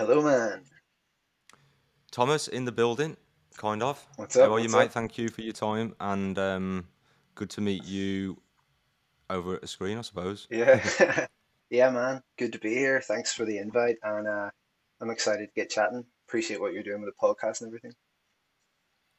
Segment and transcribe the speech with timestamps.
[0.00, 0.62] Hello, man.
[2.10, 3.18] Thomas in the building,
[3.58, 4.02] kind of.
[4.16, 4.52] What's How up?
[4.52, 4.86] are you, mate?
[4.86, 4.92] up?
[4.92, 6.86] Thank you for your time, and um,
[7.34, 8.40] good to meet you
[9.28, 10.48] over at the screen, I suppose.
[10.50, 11.26] Yeah,
[11.70, 12.22] yeah, man.
[12.38, 13.02] Good to be here.
[13.02, 14.48] Thanks for the invite, and uh,
[15.02, 16.06] I'm excited to get chatting.
[16.26, 17.92] Appreciate what you're doing with the podcast and everything.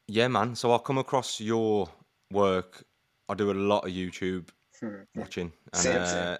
[0.07, 0.55] Yeah, man.
[0.55, 1.89] So I'll come across your
[2.31, 2.83] work.
[3.29, 5.03] I do a lot of YouTube Hmm.
[5.15, 6.23] watching, and Same, same.
[6.23, 6.37] uh,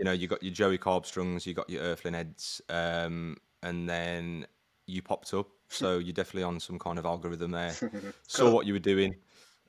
[0.00, 4.46] you know, you got your Joey Carbstrongs, you got your Earthling Eds, um, and then
[4.86, 5.46] you popped up.
[5.68, 7.72] So you're definitely on some kind of algorithm there.
[8.26, 9.14] Saw what you were doing.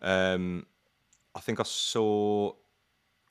[0.02, 0.66] Um,
[1.36, 2.54] I think I saw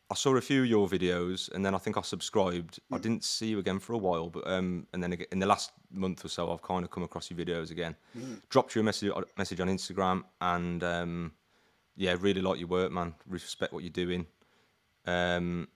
[0.09, 2.79] I saw a few of your videos, and then I think I subscribed.
[2.93, 3.03] I Hmm.
[3.03, 6.25] didn't see you again for a while, but um, and then in the last month
[6.25, 7.97] or so, I've kind of come across your videos again.
[8.13, 8.35] Hmm.
[8.51, 11.33] Dropped you a message message on Instagram, and um,
[11.97, 13.15] yeah, really like your work, man.
[13.27, 14.27] Respect what you're doing.
[15.07, 15.67] Um,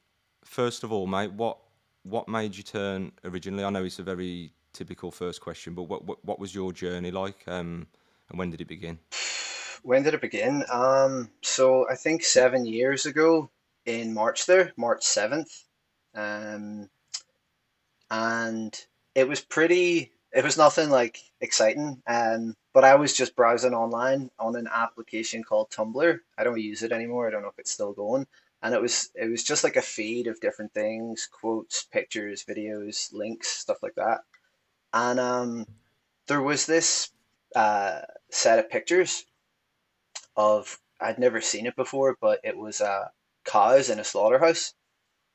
[0.44, 1.58] first of all, mate, what
[2.02, 3.64] what made you turn originally?
[3.64, 7.10] I know it's a very typical first question, but what what, what was your journey
[7.10, 7.86] like, um,
[8.28, 8.98] and when did it begin?
[9.82, 10.64] When did it begin?
[10.70, 13.50] Um, so I think seven years ago
[13.84, 15.64] in March there, March 7th.
[16.14, 16.88] Um,
[18.10, 22.02] and it was pretty, it was nothing like exciting.
[22.06, 26.18] Um, but I was just browsing online on an application called Tumblr.
[26.38, 27.26] I don't use it anymore.
[27.26, 28.26] I don't know if it's still going.
[28.64, 33.12] And it was it was just like a feed of different things, quotes, pictures, videos,
[33.12, 34.20] links, stuff like that.
[34.92, 35.66] And um,
[36.28, 37.10] there was this
[37.54, 39.26] uh, set of pictures
[40.36, 43.08] of I'd never seen it before, but it was uh,
[43.44, 44.72] cows in a slaughterhouse.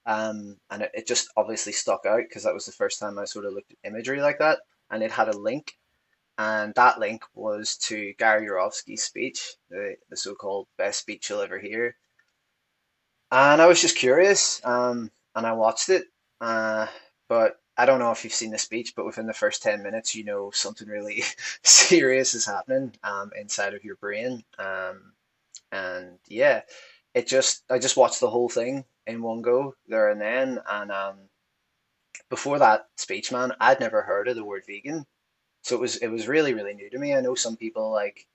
[0.05, 3.25] Um, and it, it just obviously stuck out because that was the first time I
[3.25, 4.59] sort of looked at imagery like that.
[4.89, 5.77] And it had a link,
[6.39, 11.59] and that link was to Gary Yourofsky's speech, the, the so-called best speech you'll ever
[11.59, 11.95] hear.
[13.31, 16.05] And I was just curious, um, and I watched it.
[16.41, 16.87] Uh,
[17.27, 20.15] but I don't know if you've seen the speech, but within the first 10 minutes,
[20.15, 21.23] you know something really
[21.63, 24.43] serious is happening um, inside of your brain.
[24.57, 25.13] Um,
[25.71, 26.61] and yeah,
[27.13, 30.61] it just I just watched the whole thing in one go there and then.
[30.69, 31.17] And um,
[32.29, 35.05] before that speech, man, I'd never heard of the word vegan,
[35.63, 37.15] so it was it was really really new to me.
[37.15, 38.27] I know some people like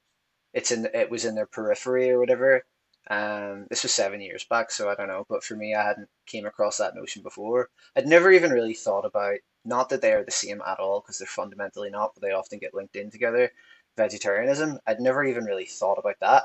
[0.55, 2.65] it's in it was in their periphery or whatever.
[3.11, 5.27] Um, this was seven years back, so I don't know.
[5.29, 7.69] But for me, I hadn't came across that notion before.
[7.97, 11.19] I'd never even really thought about not that they are the same at all, because
[11.19, 13.51] they're fundamentally not, but they often get linked in together.
[13.97, 14.79] Vegetarianism.
[14.87, 16.45] I'd never even really thought about that.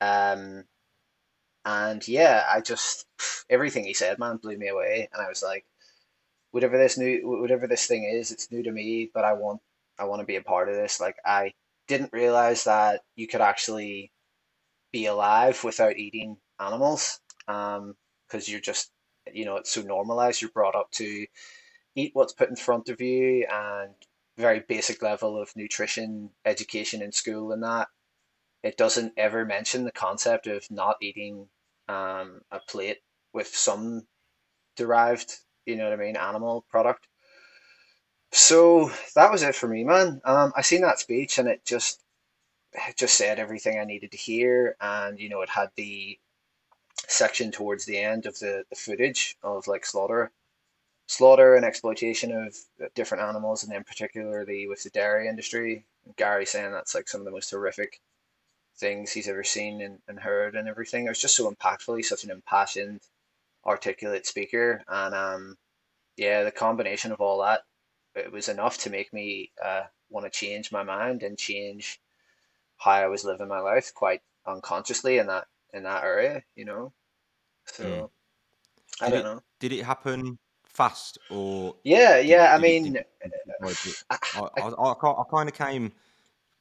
[0.00, 0.64] Um,
[1.64, 3.06] and yeah, I just
[3.50, 5.08] everything he said, man, blew me away.
[5.12, 5.66] And I was like,
[6.52, 9.60] whatever this new, whatever this thing is, it's new to me, but I want,
[9.98, 11.00] I want to be a part of this.
[11.00, 11.52] Like I
[11.88, 14.10] didn't realize that you could actually
[14.92, 17.94] be alive without eating animals, um,
[18.26, 18.90] because you're just,
[19.32, 20.40] you know, it's so normalized.
[20.40, 21.26] You're brought up to
[21.94, 23.94] eat what's put in front of you and
[24.36, 27.88] very basic level of nutrition education in school and that.
[28.62, 31.48] It doesn't ever mention the concept of not eating
[31.88, 32.98] um, a plate
[33.32, 34.06] with some
[34.76, 35.32] derived,
[35.64, 37.06] you know what I mean, animal product.
[38.32, 40.20] So that was it for me, man.
[40.24, 42.02] Um, I seen that speech and it just
[42.72, 46.18] it just said everything I needed to hear, and you know, it had the
[47.08, 50.32] section towards the end of the, the footage of like slaughter
[51.06, 52.56] slaughter and exploitation of
[52.94, 55.84] different animals, and then particularly with the dairy industry.
[56.16, 58.00] Gary saying that's like some of the most horrific
[58.78, 61.06] things he's ever seen and, and heard and everything.
[61.06, 61.96] It was just so impactful.
[61.96, 63.00] He's such an impassioned,
[63.64, 65.58] articulate speaker, and um,
[66.16, 67.62] yeah, the combination of all that,
[68.14, 72.00] it was enough to make me uh, want to change my mind and change
[72.78, 76.92] how I was living my life quite unconsciously in that in that area, you know.
[77.68, 77.74] Mm.
[77.74, 78.10] So
[79.00, 79.42] I Did don't it know.
[79.60, 82.54] did it happen fast, or Yeah, did yeah.
[82.54, 83.94] I did did mean, decide?
[84.10, 85.92] I, I I, I I, kind of came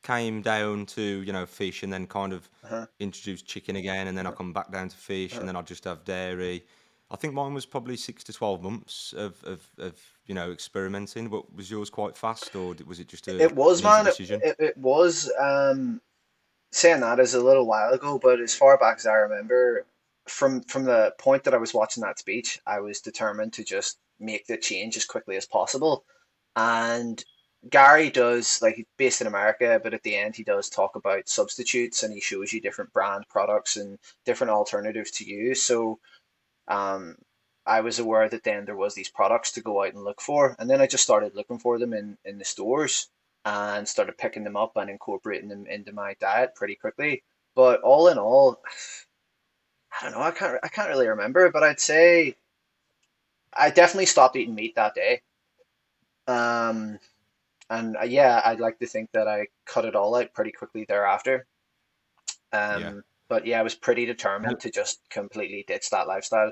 [0.04, 4.18] came down to you know fish, and then kind of uh-huh, introduced chicken again, and
[4.18, 5.46] then I uh-huh, come back down to fish, and uh-huh.
[5.48, 6.64] then I just have dairy.
[7.12, 11.30] I think mine was probably six to twelve months of of, of you know experimenting.
[11.30, 14.42] But was yours quite fast, or was it just a It was, an easy man.
[14.44, 15.32] It, it, it was.
[15.40, 16.02] Um,
[16.76, 19.86] saying that is a little while ago, but as far back as I remember,
[20.28, 23.98] from from the point that I was watching that speech, I was determined to just
[24.20, 26.04] make the change as quickly as possible.
[26.56, 27.24] And
[27.70, 31.30] Gary does like he's based in America, but at the end he does talk about
[31.30, 35.62] substitutes and he shows you different brand products and different alternatives to use.
[35.64, 36.00] So
[36.68, 37.16] um,
[37.66, 40.56] I was aware that then there was these products to go out and look for,
[40.60, 43.10] and then I just started looking for them in in the stores
[43.46, 47.24] and started picking them up and incorporating them into my diet pretty quickly.
[47.56, 48.62] But all in all,
[50.02, 50.22] I don't know.
[50.22, 52.36] I can't I can't really remember, but I'd say
[53.54, 55.24] I definitely stopped eating meat that day.
[56.28, 57.00] Um,
[57.70, 60.86] and uh, yeah, I'd like to think that I cut it all out pretty quickly
[60.86, 61.48] thereafter.
[62.74, 62.94] Yeah.
[62.98, 66.52] Um, but yeah, I was pretty determined to just completely ditch that lifestyle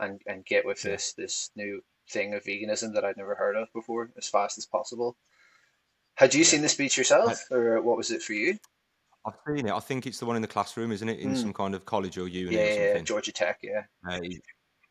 [0.00, 0.92] and and get with Yeah.
[0.92, 4.66] this this new thing of veganism that I'd never heard of before as fast as
[4.66, 5.16] possible.
[6.16, 6.44] Had you Yeah.
[6.44, 8.58] seen the speech yourself, or what was it for you?
[9.26, 9.72] I've seen it.
[9.72, 11.18] I think it's the one in the classroom, isn't it?
[11.18, 13.04] In Mm, some kind of college or uni yeah, or yeah, yeah, something.
[13.04, 13.84] Georgia Tech, yeah.
[14.08, 14.20] Uh,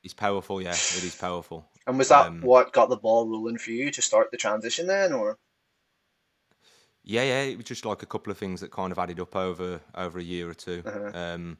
[0.02, 0.62] he's powerful.
[0.62, 1.66] Yeah, it is powerful.
[1.88, 4.86] And was that Um, what got the ball rolling for you to start the transition
[4.88, 5.38] then, or?
[7.04, 7.42] yeah, yeah.
[7.44, 10.20] It was just like a couple of things that kind of added up over over
[10.20, 10.84] a year or two.
[10.86, 11.14] Uh-huh.
[11.14, 11.58] Um,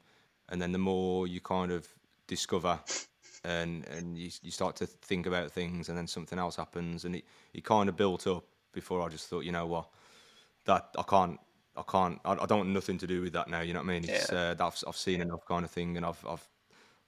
[0.50, 1.88] and then the more you kind of
[2.28, 2.80] discover
[3.44, 7.18] and and you, you start to think about things and then something else happens and
[7.18, 9.88] it, it kind of built up before I just thought, you know what,
[10.66, 11.40] that I can't
[11.76, 13.90] I can't I, I don't want nothing to do with that now, you know what
[13.90, 14.04] I mean?
[14.06, 14.56] It's Yeah.
[14.60, 16.48] uh, I've, I've seen enough kind of thing and I've I've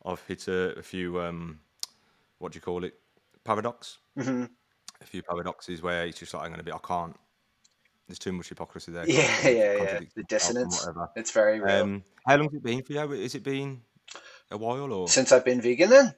[0.06, 1.60] I've hit a, a few um
[2.40, 2.94] what do you call it?
[3.44, 3.98] Paradox.
[4.18, 4.46] hmm
[5.02, 7.16] A few paradoxes where it's just like I'm gonna be I can't
[8.08, 10.00] there's too much hypocrisy there, Yeah, yeah, yeah.
[10.16, 10.88] The dissonance.
[11.16, 11.84] It's very real.
[11.84, 13.00] Um how long's it been for you?
[13.00, 13.82] Has it been
[14.52, 16.16] a while or Since I've been vegan then?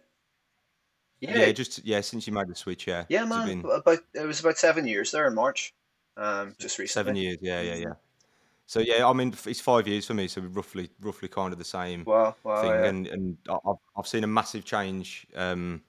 [1.20, 3.06] Yeah, yeah, just yeah, since you made the switch, yeah.
[3.10, 3.44] yeah, man.
[3.44, 5.74] been About it was about seven years there in March.
[6.16, 7.38] Um, just seven years?
[7.42, 7.94] Yeah, yeah, hmm yeah.
[8.68, 11.66] So yeah, I mean, it's five years for me, so roughly, roughly kind of the
[11.66, 12.74] same Wow, wow, thing.
[12.74, 12.86] yeah.
[12.86, 15.28] And and I've I've seen a massive change.
[15.36, 15.84] Um,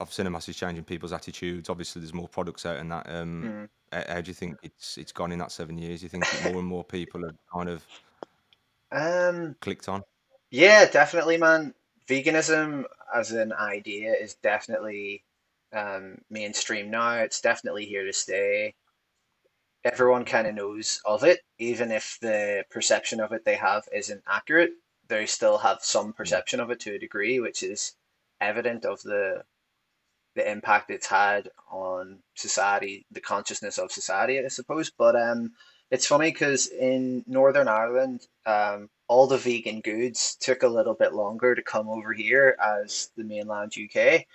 [0.00, 1.70] I've seen a massive change in people's attitudes.
[1.70, 3.08] Obviously, there's more products out and that.
[3.08, 3.68] Um, Mm.
[3.92, 6.02] how do you think it's it's gone in that seven years?
[6.02, 7.84] You think more and more people have kind of
[8.90, 10.02] Um, clicked on?
[10.50, 11.74] yeah, definitely, man.
[12.08, 15.24] Veganism as an idea is definitely
[15.72, 17.14] um mainstream now.
[17.14, 18.74] It's definitely here to stay.
[19.84, 24.22] Everyone kind of knows of it, even if the perception of it they have isn't
[24.26, 24.70] accurate.
[25.08, 27.94] They still have some perception of it to a degree, which is
[28.40, 29.44] evident of the
[30.34, 34.90] the impact it's had on society, the consciousness of society, I suppose.
[34.90, 35.52] But um,
[35.90, 41.14] it's funny because in Northern Ireland, um, all the vegan goods took a little bit
[41.14, 44.26] longer to come over here as the mainland UK.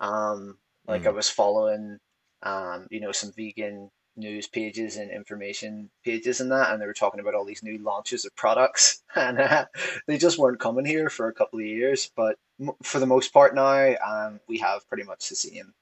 [0.00, 1.98] Um, like I mm, was following,
[2.42, 6.92] um, you know, some vegan news pages and information pages and that, and they were
[6.94, 9.66] talking about all these new launches of products, and uh,
[10.06, 12.10] they just weren't coming here for a couple of years.
[12.16, 15.72] But m- for the most part now, um, we have pretty much the same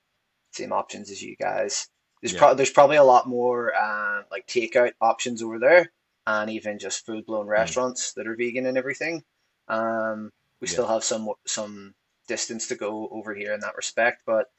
[0.52, 1.88] same options as you guys.
[2.22, 5.92] There's yeah, pro there's probably a lot more um, like takeout options over there,
[6.28, 9.24] and even just full-blown mm, restaurants that are vegan and everything.
[9.66, 10.30] Um,
[10.60, 11.94] we yeah, still have some some
[12.26, 14.50] distance to go over here in that respect, but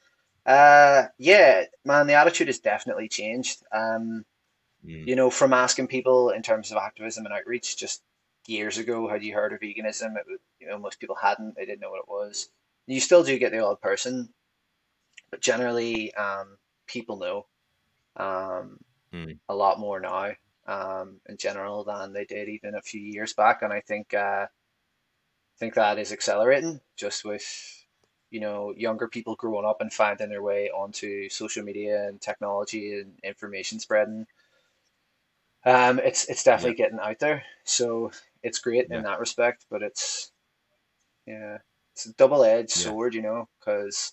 [0.44, 3.62] uh, yeah, man, the attitude has definitely changed.
[3.72, 4.24] Um,
[4.84, 8.02] mm, you know, from asking people in terms of activism and outreach just
[8.48, 10.16] years ago, had you heard of veganism?
[10.16, 11.54] It would, you know, most people hadn't.
[11.54, 12.48] They didn't know what it was.
[12.88, 14.30] You still do get the odd person,
[15.30, 16.58] but generally, um,
[16.88, 17.46] people know
[18.16, 18.78] um,
[19.12, 20.32] mm, a lot more now
[20.70, 24.46] um, in general than they did even a few years back, and I think uh,
[25.58, 27.84] think that is accelerating just with
[28.30, 33.00] you know younger people growing up and finding their way onto social media and technology
[33.00, 34.26] and information spreading.
[35.64, 38.12] Um, it's it's yeah, definitely getting out there, so
[38.42, 40.30] it's great in that respect, but it's
[41.26, 41.58] yeah,
[41.92, 44.12] it's a double-edged yeah, sword, you know, because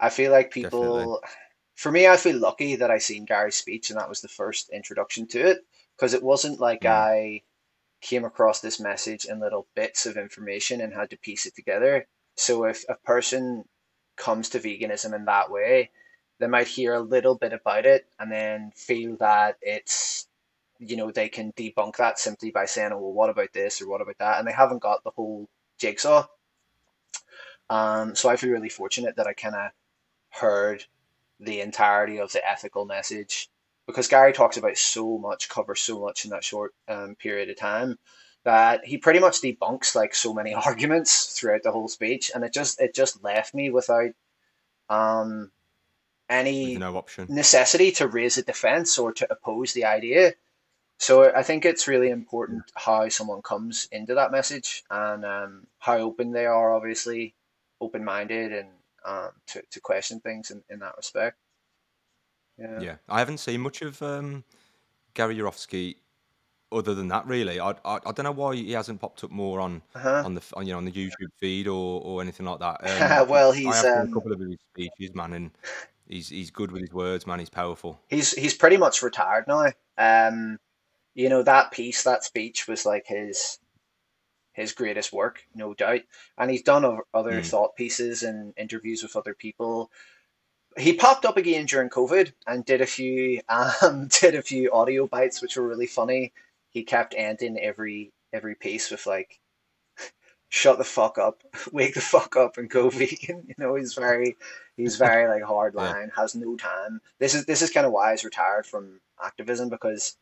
[0.00, 1.08] I feel like definitely.
[1.08, 1.22] people,
[1.74, 4.70] for me, I feel lucky that I seen Gary's speech and that was the first
[4.70, 5.58] introduction to it,
[5.96, 7.42] because it wasn't like Mm, I
[8.00, 12.06] came across this message in little bits of information and had to piece it together.
[12.36, 13.64] So if a person
[14.16, 15.90] comes to veganism in that way,
[16.38, 20.28] they might hear a little bit about it and then feel that it's,
[20.78, 23.88] you know, they can debunk that simply by saying, oh, well, what about this or
[23.88, 24.38] what about that?
[24.38, 25.48] And they haven't got the whole
[25.78, 26.26] jigsaw.
[27.70, 29.70] Um, so I feel really fortunate that I kind of
[30.28, 30.84] heard
[31.40, 33.48] the entirety of the ethical message
[33.86, 37.56] because Gary talks about so much, covers so much in that short um, period of
[37.56, 37.98] time
[38.44, 42.52] that he pretty much debunks like so many arguments throughout the whole speech, and it
[42.52, 44.12] just it just left me without
[44.88, 45.50] um,
[46.28, 47.26] with any no option.
[47.28, 50.34] necessity to raise a defense or to oppose the idea.
[50.98, 55.98] So I think it's really important how someone comes into that message and um, how
[55.98, 57.34] open they are, obviously
[57.80, 58.68] open-minded and
[59.04, 61.36] um, to, to question things in, in that respect.
[62.58, 62.84] Yeah.
[62.84, 62.96] yeah.
[63.08, 64.44] I haven't seen much of um,
[65.14, 65.96] Gary Yourofsky
[66.72, 67.60] other than that, really.
[67.60, 70.24] I, I I don't know why he hasn't popped up more on Uh-huh.
[70.24, 72.80] on the on, you know on the YouTube feed or or anything like that.
[72.84, 75.50] Um, Well, I he's seen a um couple of his speeches, man, and
[76.08, 77.40] he's he's good with his words, man.
[77.40, 78.00] He's powerful.
[78.08, 79.72] he's he's pretty much retired now.
[79.98, 80.58] Um,
[81.14, 83.58] you know, that piece, that speech was like his
[84.54, 86.02] his greatest work, no doubt.
[86.38, 89.90] And he's done other Mm, thought pieces and interviews with other people
[90.78, 95.06] he popped up again during COVID and did a few um did a few audio
[95.06, 96.32] bites which were really funny.
[96.70, 99.40] He kept ending every every piece with like
[100.48, 101.42] shut the fuck up,
[101.72, 103.44] wake the fuck up and go vegan.
[103.48, 104.36] You know, he's very
[104.76, 105.80] he's very like hard Yeah.
[105.92, 107.00] line, has no time.
[107.18, 110.16] This is this is kind of why he's retired from activism because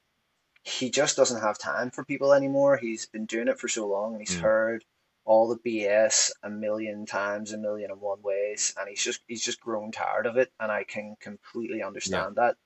[0.63, 2.77] he just doesn't have time for people anymore.
[2.77, 4.41] He's been doing it for so long and he's Mm.
[4.41, 4.85] heard
[5.25, 9.45] all the BS a million times, a million and one ways, and he's just he's
[9.45, 12.25] just grown tired of it, and I can completely Yeah.
[12.25, 12.57] understand that.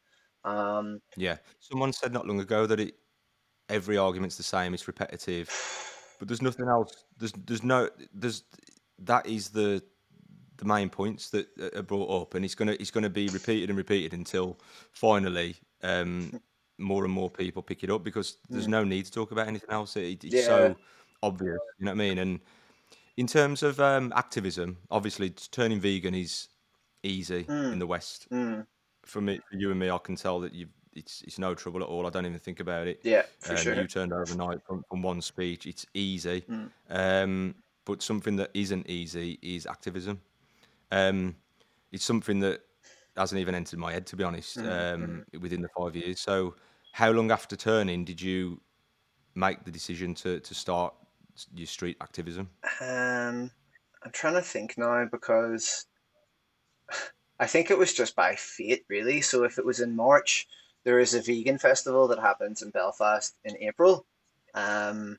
[0.44, 1.38] Um, Yeah.
[1.60, 2.94] Someone said not long ago that it
[3.68, 5.50] every argument's the same, it's repetitive,
[6.18, 7.04] but there's nothing else.
[7.16, 8.44] There's there's no there's
[9.00, 9.84] that is the
[10.56, 13.78] the main points that are brought up, and it's gonna it's gonna be repeated and
[13.78, 14.58] repeated until
[14.92, 16.32] finally um,
[16.78, 19.48] more and more people pick it up because there's mm, no need to talk about
[19.48, 19.96] anything else.
[19.96, 20.76] It, it's yeah, so
[21.22, 22.18] obvious, you know what I mean?
[22.18, 22.40] And
[23.16, 26.48] in terms of um, activism, obviously turning vegan is
[27.02, 28.28] easy in mm, the West.
[28.30, 28.66] mm,
[29.04, 31.82] For me, for you and me, I can tell that you it's it's no trouble
[31.82, 32.06] at all.
[32.06, 33.00] I don't even think about it.
[33.04, 35.66] yeah, for Um, you turned overnight from, from one speech.
[35.66, 36.42] It's easy.
[36.42, 40.20] Mm, Um, but something that isn't easy is activism.
[40.90, 41.36] Um,
[41.90, 42.60] it's something that
[43.16, 45.40] hasn't even entered my head, to be honest, mm, um, mm.
[45.40, 46.20] within the five years.
[46.20, 46.54] So,
[46.92, 48.60] how long after turning did you
[49.34, 50.94] make the decision to, to start
[51.54, 52.48] your street activism?
[52.80, 53.50] Um,
[54.02, 55.86] I'm trying to think now because
[57.38, 59.20] I think it was just by fate, really.
[59.20, 60.46] So if it was in March,
[60.84, 64.06] there is a vegan festival that happens in Belfast in April.
[64.54, 65.18] Um,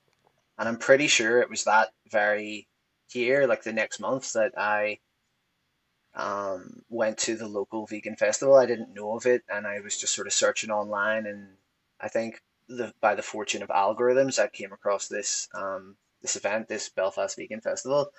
[0.58, 2.68] and I'm pretty sure it was that very
[3.14, 5.00] year, like the next month, that I
[6.16, 8.56] um, went to the local vegan festival.
[8.56, 11.48] I didn't know of it, and I was just sort of searching online, and
[12.02, 16.68] I think the, by the fortune of algorithms, I came across this um, this event,
[16.68, 18.12] this Belfast Vegan Festival,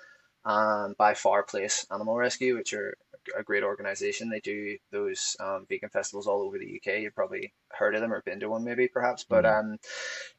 [0.45, 2.95] um, by Farplace Animal Rescue, which are
[3.37, 4.29] a great organization.
[4.29, 7.01] They do those um, vegan festivals all over the UK.
[7.01, 9.23] You've probably heard of them or been to one, maybe perhaps.
[9.23, 9.59] But Mm.
[9.59, 9.79] um,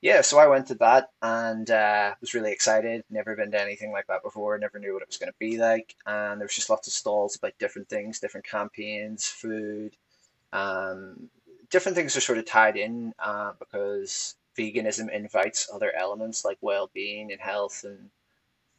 [0.00, 3.04] yeah, so I went to that and uh, was really excited.
[3.10, 4.58] Never been to anything like that before.
[4.58, 5.94] Never knew what it was going to be like.
[6.06, 9.96] And there was just lots of stalls about different things, different campaigns, food.
[10.52, 11.30] Um,
[11.70, 17.32] different things are sort of tied in uh, because veganism invites other elements like well-being
[17.32, 18.10] and health and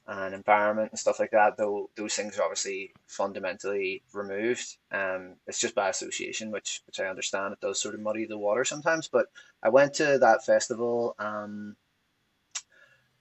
[0.05, 1.55] and environment and stuff like that.
[1.57, 4.77] Though those things are obviously fundamentally removed.
[4.91, 7.53] Um, it's just by association, which which I understand.
[7.53, 9.07] It does sort of muddy the water sometimes.
[9.07, 9.27] But
[9.61, 11.15] I went to that festival.
[11.19, 11.75] Um,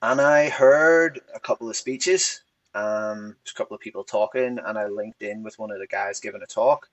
[0.02, 2.42] and I heard a couple of speeches,
[2.74, 6.18] um, a couple of people talking, and I linked in with one of the guys
[6.18, 6.88] giving a talk.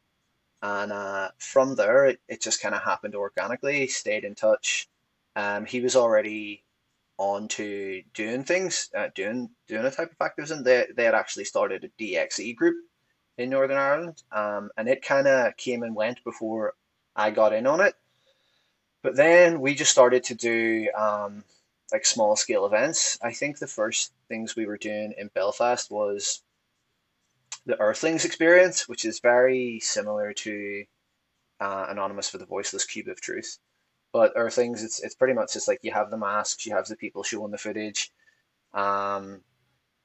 [0.61, 4.87] And uh, from there, it, it just kind of happened organically, stayed in touch.
[5.39, 6.65] Um, he was already
[7.17, 10.63] on to doing things, uh, doing doing a type of activism.
[10.63, 12.75] They, they had actually started a DXE group
[13.37, 16.73] in Northern Ireland, um, and it kind of came and went before
[17.15, 17.93] I got in on it.
[19.01, 21.45] But then we just started to do um,
[21.93, 23.17] like small scale events.
[23.21, 26.43] I think the first things we were doing in Belfast was
[27.65, 30.83] the Earthlings experience, which is very similar to
[31.61, 33.57] uh, Anonymous for the Voiceless Cube of Truth.
[34.11, 36.95] But Earthlings, it's it's pretty much just like you have the masks, you have the
[36.95, 38.11] people showing the footage,
[38.73, 39.41] um,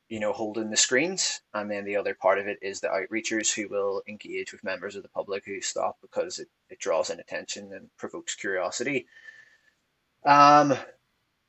[0.09, 3.53] you know, holding the screens, and then the other part of it is the outreachers
[3.55, 7.21] who will engage with members of the public who stop because it, it draws in
[7.21, 9.07] attention and provokes curiosity.
[10.27, 10.75] Um,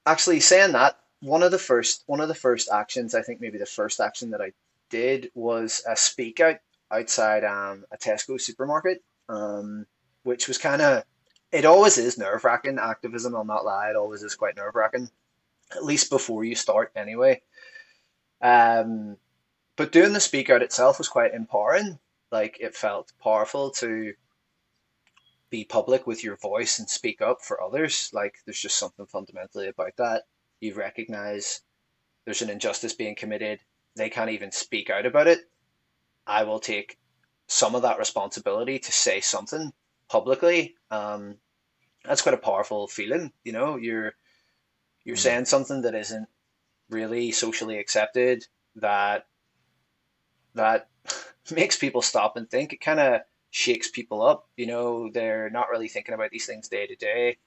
[0.05, 3.57] Actually, saying that, one of the first one of the first actions, I think maybe
[3.57, 4.51] the first action that I
[4.89, 6.57] did was a speak out
[6.91, 9.87] outside um, a Tesco supermarket, um,
[10.23, 11.03] which was kind of
[11.51, 15.09] it always is nerve-wracking activism, I'll not lie, it always is quite nerve-wracking,
[15.75, 17.41] at least before you start anyway.
[18.41, 19.17] Um,
[19.75, 21.99] but doing the speak out itself was quite empowering.
[22.31, 24.13] Like it felt powerful to
[25.49, 28.09] be public with your voice and speak up for others.
[28.13, 30.23] Like there's just something fundamentally about that.
[30.59, 31.61] You recognize
[32.25, 33.59] there's an injustice being committed.
[33.95, 35.39] They can't even speak out about it.
[36.27, 36.97] I will take
[37.47, 39.71] some of that responsibility to say something
[40.09, 40.75] publicly.
[40.91, 41.37] Um,
[42.05, 43.33] that's quite a powerful feeling.
[43.43, 44.13] You know, you're
[45.05, 45.19] you're Mm.
[45.19, 46.29] saying something that isn't
[46.89, 49.27] really socially accepted that
[50.53, 50.89] that
[51.51, 52.73] makes people stop and think.
[52.73, 53.21] It kind of
[53.51, 54.49] shakes people up.
[54.57, 57.37] You know, they're not really thinking about these things day to day.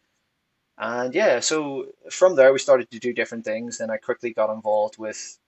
[0.79, 3.79] And yeah, so from there we started to do different things.
[3.79, 5.39] Then I quickly got involved with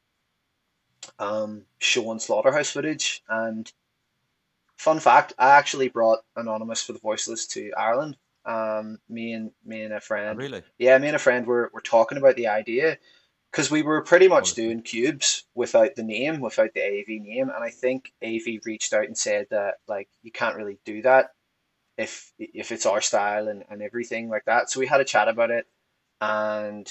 [1.18, 3.22] um, showing slaughterhouse footage.
[3.28, 3.70] And
[4.80, 8.16] fun fact, I actually brought Anonymous for the Voiceless to Ireland.
[8.46, 10.62] Um, me and me and a Oh, friend, really?
[10.78, 12.96] yeah, me and a friend were, were talking about the idea
[13.50, 14.62] because we were pretty much Quality.
[14.62, 19.04] doing cubes without the name, without the AV name, and I think AV reached out
[19.04, 21.34] and said that like you can't really do that
[21.98, 24.70] if if it's our style and, and everything like that.
[24.70, 25.66] So we had a chat about it,
[26.22, 26.86] and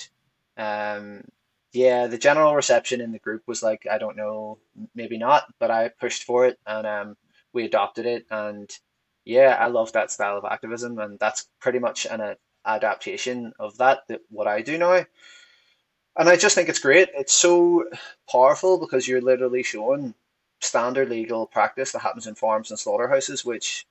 [0.58, 1.24] um,
[1.72, 4.60] yeah, the general reception in the group was like, I don't know,
[4.94, 7.18] maybe not, but I pushed for it, and um,
[7.54, 8.70] we adopted it, and
[9.26, 13.78] yeah, I love that style of activism, and that's pretty much an uh, adaptation of
[13.78, 15.06] that that what I do now.
[16.18, 17.10] And I just think it's great.
[17.16, 17.86] It's so
[18.32, 20.14] powerful because you're literally showing
[20.62, 23.88] standard legal practice that happens in farms and slaughterhouses, which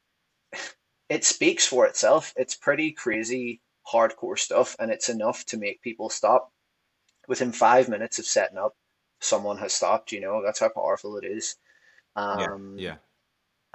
[1.09, 2.33] it speaks for itself.
[2.37, 3.61] It's pretty crazy,
[3.93, 6.53] hardcore stuff, and it's enough to make people stop.
[7.29, 8.75] Within five minutes of setting up,
[9.21, 11.57] someone has stopped, you know, that's how powerful it is.
[12.33, 12.97] Yeah, Um, yeah.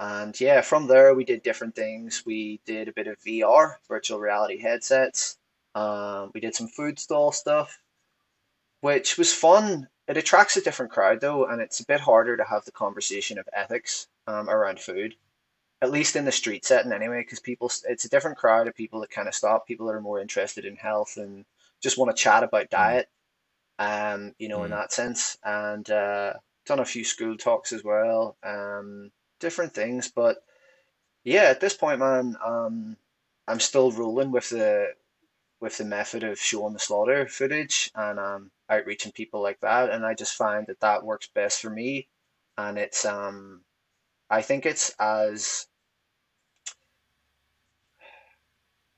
[0.00, 2.24] And yeah, from there we did different things.
[2.26, 5.38] We did a bit of VR, virtual reality headsets.
[5.74, 7.78] Um, we did some food stall stuff,
[8.80, 9.88] which was fun.
[10.06, 13.38] It attracts a different crowd though, and it's a bit harder to have the conversation
[13.38, 15.16] of ethics um, around food,
[15.82, 19.00] at least in the street setting anyway, because people, it's a different crowd of people
[19.00, 21.44] that kind of stop, people that are more interested in health and
[21.82, 23.08] just want to chat about Mm, diet,
[23.78, 25.38] um, you know, in mm, that sense.
[25.44, 26.34] And uh,
[26.66, 29.10] done a few school talks as well, um,
[29.44, 30.10] different things.
[30.10, 30.38] But
[31.22, 32.96] yeah, at this point, man, um,
[33.46, 34.94] I'm still rolling with the
[35.60, 40.04] with the method of showing the slaughter footage and um, outreaching people like that, and
[40.04, 42.08] I just find that that works best for me.
[42.58, 43.60] And it's um,
[44.30, 45.66] I think it's as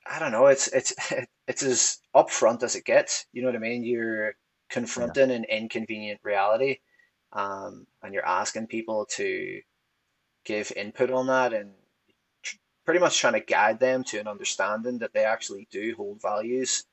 [0.09, 0.95] I don't know, it's it's
[1.49, 3.26] it's as upfront as it gets.
[3.33, 3.85] You know what I mean?
[3.85, 4.33] You're yeah.
[4.71, 6.79] confronting an inconvenient reality,
[7.33, 9.61] um, and you're asking people to
[10.47, 11.75] give input on that and
[12.43, 16.23] tr- pretty much trying to guide them to an understanding that they actually do hold
[16.23, 16.87] values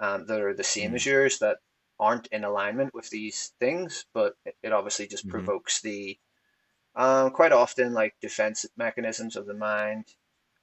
[0.00, 1.58] um, that are the same Mm, as yours that
[1.98, 6.18] aren't in alignment with these things, but it, obviously just hmm provokes the
[6.96, 10.06] um, quite often like defense mechanisms of the mind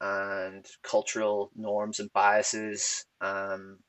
[0.01, 3.05] and cultural norms and biases.
[3.21, 3.79] Um,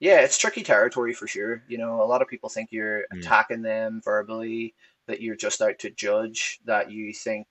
[0.00, 1.62] yeah, it's tricky territory for sure.
[1.68, 4.74] You know, a lot of people think you're mm, attacking them verbally,
[5.06, 7.46] that you're just out to judge, that you think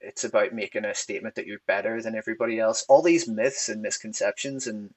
[0.00, 2.84] it's about making a statement that you're better than everybody else.
[2.88, 4.92] All these myths and misconceptions and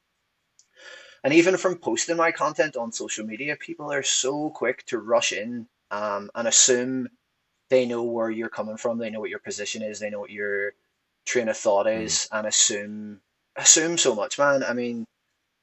[1.24, 5.32] and even from posting my content on social media, people are so quick to rush
[5.32, 7.10] in um, and assume
[7.70, 10.30] they know where you're coming from, they know what your position is, they know what
[10.30, 10.74] your
[11.26, 12.04] train of thought mm.
[12.04, 13.22] is, and assume
[13.56, 14.64] assume so much, man.
[14.64, 15.06] I mean,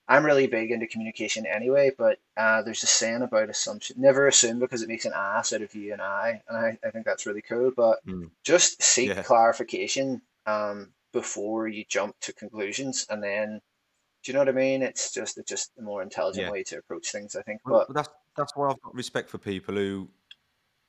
[0.08, 4.00] I'm really big into communication anyway, but uh, there's a saying about assumption.
[4.00, 6.90] Never assume because it makes an ass out of you and I, and I, I
[6.90, 7.70] think that's really cool.
[7.74, 8.30] But mm.
[8.44, 13.60] just seek Yeah, clarification um, before you jump to conclusions, and then
[14.22, 14.82] do you know what I mean?
[14.82, 16.52] It's just it's just a more intelligent yeah.
[16.52, 17.60] way to approach things, I think.
[17.64, 20.08] Well, But that's that's why I've got respect for people who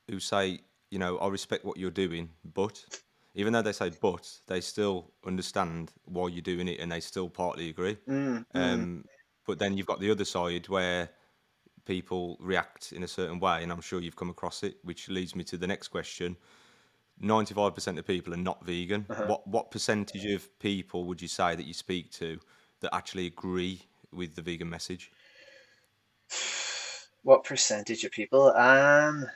[0.08, 2.84] who say, you know, I respect what you're doing, but
[3.34, 7.28] even though they say but, they still understand why you're doing it and they still
[7.28, 7.96] partly agree.
[8.06, 9.04] mm, mm, Um,
[9.46, 11.10] but then you've got the other side where
[11.84, 15.34] people react in a certain way, and I'm sure you've come across it, which leads
[15.34, 16.36] me to the next question.
[17.22, 19.06] 95% of people are not vegan.
[19.08, 19.26] uh-huh.
[19.26, 22.40] What what percentage of people would you say that you speak to
[22.80, 25.12] that actually agree with the vegan message?
[27.22, 28.52] What percentage of people?
[28.52, 29.26] Um,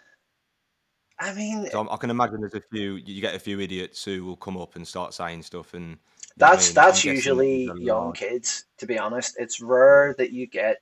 [1.21, 4.25] I mean, So I'm, can imagine there's a few, you get a few idiots who
[4.25, 5.99] will come up and start saying stuff, and
[6.37, 6.73] you know what that's.
[6.73, 9.37] That's guessing that there's usually young kids, to be honest.
[9.39, 10.79] It's rare that you get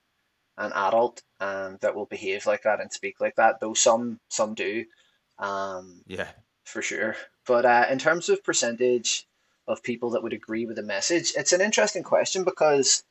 [0.58, 4.54] an adult um, that will behave like that and speak like that, though some some
[4.54, 4.84] do,
[5.38, 6.28] um, yeah,
[6.64, 7.16] for sure.
[7.46, 9.26] But uh, in terms of percentage
[9.68, 13.04] of people that would agree with the message, it's an interesting question because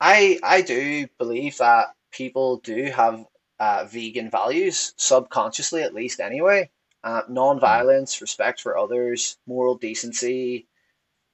[0.00, 3.24] I I do believe that people do have
[3.62, 6.68] uh, vegan values subconsciously, at least anyway.
[7.04, 10.66] Uh, non-violence, respect for others, moral decency,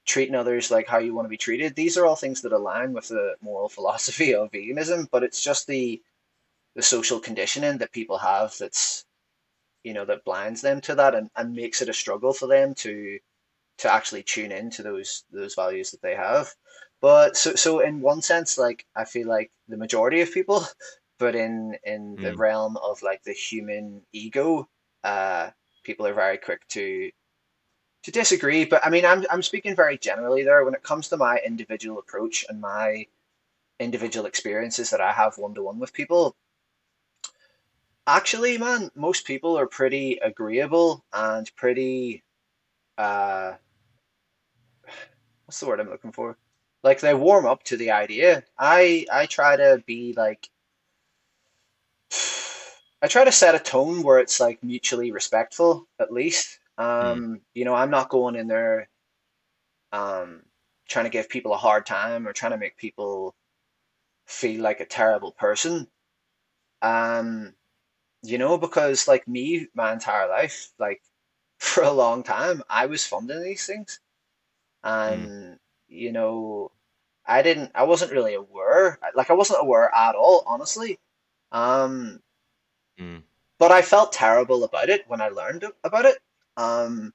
[0.05, 1.75] treating others like how you want to be treated.
[1.75, 5.67] These are all things that align with the moral philosophy of veganism, but it's just
[5.67, 6.03] the
[6.75, 9.07] the social conditioning that people have that's
[9.83, 12.75] you know that blinds them to that and, and makes it a struggle for them
[12.75, 13.19] to
[13.79, 16.55] to actually tune in to those those values that they have.
[17.01, 20.67] But so so in one sense, like I feel like the majority of people,
[21.19, 24.69] but in in the mm, realm of like the human ego,
[25.05, 25.51] uh,
[25.85, 27.11] people are very quick to
[28.05, 28.65] to disagree.
[28.65, 31.99] But I mean, I'm I'm speaking very generally there when it comes to my individual
[31.99, 33.07] approach and my
[33.81, 36.37] individual experiences that I have one to one with people.
[38.07, 42.23] Actually, man, most people are pretty agreeable and pretty
[42.97, 43.55] uh
[45.47, 46.37] what's the word I'm looking for?
[46.83, 48.45] Like they warm up to the idea.
[48.59, 50.49] I I try to be like
[53.03, 56.59] I try to set a tone where it's like mutually respectful, at least.
[56.79, 56.85] Mm.
[56.85, 58.89] Um, you know, I'm not going in there
[59.93, 60.43] um,
[60.89, 63.35] trying to give people a hard time or trying to make people
[64.27, 65.89] feel like a terrible person.
[66.83, 67.55] Um,
[68.23, 71.03] you know, because like me, my entire life, like
[71.59, 74.01] for a long time, I was funding these things,
[74.85, 75.13] Mm.
[75.13, 76.71] and you know,
[77.27, 80.99] I didn't, I wasn't really aware, like I wasn't aware at all, honestly.
[81.53, 82.21] Um,
[82.99, 83.23] Mm.
[83.59, 86.19] but I felt terrible about it when I learned about it.
[86.57, 87.13] Um,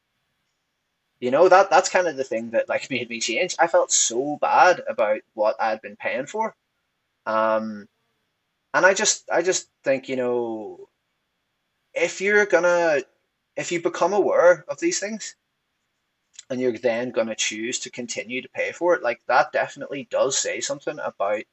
[1.19, 3.55] you know, that that's kind of the thing that like made me change.
[3.59, 6.55] I felt so bad about what I'd been paying for.
[7.25, 7.87] Um,
[8.73, 10.89] and I just I just think, you know,
[11.95, 13.01] if you're gonna
[13.55, 15.35] if you become aware of these things
[16.49, 20.37] and you're then gonna choose to continue to pay for it, like that definitely does
[20.39, 21.43] say something about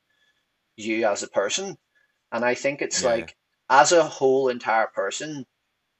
[0.76, 1.78] you as a person.
[2.32, 3.08] And I think it's Yeah.
[3.10, 3.36] like
[3.68, 5.46] as a whole entire person,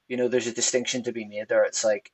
[0.07, 1.63] you know, there's a distinction to be made there.
[1.65, 2.11] It's like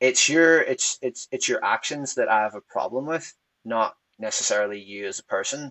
[0.00, 3.32] it's your it's it's it's your actions that I have a problem with,
[3.64, 5.70] not necessarily you as a person,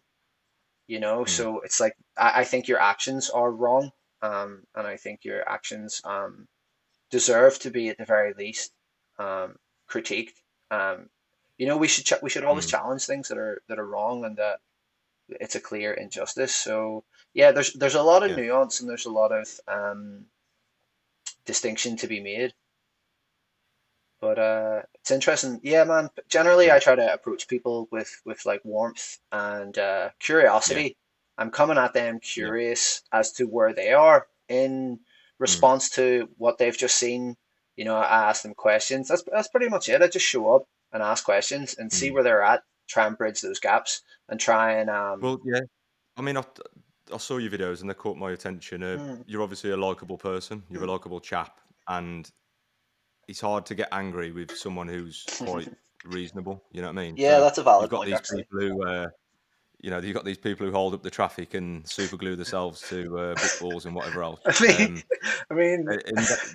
[0.88, 1.26] you know.
[1.26, 1.30] Mm.
[1.30, 5.48] So it's like I, I think your actions are wrong, um, and I think your
[5.50, 6.48] actions um
[7.12, 8.74] deserve to be at the very least
[9.20, 9.58] um
[9.90, 10.36] critiqued.
[10.72, 11.10] Um,
[11.58, 12.72] you know, we should ch we should always Mm.
[12.72, 14.60] challenge things that are that are wrong and that
[15.30, 16.54] it's a clear injustice.
[16.54, 18.38] So yeah, there's there's a lot of Yeah.
[18.38, 20.26] nuance and there's a lot of um
[21.46, 22.54] distinction to be made.
[24.22, 25.60] But uh, it's interesting.
[25.64, 26.10] Yeah, man.
[26.30, 26.74] Generally, Mm.
[26.76, 30.10] I try to approach people with with like warmth and uh, Yeah.
[30.20, 30.98] curiosity.
[31.38, 32.20] I'm coming at them Yeah.
[32.22, 35.00] curious as to where they are in Mm.
[35.40, 37.36] response to what they've just seen.
[37.76, 39.08] You know, I ask them questions.
[39.10, 40.02] That's that's pretty much it.
[40.02, 42.14] I just show up and ask questions and see Mm.
[42.14, 42.64] where they're at.
[42.94, 45.20] Try and bridge those gaps and try and um.
[45.20, 45.62] Well, yeah.
[46.16, 46.44] I mean, I,
[47.12, 48.84] I saw your videos and they caught my attention.
[48.84, 50.62] Uh, mm, you're obviously a likable person.
[50.70, 50.92] You're a mm.
[50.92, 52.30] likable chap, and
[53.28, 55.70] it's hard to get angry with someone who's quite
[56.06, 56.64] reasonable.
[56.72, 57.16] You know what I mean?
[57.18, 58.44] Yeah, So that's a valid you've got point, these actually.
[58.44, 59.08] people who uh,
[59.84, 62.82] you know, you've got these people who hold up the traffic and super glue themselves
[62.88, 64.40] to uh, brick walls and whatever else.
[64.46, 65.04] I mean, Um,
[65.52, 66.54] I mean, that,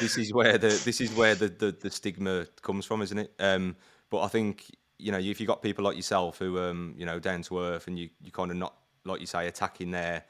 [0.00, 3.34] this is where the this is where the, the, the stigma comes from, isn't it?
[3.38, 3.76] Um,
[4.10, 4.64] but I think
[5.00, 7.86] you know if you got people like yourself who um, you know down to earth
[7.86, 10.24] and you you kind of not like you say attacking their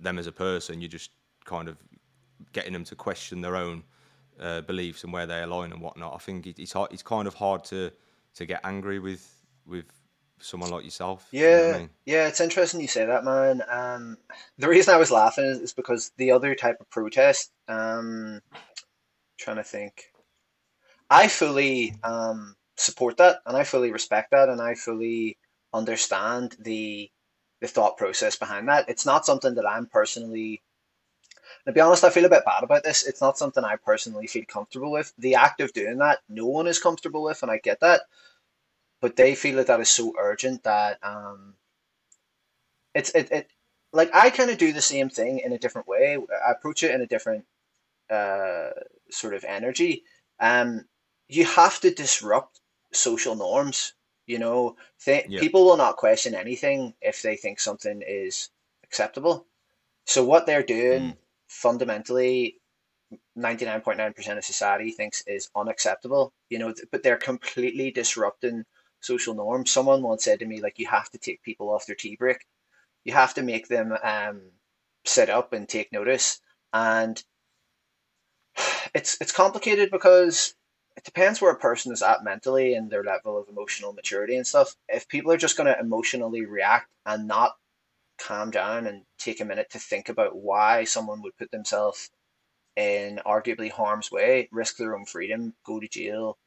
[0.00, 1.10] them as a person, you're just
[1.44, 1.76] kind of
[2.52, 3.82] getting them to question their own
[4.40, 6.14] uh, beliefs and where they align and whatnot.
[6.14, 7.90] I think it, it's hard, it's kind of hard to
[8.34, 9.86] to get angry with with
[10.38, 11.36] someone like yourself.
[11.48, 11.90] You know I Yeah, mean?
[12.06, 13.62] yeah, it's interesting you say that, man.
[13.68, 14.18] Um,
[14.58, 18.40] the reason I was laughing is, is because the other type of protest, um,
[19.38, 20.12] trying to think,
[21.10, 25.38] I fully um support that and I fully respect that and I fully
[25.72, 27.10] understand the
[27.60, 28.88] the thought process behind that.
[28.88, 30.62] It's not something that I'm personally,
[31.66, 33.06] to be honest, I feel a bit bad about this.
[33.06, 35.12] It's not something I personally feel comfortable with.
[35.18, 38.02] The act of doing that, no one is comfortable with, and I get that.
[39.00, 41.56] But they feel that that is so urgent that um
[42.94, 43.48] it's it, it
[43.92, 46.18] like I kind of do the same thing in a different way.
[46.46, 47.44] I approach it in a different
[48.10, 48.70] uh,
[49.10, 50.04] sort of energy.
[50.40, 50.86] Um,
[51.28, 52.60] you have to disrupt
[52.96, 53.94] social norms.
[54.26, 55.42] You know, th Yeah.
[55.42, 58.50] people will not question anything if they think something is
[58.84, 59.46] acceptable.
[60.06, 61.16] So what they're Mm, doing
[61.48, 62.60] fundamentally,
[63.36, 66.32] 99.9% of society thinks is unacceptable.
[66.50, 68.64] You know, but they're completely disrupting
[69.00, 69.70] social norms.
[69.72, 72.46] Someone once said to me, like, you have to take people off their tea break
[73.04, 74.42] you have to make them um,
[75.04, 76.40] sit up and take notice.
[76.72, 77.22] And
[78.94, 80.54] it's it's complicated because
[80.96, 84.46] it depends where a person is at mentally and their level of emotional maturity and
[84.46, 84.76] stuff.
[84.88, 87.56] If people are just going to emotionally react and not
[88.18, 92.10] calm down and take a minute to think about why someone would put themselves
[92.76, 96.38] in arguably harm's way, risk their own freedom, go to jail,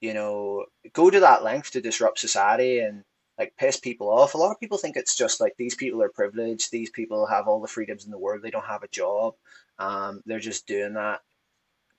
[0.00, 3.04] you know, go to that length to disrupt society and
[3.38, 4.34] like piss people off.
[4.34, 7.46] A lot of people think it's just like these people are privileged, these people have
[7.46, 9.34] all the freedoms in the world, they don't have a job.
[9.78, 11.20] Um, they're just doing that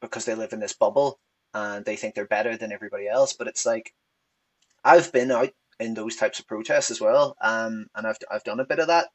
[0.01, 1.19] because they live in this bubble
[1.53, 3.33] and they think they're better than everybody else.
[3.33, 3.93] But it's like
[4.83, 8.59] I've been out in those types of protests as well, um, and I've I've done
[8.59, 9.07] a bit of that.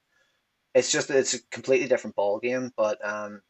[0.75, 2.72] It's just that it's a completely different ball game.
[2.77, 3.42] But um,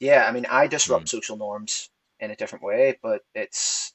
[0.00, 3.94] yeah, I mean, I disrupt mm, social norms in a different way, but it's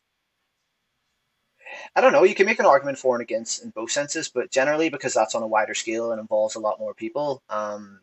[1.96, 2.24] I don't know.
[2.24, 5.36] You can make an argument for and against in both senses, but generally because that's
[5.36, 8.00] on a wider scale and involves a lot more people, um,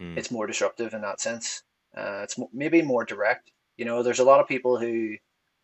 [0.00, 1.62] mm, it's more disruptive in that sense.
[1.96, 3.50] Uh, it's maybe more direct.
[3.76, 5.16] You know, there's a lot of people who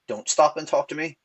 [0.09, 1.18] don't stop and talk to me.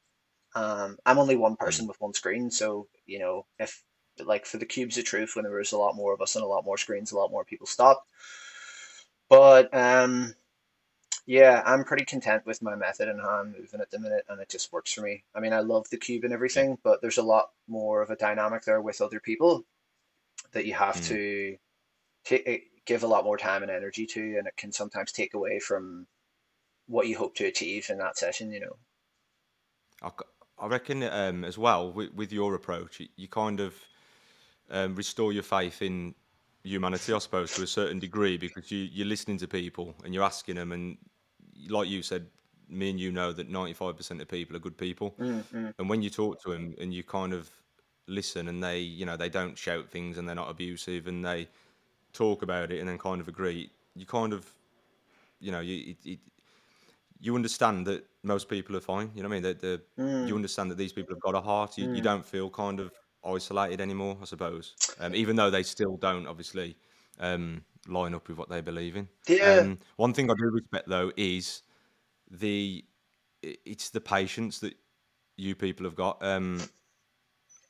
[0.56, 3.84] Um, I'm only one person with one screen, so you know, if
[4.24, 6.44] like for the cubes of truth when there was a lot more of us and
[6.46, 8.08] a lot more screens, a lot more people stopped.
[9.30, 10.36] But um,
[11.26, 14.42] yeah, I'm pretty content with my method and how I'm moving at the minute, and
[14.42, 15.24] it just works for me.
[15.36, 18.16] I mean, I love the cube and everything, but there's a lot more of a
[18.18, 19.66] dynamic there with other people
[20.54, 21.08] that you have Mm.
[21.10, 21.58] to
[22.26, 25.60] take, give a lot more time and energy to, and it can sometimes take away
[25.60, 26.08] from
[26.88, 28.78] what you hope to achieve in that session, you know.
[30.60, 33.76] I reckon um, as well with, with your approach, you, kind of
[34.70, 36.16] um, restore your faith in
[36.64, 40.24] humanity, I suppose, to a certain degree because you, you're listening to people and you're
[40.24, 40.98] asking them, and
[41.70, 42.28] like you said,
[42.70, 45.74] me and you know that 95% of people are good people, Mm, mm.
[45.78, 47.50] and when you talk to them and you kind of
[48.08, 51.48] listen and they, you know, they don't shout things and they're not abusive and they
[52.14, 54.50] talk about it and then kind of agree, you kind of,
[55.40, 56.20] you know, you it, it,
[57.24, 59.12] you understand that most people are fine.
[59.16, 59.44] You know what I mean?
[59.44, 59.84] That the
[60.22, 61.78] you Mm, understand that these people have got a heart.
[61.78, 62.10] You, you mm.
[62.10, 62.94] don't feel kind of
[63.26, 64.78] isolated anymore, I suppose.
[65.00, 66.78] Um, even though they still don't obviously
[67.20, 69.10] um, line up with what they believe in.
[69.28, 71.64] Yeah, Um, one thing I do respect though is
[72.30, 72.86] the
[73.42, 74.76] it's the patience that
[75.38, 76.24] you people have got.
[76.24, 76.70] Um,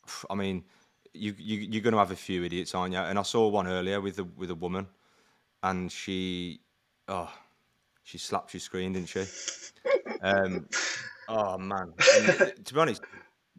[0.29, 0.65] I mean,
[1.13, 2.99] you, you you're going to have a few idiots, aren't you?
[2.99, 4.87] And I saw one earlier with a with a woman,
[5.63, 6.61] and she,
[7.07, 7.33] oh,
[8.03, 9.25] she slapped your screen, didn't she?
[10.21, 10.67] Um,
[11.27, 13.03] oh man, and to be honest,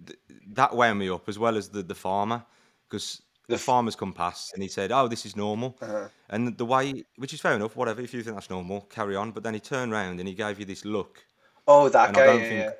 [0.06, 0.18] th-
[0.52, 2.44] that wound me up as well as the the farmer,
[2.88, 6.64] because the farmer's come past and he said, "Oh, this is normal," uh, and the
[6.64, 8.00] way, which is fair enough, whatever.
[8.00, 9.32] If you think that's normal, carry on.
[9.32, 11.24] But then he turned round and he gave you this look,
[11.66, 12.70] oh, that guy, yeah, think, yeah.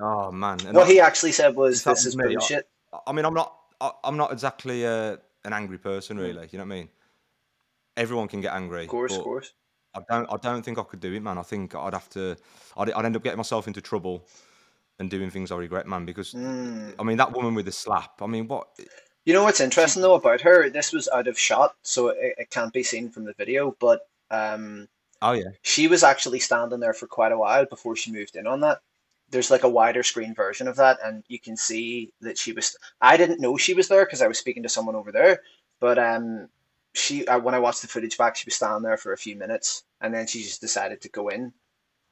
[0.00, 2.68] oh man, and What I, he actually said was, "This is me, I, bullshit."
[3.06, 6.48] I mean, I'm not, I, I'm not exactly uh, an angry person, Mm, really.
[6.50, 6.88] You know what I mean?
[7.96, 8.84] Everyone can get angry.
[8.84, 9.52] of course, of course.
[9.94, 11.38] I don't, I don't think I could do it, man.
[11.38, 12.36] I think I'd have to,
[12.76, 14.26] I'd, I'd end up getting myself into trouble
[14.98, 16.06] and doing things I regret, man.
[16.06, 16.94] Because Mm.
[16.98, 18.22] I mean, that woman with the slap.
[18.22, 18.68] I mean, what
[19.24, 19.60] You know what's she?
[19.60, 20.68] interesting though about her?
[20.70, 24.08] This was out of shot, so it, it can't be seen from the video, but
[24.30, 24.88] um,
[25.22, 28.46] Oh yeah, she was actually standing there for quite a while before she moved in
[28.46, 28.80] on that.
[29.30, 32.76] There's like a wider screen version of that, and you can see that she was.
[33.00, 35.42] I didn't know she was there because I was speaking to someone over there,
[35.80, 36.48] but um,
[36.94, 39.36] she uh, when I watched the footage back, she was standing there for a few
[39.36, 41.52] minutes, and then she just decided to go in.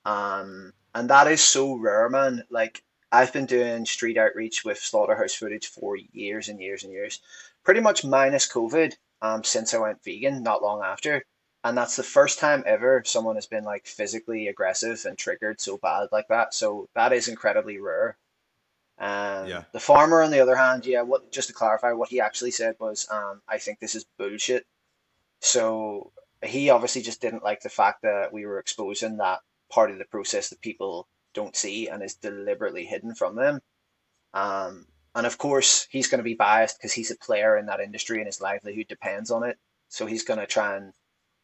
[0.04, 2.44] Um, and that is so rare, man.
[2.50, 7.20] Like I've been doing street outreach with slaughterhouse footage for years and years and years,
[7.64, 11.24] pretty much minus COVID, um, since I went vegan not long after.
[11.62, 15.76] And that's the first time ever someone has been like physically aggressive and triggered so
[15.76, 16.54] bad like that.
[16.54, 18.16] So that is incredibly rare.
[19.00, 22.20] Um, yeah, the farmer, on the other hand, yeah, what just to clarify, what he
[22.20, 24.66] actually said was, um, I think this is bullshit.
[25.40, 26.12] So
[26.44, 30.04] he obviously just didn't like the fact that we were exposing that part of the
[30.04, 33.60] process that people don't see and is deliberately hidden from them.
[34.34, 37.80] Um, and of course, he's going to be biased because he's a player in that
[37.80, 39.58] industry and his livelihood depends on it.
[39.88, 40.92] So he's going to try and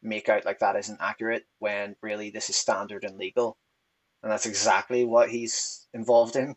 [0.02, 3.56] make out like that isn't accurate when really this is standard and legal.
[4.22, 6.54] And that's exactly what he's involved in.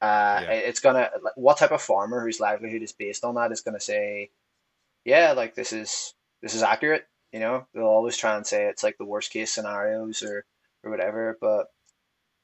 [0.00, 3.52] Uh, yeah, it's gonna like what type of farmer whose livelihood is based on that
[3.52, 4.30] is gonna say,
[5.04, 7.06] yeah, like this is this is accurate.
[7.32, 10.44] You know, they'll always try and say it's like the worst case scenarios or
[10.82, 11.38] or whatever.
[11.40, 11.66] But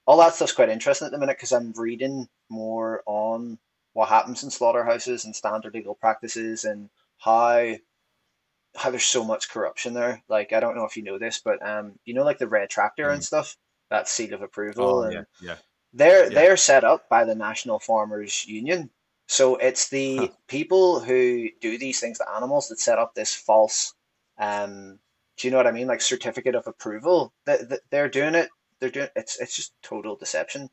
[0.06, 3.58] all that stuff's quite interesting at the minute because I'm reading more on
[3.92, 7.74] what happens in slaughterhouses and standard legal practices and how
[8.76, 10.22] how there's so much corruption there.
[10.28, 12.70] Like I don't know if you know this, but um, you know, like the red
[12.70, 13.24] tractor and mm.
[13.24, 13.56] stuff,
[13.90, 15.56] that seal of approval oh yeah, and yeah,
[15.92, 18.90] they're yeah, they're set up by the National Farmers Union.
[19.26, 23.34] So it's huh, the people who do these things to animals that set up this
[23.34, 23.94] false,
[24.38, 24.98] um,
[25.36, 25.86] do you know what I mean?
[25.86, 27.32] Like certificate of approval.
[27.46, 28.50] That that they're doing it.
[28.80, 30.70] They're doing it's it's just total deception.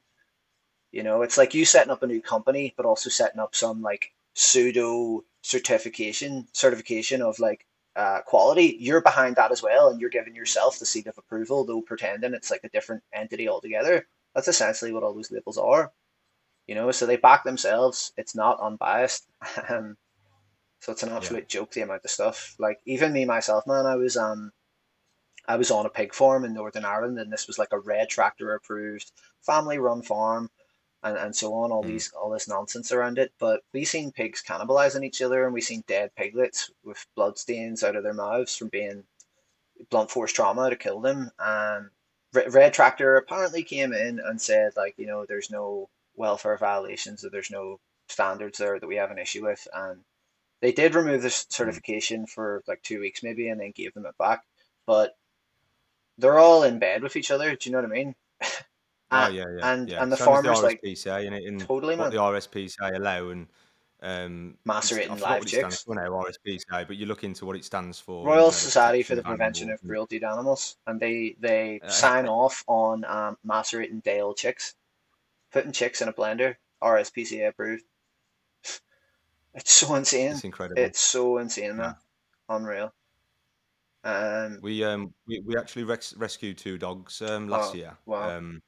[0.91, 3.81] You know, it's like you setting up a new company, but also setting up some
[3.81, 8.77] like pseudo certification certification of like uh, quality.
[8.79, 12.33] You're behind that as well, and you're giving yourself the seat of approval, though pretending
[12.33, 14.07] it's like a different entity altogether.
[14.35, 15.91] That's essentially what all those labels are.
[16.67, 18.11] You know, so they back themselves.
[18.17, 19.27] It's not unbiased.
[19.69, 19.97] Um,
[20.79, 22.55] so it's an yeah, absolute joke the amount of stuff.
[22.59, 24.51] Like even me myself, man, I was um
[25.47, 28.09] I was on a pig farm in Northern Ireland, and this was like a red
[28.09, 29.11] tractor approved
[29.41, 30.49] family run farm,
[31.03, 31.71] and, and so on.
[31.71, 31.87] All mm.
[31.87, 33.33] these all this nonsense around it.
[33.39, 37.83] But we seen pigs cannibalizing each other, and we seen dead piglets with blood stains
[37.83, 39.03] out of their mouths from being
[39.89, 41.31] blunt force trauma to kill them.
[41.39, 41.89] And
[42.33, 47.29] Red Tractor apparently came in and said like you know there's no welfare violations or
[47.29, 50.03] there's no standards there that we have an issue with, and
[50.61, 51.51] they did remove this Mm.
[51.53, 54.43] certification for like two weeks maybe, and then gave them it back.
[54.85, 55.17] But
[56.17, 57.55] they're all in bed with each other.
[57.55, 58.15] Do you know what I mean?
[58.41, 58.41] Oh
[59.09, 60.03] Uh, yeah, yeah, and yeah.
[60.03, 62.11] and the Same as the farmers like RSPCA and and totally, what man.
[62.11, 63.47] the RSPCA allow and
[63.99, 65.83] Um, Macerating live what it stands chicks.
[65.83, 68.23] for now, RSPCA, but you look into what it stands for.
[68.25, 71.89] Royal you know Society for the Prevention of Cruelty to Animals, and they they uh,
[71.89, 74.75] sign off on um, macerating day old chicks,
[75.51, 77.83] putting chicks in a blender, RSPCA approved.
[79.55, 80.33] It's so insane.
[80.33, 80.79] it's incredible.
[80.79, 81.73] It's so insane, Yeah.
[81.77, 81.95] man.
[82.49, 82.93] Unreal.
[84.03, 84.59] Um.
[84.61, 87.97] We um we, we actually res- rescued two dogs um last Oh year.
[88.05, 88.37] wow.
[88.37, 88.61] Um,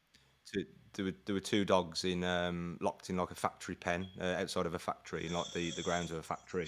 [0.53, 4.07] to, there were there were two dogs in um locked in like a factory pen
[4.19, 6.67] uh, outside of a factory in like the the grounds of a factory,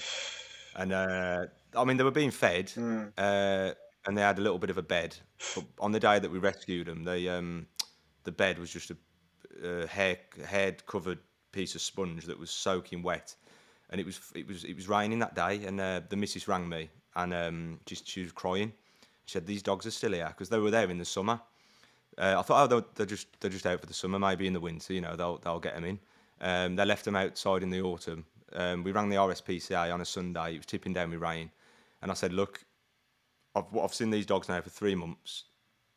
[0.76, 3.12] and uh I mean they were being fed, Mm.
[3.18, 3.74] uh,
[4.06, 5.16] and they had a little bit of a bed,
[5.56, 7.68] but on the day that we rescued them, they um
[8.24, 8.98] the bed was just a,
[9.64, 11.20] a hair hair covered
[11.52, 13.36] piece of sponge that was soaking wet,
[13.90, 16.68] and it was it was it was raining that day, and uh, the missus rang
[16.68, 18.72] me and um just she was crying.
[19.26, 21.40] She said these dogs are still here because they were there in the summer.
[22.18, 24.20] Uh, I thought, oh, they're, they're just they're just out for the summer.
[24.20, 26.00] Maybe in the winter, you know, they'll they'll get them in.
[26.42, 28.26] Um, they left them outside in the autumn.
[28.54, 30.56] Um, we rang the RSPCA on a Sunday.
[30.56, 31.52] It was tipping down with rain,
[32.02, 32.64] and I said, look,
[33.56, 35.46] I've I've seen these dogs now for three months.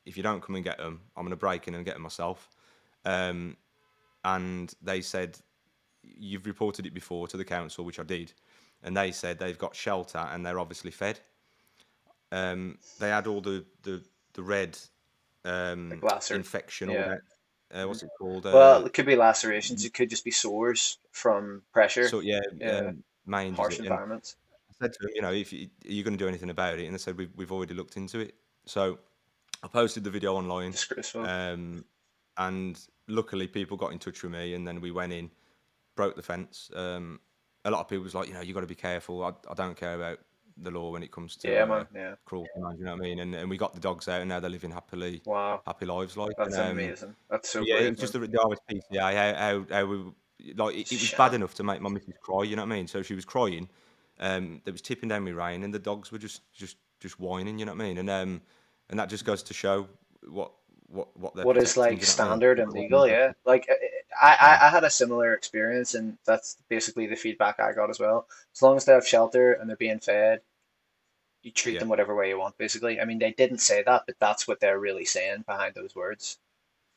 [0.06, 2.02] If you don't come and get them, I'm going to break in and get them
[2.02, 2.50] myself.
[3.06, 3.56] Um,
[4.22, 5.38] and they said,
[6.02, 8.32] you've reported it before to the council, which I did,
[8.82, 11.20] and they said they've got shelter and they're obviously fed.
[12.32, 14.02] Um, they had all the the
[14.34, 14.78] the red
[15.44, 16.34] um, lacer.
[16.36, 17.08] infection, all Yeah.
[17.08, 17.20] that.
[17.82, 18.44] Uh, what's it called?
[18.44, 19.84] Well, Uh, it could be lacerations.
[19.84, 22.08] It could just be sores from pressure.
[22.08, 22.92] so yeah, Yeah.
[23.26, 24.36] um, Harsh environments.
[24.70, 26.78] I said to them, you know, if you, are you going to do anything about
[26.78, 26.84] it?
[26.84, 28.34] And they said we've we've already looked into it.
[28.66, 28.98] So
[29.62, 31.26] I posted the video online, Disgraceful.
[31.26, 31.84] um,
[32.36, 32.78] and
[33.08, 35.30] luckily people got in touch with me, and then we went in,
[35.96, 36.70] broke the fence.
[36.74, 37.20] Um,
[37.64, 39.24] a lot of people was like, you know, you got to be careful.
[39.24, 40.18] I, I don't care about
[40.56, 41.86] the law when it comes to Yeah, uh, man.
[41.94, 42.14] Yeah.
[42.24, 42.76] cruelty, man.
[42.78, 43.18] You know what I mean?
[43.20, 45.62] And and we got the dogs out, and now they're living happily Wow.
[45.66, 46.34] happy lives, like.
[46.38, 47.16] And That's um, amazing.
[47.28, 48.22] That's so yeah, it brave, was just man.
[48.22, 51.80] the, the RSPCA, how, how, how we, like, it, it was bad enough to make
[51.80, 52.86] my missus cry, you know what I mean?
[52.86, 53.68] So she was crying,
[54.20, 57.58] um, there was tipping down with rain, and the dogs were just, just, just whining,
[57.58, 57.98] you know what I mean?
[57.98, 58.42] And, um,
[58.90, 59.88] and that just goes to show
[60.28, 60.52] what,
[60.88, 62.28] what, what What is like do you know what I mean?
[62.28, 63.08] standard and legal?
[63.08, 63.32] Yeah.
[63.44, 63.68] Like
[64.20, 67.98] I, I, I had a similar experience, and that's basically the feedback I got as
[67.98, 68.26] well.
[68.54, 70.40] As long as they have shelter and they're being fed,
[71.42, 73.00] you treat yeah, them whatever way you want, basically.
[73.00, 76.38] I mean, they didn't say that, but that's what they're really saying behind those words.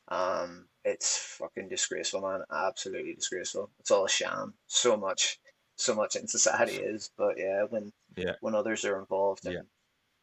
[0.08, 2.42] Um, it's fucking disgraceful, man.
[2.50, 3.70] Absolutely disgraceful.
[3.78, 4.54] It's all a sham.
[4.66, 5.38] So much,
[5.76, 9.60] so much in society is, but yeah, when yeah, when others are involved yeah.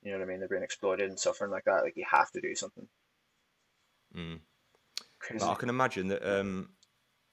[0.02, 2.32] you know what I mean, they're being exploited and suffering like that, like you have
[2.32, 2.88] to do something.
[4.16, 4.40] Mm.
[5.40, 6.70] But I can imagine that um,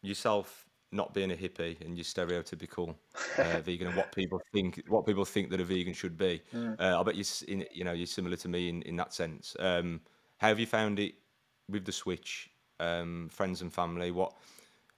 [0.03, 2.95] yourself not being a hippie and your stereotypical
[3.39, 6.43] uh, vegan and what people think what people think that a vegan should be.
[6.55, 6.79] Mm.
[6.79, 9.57] Uh, I bet you you know you're similar to me in, in that sense.
[9.59, 10.01] Um,
[10.39, 11.15] how have you found it
[11.69, 12.51] with the switch?
[12.79, 14.35] Um, friends and family, what?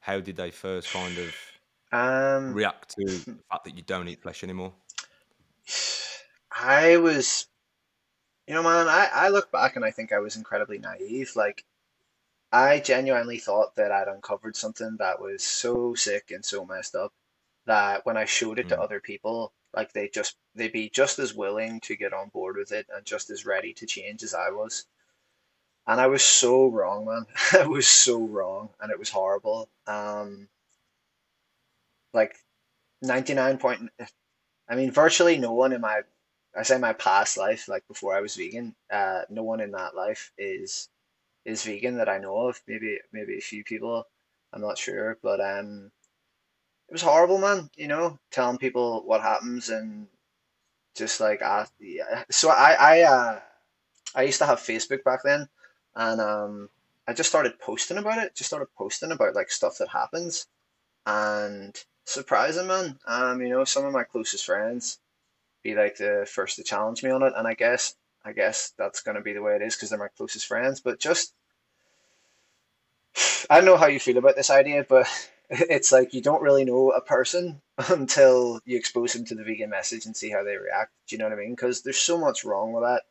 [0.00, 1.34] How did they first kind of
[1.92, 4.72] Um, react to the fact that you don't eat flesh anymore?
[6.50, 7.46] I was,
[8.48, 11.32] you know, man, I, I look back and I think I was incredibly naive.
[11.36, 11.64] Like,
[12.54, 17.12] I genuinely thought that I'd uncovered something that was so sick and so messed up
[17.66, 21.18] that when I showed it to Mm, other people, like they just they'd be just
[21.18, 24.32] as willing to get on board with it and just as ready to change as
[24.34, 24.86] I was.
[25.86, 27.26] And I was so wrong, man.
[27.52, 29.70] I was so wrong, and it was horrible.
[29.86, 30.48] Um,
[32.12, 32.36] like
[33.02, 33.90] 99 point,
[34.68, 36.02] I mean, virtually no one in my,
[36.56, 39.94] I say my past life, like before I was vegan, uh, no one in that
[39.96, 40.88] life is
[41.44, 42.61] is vegan that I know of.
[42.66, 44.07] Maybe maybe a few people,
[44.52, 45.90] I'm not sure, but um,
[46.88, 47.70] it was horrible, man.
[47.76, 50.07] You know, telling people what happens and
[50.96, 52.24] just like I, yeah.
[52.30, 53.40] So I I uh
[54.14, 55.48] I used to have Facebook back then,
[55.94, 56.68] and um
[57.07, 58.35] I just started posting about it.
[58.35, 60.46] Just started posting about like stuff that happens,
[61.07, 62.98] and surprising, man.
[63.07, 64.98] Um, you know, some of my closest friends
[65.62, 69.02] be like the first to challenge me on it, and I guess I guess that's
[69.02, 70.80] gonna be the way it is because they're my closest friends.
[70.80, 71.34] But just
[73.50, 75.06] I don't know how you feel about this idea, but
[75.50, 79.70] it's like you don't really know a person until you expose them to the vegan
[79.70, 80.92] message and see how they react.
[81.06, 81.54] Do you know what I mean?
[81.54, 83.02] Because there's so much wrong with that,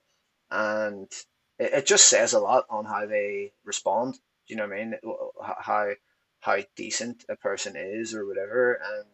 [0.51, 1.07] and
[1.59, 4.15] it, it just says a lot on how they respond.
[4.15, 4.19] Do
[4.53, 4.95] you know what I mean?
[5.59, 5.93] How
[6.41, 9.05] how decent a person is or whatever, and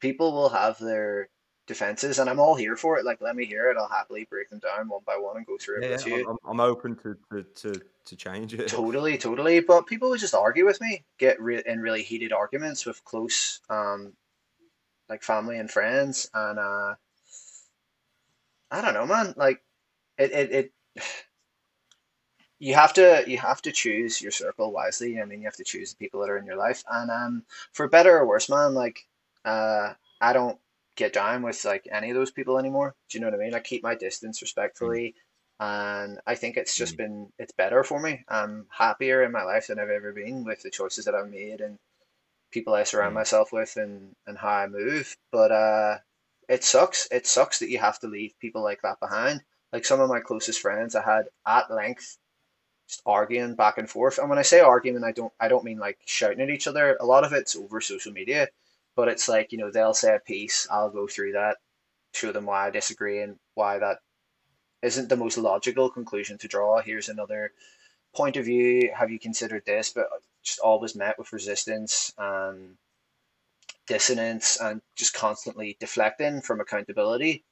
[0.00, 1.28] people will have their
[1.66, 3.04] defenses, and I'm all here for it.
[3.04, 3.76] Like, let me hear it.
[3.76, 6.12] I'll happily break them down one by one and go through it yeah, with I'm,
[6.12, 6.28] you.
[6.28, 8.68] I'm I'm open to, to, to, to change it.
[8.68, 9.60] Totally, totally.
[9.60, 13.60] But people would just argue with me, get re in really heated arguments with close,
[13.70, 14.12] um,
[15.08, 16.94] like family and friends, and uh,
[18.70, 19.34] I don't know, man.
[19.36, 19.62] Like,
[20.18, 20.72] it, it, it.
[22.60, 25.20] You have to, you have to choose your circle wisely.
[25.20, 27.42] I mean, you have to choose the people that are in your life, and um,
[27.72, 28.72] for better or worse, man.
[28.72, 29.06] Like,
[29.44, 30.58] uh, I don't
[30.96, 32.94] get down with like any of those people anymore.
[33.08, 33.54] Do you know what I mean?
[33.54, 34.42] I keep my distance
[34.82, 35.14] Mm, respectfully,
[35.60, 38.24] and I think it's just mm, been it's better for me.
[38.28, 41.60] I'm happier in my life than I've ever been with the choices that I've made
[41.60, 41.78] and
[42.52, 45.16] people I surround mm, myself with and and how I move.
[45.32, 45.98] But uh,
[46.48, 47.08] it sucks.
[47.10, 49.42] It sucks that you have to leave people like that behind.
[49.72, 52.18] Like some of my closest friends, I had at length
[52.88, 54.18] just arguing back and forth.
[54.18, 56.96] And when I say arguing, I don't I don't mean like shouting at each other.
[57.00, 58.48] A lot of it's over social media,
[58.96, 61.56] but it's like, you know, they'll say a piece, I'll go through that,
[62.12, 63.98] show them why I disagree and why that
[64.82, 66.80] isn't the most logical conclusion to draw.
[66.80, 67.52] Here's another
[68.14, 68.92] point of view.
[68.94, 69.90] Have you considered this?
[69.90, 70.08] But
[70.42, 72.76] just always met with resistance and
[73.86, 77.44] dissonance and just constantly deflecting from accountability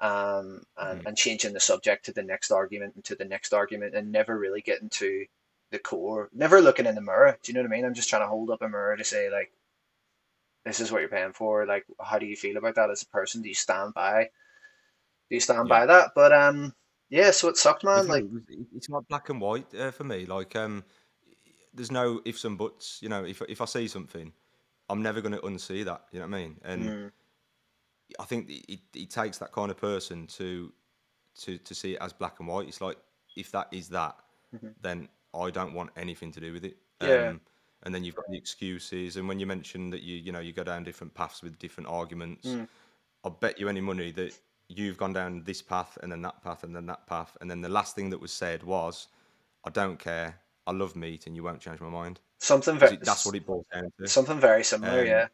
[0.00, 1.06] um, and, mm.
[1.06, 4.36] and changing the subject to the next argument and to the next argument and never
[4.36, 5.24] really getting to
[5.70, 7.38] the core, never looking in the mirror.
[7.42, 7.84] Do you know what I mean?
[7.84, 9.52] I'm just trying to hold up a mirror to say, like,
[10.64, 11.66] this is what you're paying for.
[11.66, 13.42] Like, how do you feel about that as a person?
[13.42, 14.24] Do you stand by?
[15.28, 15.78] Do you stand Yeah.
[15.80, 16.12] by that?
[16.14, 16.74] But um,
[17.08, 18.06] yeah, so it sucked, man.
[18.06, 18.24] no, Like,
[18.74, 20.26] it's not black and white uh, for me.
[20.26, 20.84] Like, um,
[21.74, 23.00] there's no ifs and buts.
[23.02, 24.32] You know, if if I see something,
[24.88, 26.04] I'm never going to unsee that.
[26.12, 26.60] You know what I mean?
[26.64, 27.12] And mm,
[28.20, 30.72] I think it, it, takes that kind of person to
[31.40, 32.68] to to see it as black and white.
[32.68, 32.98] It's like
[33.36, 34.16] if that is that,
[34.54, 34.74] mhm.
[34.80, 36.76] then I don't want anything to do with it.
[37.00, 37.40] yeah, Um,
[37.82, 39.16] and then you've got the excuses.
[39.16, 41.88] And when you mention that you you know you go down different paths with different
[41.88, 42.68] arguments, mm,
[43.24, 46.64] I'll bet you any money that you've gone down this path and then that path
[46.64, 49.08] and then that path, and then the last thing that was said was,
[49.64, 50.40] "I don't care.
[50.66, 53.64] I love meat, and you won't change my mind." something very, that's what it boils
[53.72, 54.08] down to.
[54.08, 55.00] something very similar.
[55.00, 55.28] Um, Yeah,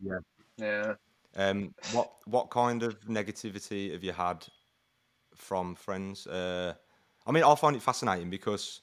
[0.00, 0.18] yeah.
[0.56, 0.94] yeah.
[1.36, 4.46] Um, what what kind of negativity have you had
[5.34, 6.26] from friends?
[6.26, 6.74] Uh,
[7.26, 8.80] I mean, I find it fascinating because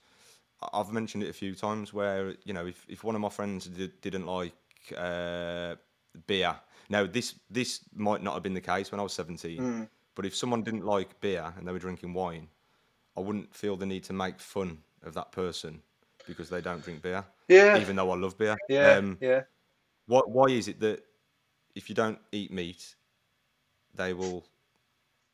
[0.74, 3.66] I've mentioned it a few times where, you know, if, if one of my friends
[3.68, 4.53] did, didn't like
[4.97, 5.76] uh,
[6.28, 6.55] beer,
[6.89, 10.26] now this this might not have been the case when I was 17, Mm, but
[10.26, 12.47] if someone didn't like beer and they were drinking wine,
[13.18, 15.82] I wouldn't feel the need to make fun of that person
[16.28, 18.57] because they don't drink beer, yeah, even though I love beer.
[18.70, 19.41] yeah, Um, yeah.
[20.07, 21.03] what, why is it that
[21.76, 22.95] if you don't eat meat,
[23.95, 24.45] they will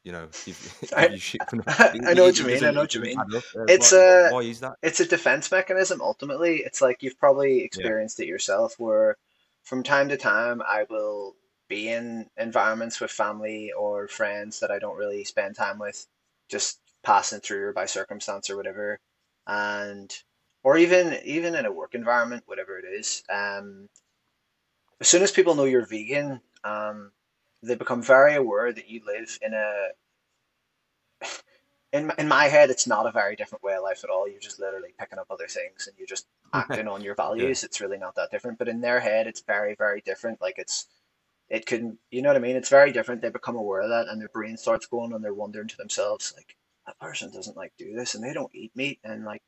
[0.03, 0.57] you know, give,
[0.97, 1.63] give I, you shit for no,
[2.05, 2.63] I know what you mean.
[2.63, 3.17] I know what you mean.
[3.55, 4.75] Uh, It's why, a why is that?
[4.81, 6.57] it's a defense mechanism ultimately.
[6.57, 7.91] It's like you've probably Yeah.
[7.91, 9.17] experienced it yourself where
[9.63, 11.35] from time to time I will
[11.67, 16.07] be in environments with family or friends that I don't really spend time with,
[16.49, 18.99] just passing through or by circumstance or whatever.
[19.47, 20.11] And
[20.63, 23.23] or even even in a work environment, whatever it is.
[23.29, 23.89] Um,
[24.99, 27.11] as soon as people know you're vegan, um,
[27.63, 29.89] they become very aware that you live in a
[31.91, 34.27] in in my head, it's not a very different way of life at all.
[34.27, 37.47] You're just literally picking up other things and you're just acting on your Yeah.
[37.47, 37.63] values.
[37.63, 38.59] It's really not that different.
[38.59, 40.41] But in their head, it's very, very different.
[40.41, 40.87] Like it's
[41.49, 42.55] it couldn't, you know what I mean?
[42.55, 43.21] It's very different.
[43.21, 46.33] They become aware of that and their brain starts going and they're wondering to themselves,
[46.35, 46.55] like,
[46.85, 49.43] that person doesn't like do this and they don't eat meat and like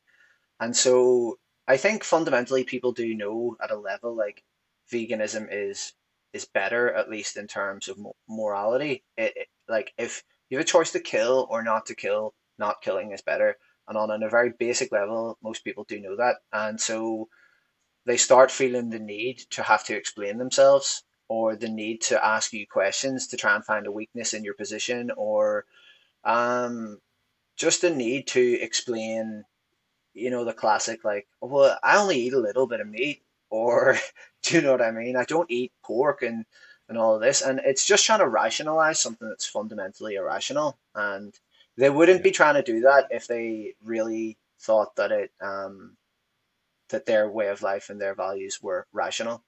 [0.60, 1.38] and so
[1.68, 4.42] I think fundamentally people do know at a level like
[4.92, 5.92] veganism is
[6.32, 9.04] is better at least in terms of morality.
[9.16, 12.82] It, it like if you have a choice to kill or not to kill, not
[12.82, 13.56] killing is better.
[13.88, 16.36] And on a very basic level, most people do know that.
[16.52, 17.28] And so
[18.06, 22.52] they start feeling the need to have to explain themselves or the need to ask
[22.52, 25.64] you questions to try and find a weakness in your position or
[26.24, 27.00] um,
[27.56, 29.44] just the need to explain
[30.14, 33.22] you know, the classic like, well, I only eat a little bit of meat,
[33.52, 33.96] or
[34.44, 35.16] do you know what I mean?
[35.16, 36.46] I don't eat pork and
[36.88, 41.38] and all of this, and it's just trying to rationalize something that's fundamentally irrational, and
[41.76, 42.24] they wouldn't Yeah.
[42.24, 45.96] be trying to do that if they really thought that it um
[46.90, 49.42] that their way of life and their values were rational.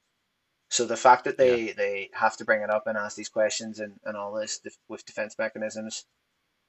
[0.70, 1.56] So the fact that Yeah.
[1.56, 4.60] they they have to bring it up and ask these questions and and all this
[4.88, 6.06] with defense mechanisms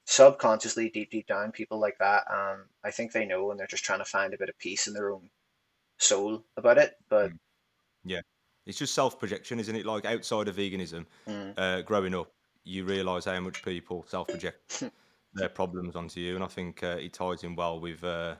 [0.06, 3.86] subconsciously deep deep down people like that um i think they know and they're just
[3.86, 5.30] trying to find a bit of peace in their own
[5.98, 7.38] soul about it but Mm.
[8.06, 8.22] Yeah.
[8.66, 9.86] It's just self-projection, isn't it?
[9.86, 12.34] Like outside of veganism, mm, uh, growing up,
[12.64, 14.62] you realise how much people self-project
[15.34, 18.38] their problems onto you, and I think uh, it ties in well with uh,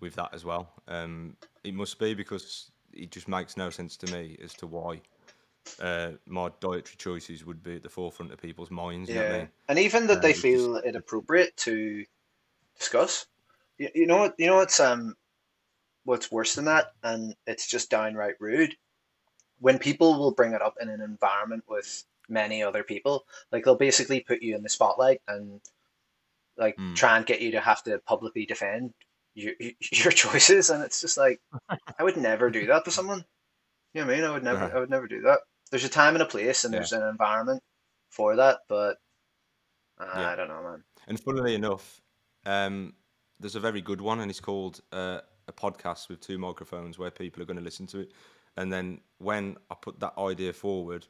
[0.00, 0.72] with that as well.
[0.88, 5.02] Um, it must be because it just makes no sense to me as to why
[5.80, 9.10] uh, my dietary choices would be at the forefront of people's minds.
[9.10, 9.50] You know I yeah mean?
[9.68, 12.04] and even that Uh, they it's just feel it appropriate to
[12.78, 13.26] discuss
[13.78, 15.16] you, you know what you know what's um
[16.04, 18.76] what's worse than that and it's just downright rude
[19.60, 23.76] when people will bring it up in an environment with many other people like they'll
[23.76, 25.60] basically put you in the spotlight and
[26.56, 28.92] like mm, try and get you to have to publicly defend
[29.34, 29.52] your
[29.92, 31.40] your choices and it's just like
[31.98, 33.24] I would never do that to someone
[33.94, 34.26] You know what I mean?
[34.26, 35.40] I would never, uh, I would never do that.
[35.70, 36.78] there's a time and a place and Yeah.
[36.78, 37.62] there's an environment
[38.10, 38.98] for that, but
[39.98, 40.32] uh, Yeah.
[40.32, 40.84] I don't know, man.
[41.06, 42.00] And funnily enough,
[42.46, 42.94] um,
[43.40, 47.10] there's a very good one, and it's called uh, a podcast with two microphones where
[47.10, 48.12] people are going to listen to it.
[48.56, 51.06] And then when I put that idea forward,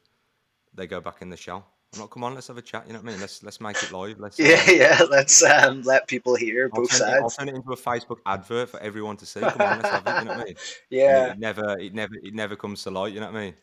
[0.73, 1.67] they go back in the shell.
[1.93, 2.85] I'm like, come on, let's have a chat.
[2.87, 3.21] You know what I mean?
[3.21, 4.19] Let's let's make it live.
[4.19, 5.01] Let's Yeah, uh, yeah.
[5.09, 8.17] Let's um, let people hear I'll both turn, it, I'll turn it into a Facebook
[8.25, 9.39] advert for everyone to see.
[9.39, 10.19] Come on, let's have it.
[10.19, 10.55] You know what I mean?
[10.89, 13.13] Yeah, it never, it never, it never comes to light.
[13.13, 13.53] You know what I mean?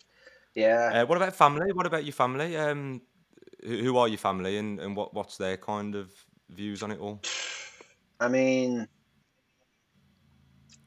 [0.55, 1.03] yeah.
[1.03, 1.73] Uh, what about family?
[1.73, 2.57] What about your family?
[2.57, 3.03] Um,
[3.65, 6.11] who, who are your family, and, and what what's their kind of
[6.49, 7.21] views on it all?
[8.21, 8.89] I mean,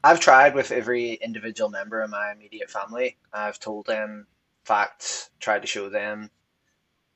[0.06, 3.16] I've tried with every individual member of my immediate family.
[3.32, 4.28] I've told them
[4.62, 6.30] facts, tried to show them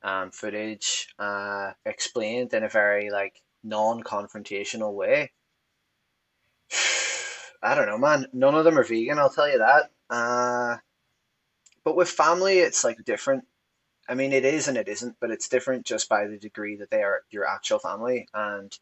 [0.03, 5.31] um, footage, uh, explained in a very like non-confrontational way.
[7.63, 8.27] I don't know, man.
[8.33, 9.91] None of them are vegan, I'll tell you that.
[10.09, 10.75] Uh,
[11.85, 13.45] but with family, it's like different.
[14.09, 16.89] I mean, it is and it isn't, but it's different just by the degree that
[16.89, 18.77] they are your actual family, and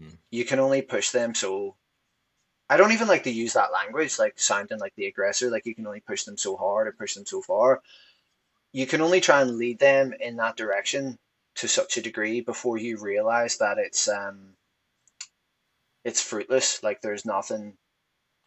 [0.00, 0.16] Mm.
[0.30, 1.76] you can only push them so.
[2.70, 5.50] I don't even like to use that language, like sounding like the aggressor.
[5.50, 7.82] Like you can only push them so hard or push them so far.
[8.72, 11.18] You can only try and lead them in that direction
[11.56, 14.54] to such a degree before you realize that it's um
[16.04, 16.82] it's fruitless.
[16.82, 17.76] Like there's nothing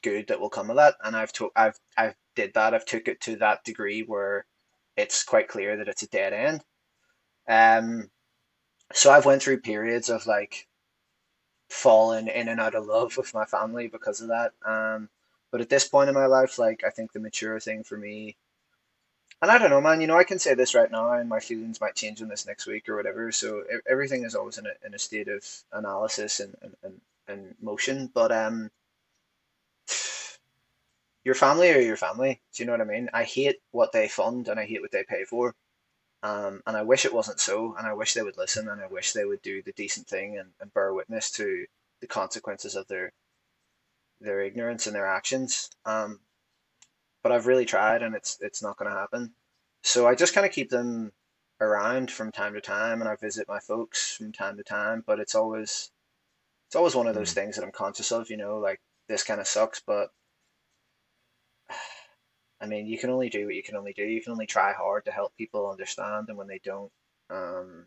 [0.04, 0.96] good that will come of that.
[1.04, 2.74] And I've to I've I've did that.
[2.74, 4.46] I've took it to that degree where
[4.96, 6.64] it's quite clear that it's a dead end.
[7.48, 8.10] Um,
[8.94, 10.68] so I've went through periods of like
[11.72, 14.52] falling in and out of love with my family because of that.
[14.66, 15.10] Um,
[15.52, 18.36] but at this point in my life, like I think the mature thing for me,
[19.42, 20.02] and I don't know, man.
[20.02, 22.46] You know, I can say this right now, and my feelings might change on this
[22.46, 23.32] next week or whatever.
[23.32, 25.44] So everything is always in a in a state of
[25.74, 28.12] analysis and and, and, and motion.
[28.14, 28.70] But um,
[31.24, 32.42] your family or your family.
[32.54, 33.10] Do you know what I mean?
[33.14, 35.56] I hate what they fund and I hate what they pay for.
[36.24, 38.88] Um, and I wish it wasn't so, and I wish they would listen, and I
[38.88, 41.66] wish they would do the decent thing and, and bear witness to
[42.02, 43.12] the consequences of their
[44.22, 45.70] their ignorance and their actions.
[45.86, 46.22] Um,
[47.24, 49.34] but I've really tried, and it's it's not going to happen.
[49.84, 51.12] So I just kind of keep them
[51.60, 55.04] around from time to time, and I visit my folks from time to time.
[55.06, 55.92] But it's always
[56.68, 57.36] it's always one of those Mm.
[57.36, 58.30] things that I'm conscious of.
[58.30, 60.12] You know, like this kind of sucks, but
[62.62, 64.04] I mean, you can only do what you can only do.
[64.04, 66.92] You can only try hard to help people understand, and when they don't,
[67.30, 67.86] um,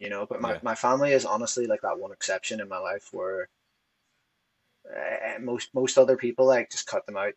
[0.00, 0.26] you know.
[0.26, 3.48] But my, Yeah, my family is honestly like that one exception in my life where
[4.88, 7.34] uh, most most other people like just cut them out.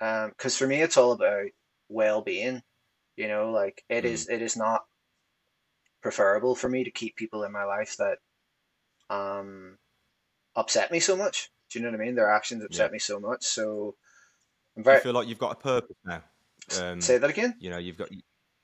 [0.00, 1.46] Um, because for me, it's all about
[1.88, 2.62] well-being.
[3.16, 4.08] You know, like it mm.
[4.08, 4.84] is it is not
[6.00, 8.18] preferable for me to keep people in my life that
[9.10, 9.78] um
[10.54, 11.50] upset me so much.
[11.70, 12.14] Do you know what I mean?
[12.14, 12.66] Their actions yeah.
[12.66, 13.44] upset me so much.
[13.44, 13.96] So
[14.76, 16.22] I'm Do you feel like you've got a purpose now?
[16.80, 17.54] Um, say that again.
[17.60, 18.08] you know, you've got.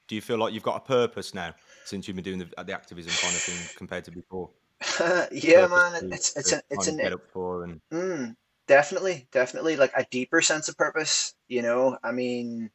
[0.08, 1.54] Do you feel like you've got a purpose now
[1.84, 4.50] since you've been doing the, the activism kind of thing compared to before?
[5.30, 7.80] Yeah, Purpose man, to, it's it's to it's kind of an get up for and
[7.92, 8.36] mm,
[8.66, 11.98] definitely definitely like a deeper sense of purpose, you know.
[12.02, 12.70] I mean,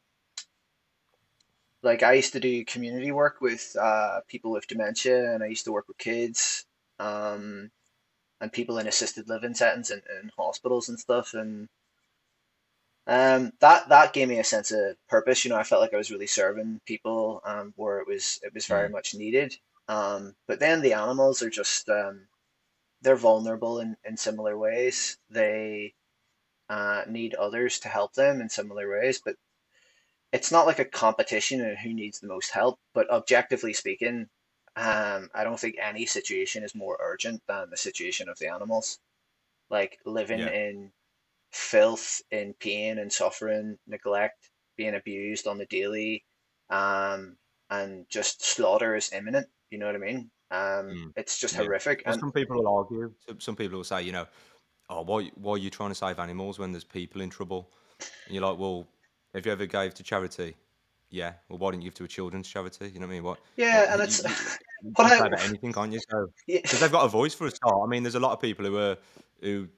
[1.82, 5.64] like I used to do community work with uh people with dementia and I used
[5.64, 6.64] to work with kids
[6.98, 7.70] um
[8.40, 11.68] and people in assisted living settings and, and hospitals and stuff and
[13.06, 15.56] um that that gave me a sense of purpose, you know.
[15.56, 18.88] I felt like I was really serving people um where it was it was very
[18.88, 19.56] mm, much needed.
[19.88, 22.28] Um but then the animals are just um
[23.02, 25.18] they're vulnerable in, in similar ways.
[25.30, 25.94] They
[26.68, 29.36] uh, need others to help them in similar ways, but
[30.32, 32.78] it's not like a competition in who needs the most help.
[32.94, 34.28] But objectively speaking,
[34.76, 38.98] um, I don't think any situation is more urgent than the situation of the animals.
[39.70, 40.92] Like living yeah, in
[41.56, 46.24] filth, and pain and suffering, neglect, being abused on the daily,
[46.70, 47.36] um,
[47.70, 49.46] and just slaughter is imminent.
[49.70, 50.30] You know what I mean?
[50.50, 51.62] Um, mm, it's just yeah.
[51.62, 53.12] horrific, Well, and some people will argue.
[53.38, 54.26] Some people will say, you know,
[54.90, 57.70] oh, why why are you trying to save animals when there's people in trouble?
[58.26, 58.86] And you're like, well,
[59.34, 60.54] have you ever gave to charity?
[61.10, 61.32] Yeah.
[61.48, 62.90] Well, why didn't you give to a children's charity?
[62.92, 63.24] You know what I mean?
[63.24, 64.30] What what yeah, and you, it's you,
[64.82, 66.00] you what I about anything, can't you?
[66.10, 67.80] So yeah, because they've got a voice for a start.
[67.82, 68.96] I mean, there's a lot of people who are
[69.40, 69.68] who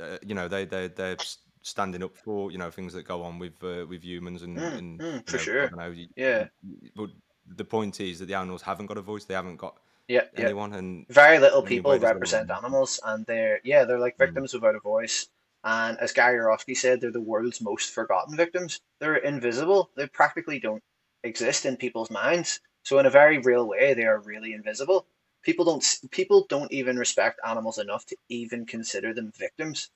[0.00, 1.16] uh, you know they they they're
[1.62, 4.72] standing up for you know things that go on with uh, with humans and mm,
[4.76, 5.70] and mm, for know sure.
[5.70, 5.90] know.
[5.90, 6.48] You, Yeah,
[6.94, 7.10] but
[7.46, 9.24] the point is that the animals haven't got a voice.
[9.24, 9.76] They haven't got
[10.08, 10.44] yeah, yeah.
[10.44, 10.72] anyone.
[10.74, 14.18] And Very little I mean, where people represent animals, and they're yeah, they're like Mm,
[14.18, 15.28] victims without a voice.
[15.64, 18.80] And as Gary Yourofsky said, they're the world's most forgotten victims.
[19.00, 19.90] They're invisible.
[19.96, 20.82] They practically don't
[21.24, 22.60] exist in people's minds.
[22.84, 25.06] So in a very real way, they are really invisible.
[25.46, 29.90] People don't people don't even respect animals enough to even consider them victims.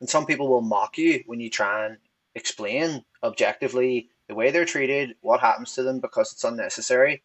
[0.00, 1.98] And some people will mock you when you try and
[2.34, 7.22] explain objectively the way they're treated, what happens to them because it's unnecessary,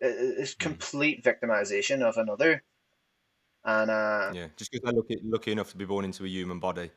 [0.00, 0.78] is Mm.
[0.78, 2.64] complete victimization of another.
[3.64, 6.58] And uh, Yeah, just because they're lucky, lucky enough to be born into a human
[6.60, 6.90] body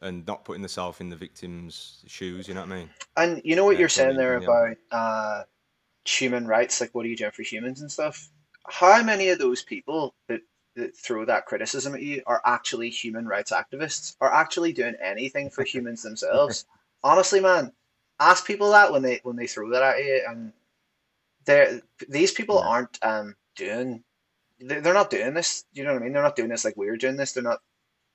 [0.00, 2.90] and not putting themselves in the victim's shoes, you know what I mean?
[3.16, 5.44] and you know what Yeah, you're saying there about uh,
[6.04, 8.30] human rights, like what are you doing for humans and stuff?
[8.68, 10.42] How many of those people that,
[10.76, 15.50] that throw that criticism at you are actually human rights activists, are actually doing anything
[15.50, 16.66] for humans themselves?
[17.02, 17.72] Honestly, man,
[18.18, 20.52] ask people that when they when they throw that at you, and
[21.44, 22.68] they're these people Yeah.
[22.68, 24.04] aren't um doing
[24.60, 25.64] they're, they're not doing this.
[25.72, 26.12] You know what I mean?
[26.12, 27.32] They're not doing this like we're doing this.
[27.32, 27.62] They're not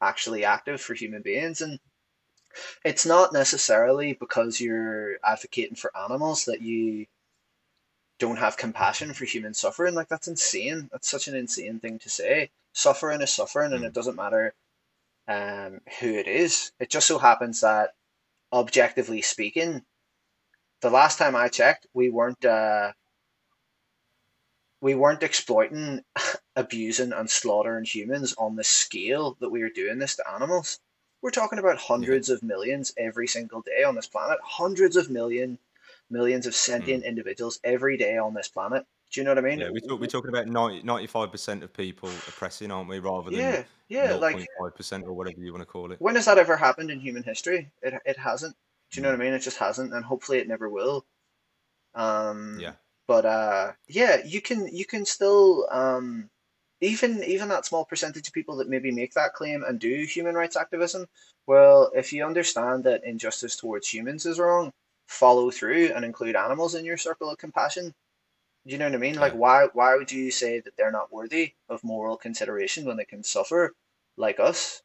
[0.01, 1.79] actually active for human beings, and
[2.83, 7.05] it's not necessarily because you're advocating for animals that you
[8.19, 9.93] don't have compassion for human suffering.
[9.95, 10.89] Like that's insane.
[10.91, 12.51] That's such an insane thing to say.
[12.73, 13.93] Suffering is suffering, and it Mm.
[13.93, 14.53] doesn't matter
[15.27, 16.71] um, who it is.
[16.79, 17.95] It just so happens that,
[18.53, 19.85] objectively speaking,
[20.81, 22.93] the last time I checked, we weren't uh,
[24.81, 26.03] we weren't exploiting,
[26.55, 30.79] abusing, and slaughtering humans on the scale that we are doing this to animals.
[31.21, 31.81] We're talking about Yeah.
[31.87, 34.39] hundreds of millions every single day on this planet.
[34.43, 35.57] Hundreds of million
[36.09, 36.57] millions of Mm.
[36.57, 38.85] sentient individuals every day on this planet.
[39.11, 39.59] Do you know what I mean?
[39.59, 43.39] Yeah, we talk, we're talking about 90, 95% of people oppressing, aren't we, rather than
[43.39, 44.13] Yeah, yeah.
[44.13, 46.01] Like 0.5% or whatever you want to call it.
[46.01, 47.71] when has that ever happened in human history?
[47.81, 48.55] It it hasn't.
[48.91, 49.17] Do you know Mm.
[49.17, 49.33] what I mean?
[49.33, 51.05] It just hasn't, and hopefully it never will.
[51.93, 52.73] Um, Yeah.
[53.07, 56.29] but uh, yeah, you can you can still um,
[56.81, 60.35] even even that small percentage of people that maybe make that claim and do human
[60.35, 61.07] rights activism.
[61.47, 64.73] Well, if you understand that injustice towards humans is wrong,
[65.07, 67.93] follow through and include animals in your circle of compassion.
[68.65, 69.15] Do you know what I mean?
[69.15, 73.05] Like why why would you say that they're not worthy of moral consideration when they
[73.05, 73.73] can suffer
[74.17, 74.81] like us?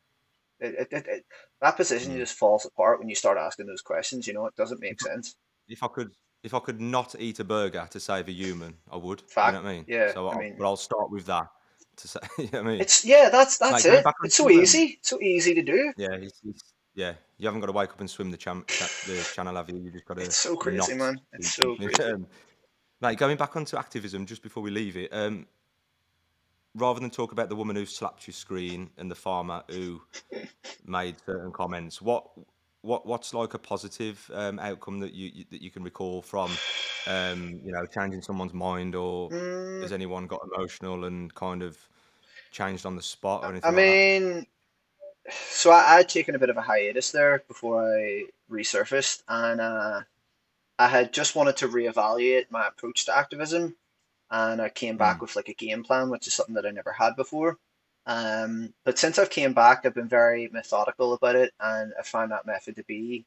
[0.61, 1.27] It, it, it, it-
[1.61, 2.19] that position Mm.
[2.19, 4.27] just falls apart when you start asking those questions.
[4.27, 5.37] You know, it doesn't make sense.
[5.69, 6.13] if I could
[6.43, 9.23] if I could not eat a burger to save a human, I would.
[9.45, 9.85] You know what I mean?
[9.89, 10.13] Yeah.
[10.13, 11.49] So, I I'll, mean, but I'll start with that
[11.97, 12.21] to say.
[12.39, 12.81] You know what I mean?
[12.81, 13.29] it's yeah.
[13.31, 14.05] That's that's Like it.
[14.25, 14.85] It's so easy.
[14.99, 15.93] It's so easy to do.
[15.97, 17.15] yeah, it's, it's, yeah.
[17.39, 19.77] You haven't got to wake up and swim the cham cha the channel, have you?
[19.77, 21.21] You just got to It's so crazy, man.
[21.33, 22.03] It's so crazy.
[22.03, 22.27] Um,
[23.01, 25.47] like going back onto activism, just before we leave it, um,
[26.75, 30.03] rather than talk about the woman who slapped your screen and the farmer who
[30.85, 32.27] made certain comments, what
[32.83, 36.51] what what's like a positive um, outcome that you, you that you can recall from
[37.07, 41.79] um, you know changing someone's mind, or Mm, has anyone got emotional and kind of
[42.51, 44.47] changed on the spot or I anything like that?
[45.33, 50.03] So I, I'd taken a bit of a hiatus there before I resurfaced, and uh,
[50.79, 53.77] I had just wanted to reevaluate my approach to activism,
[54.31, 56.71] and I came back Mm, with like a game plan, which is something that I
[56.73, 57.59] never had before.
[58.07, 62.33] Um, but since I've came back, I've been very methodical about it, and I found
[62.33, 63.27] that method to be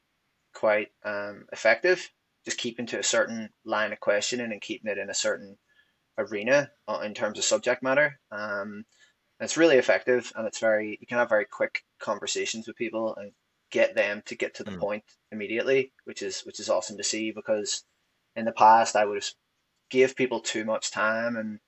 [0.54, 2.10] quite um, effective.
[2.46, 5.58] Just keeping to a certain line of questioning and keeping it in a certain
[6.18, 8.20] arena uh, in terms of subject matter.
[8.32, 8.86] Um,
[9.40, 13.32] it's really effective, and it's very you can have very quick conversations with people and
[13.72, 17.04] get them to get to the mm, point immediately, which is which is awesome to
[17.04, 17.84] see because
[18.36, 19.30] in the past I would have
[19.90, 21.60] gave people too much time and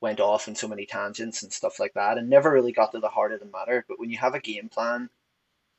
[0.00, 3.00] went off in so many tangents and stuff like that and never really got to
[3.00, 3.84] the heart of the matter.
[3.88, 5.08] But when you have a game plan,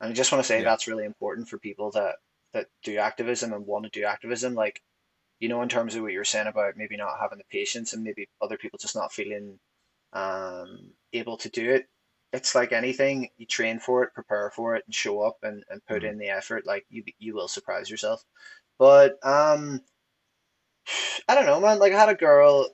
[0.02, 0.64] and I just want to say yeah.
[0.64, 2.16] that's really important for people that
[2.54, 4.82] that do activism and want to do activism, like
[5.40, 8.04] you know, in terms of what you're saying about maybe not having the patience and
[8.04, 9.60] maybe other people just not feeling
[10.14, 11.88] um, able to do it.
[12.36, 15.86] It's like anything, you train for it, prepare for it, and show up and, and
[15.86, 16.66] put Mm, in the effort.
[16.66, 18.24] Like you, you will surprise yourself.
[18.80, 19.82] But um,
[21.28, 21.80] I don't know, man.
[21.80, 22.70] Like I had a girl,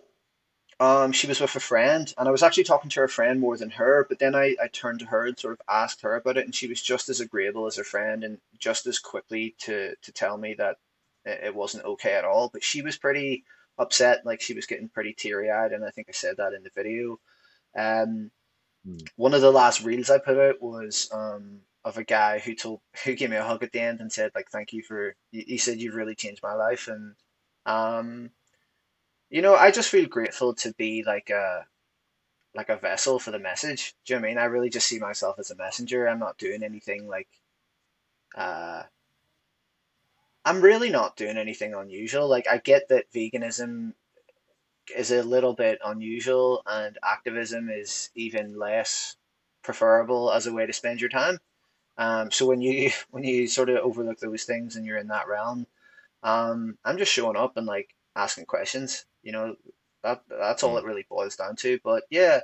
[0.79, 3.57] um, she was with a friend, and I was actually talking to her friend more
[3.57, 4.05] than her.
[4.09, 6.55] But then I, I turned to her and sort of asked her about it, and
[6.55, 10.37] she was just as agreeable as her friend, and just as quickly to to tell
[10.37, 10.77] me that
[11.25, 12.49] it, it wasn't okay at all.
[12.51, 13.43] But she was pretty
[13.77, 16.71] upset, like she was getting pretty teary-eyed, and I think I said that in the
[16.75, 17.19] video.
[17.77, 18.31] Um,
[18.87, 22.55] mm, one of the last reels I put out was um of a guy who
[22.55, 25.15] told who gave me a hug at the end and said like thank you for
[25.31, 27.15] he said you've really changed my life and
[27.65, 28.29] um
[29.29, 31.65] you know I just feel grateful to be like a
[32.53, 33.93] like a vessel for the message.
[34.05, 34.37] Do you know what I mean?
[34.39, 36.07] I really just see myself as a messenger.
[36.07, 37.29] I'm not doing anything like
[38.35, 38.83] uh
[40.43, 42.27] I'm really not doing anything unusual.
[42.27, 43.93] Like I get that veganism
[44.95, 49.15] is a little bit unusual and activism is even less
[49.63, 51.39] preferable as a way to spend your time.
[51.97, 55.27] Um, so when you when you sort of overlook those things and you're in that
[55.27, 55.67] realm,
[56.23, 59.05] um, I'm just showing up and like asking questions.
[59.23, 59.55] You know,
[60.03, 61.79] that that's all mm, it really boils down to.
[61.83, 62.41] But yeah,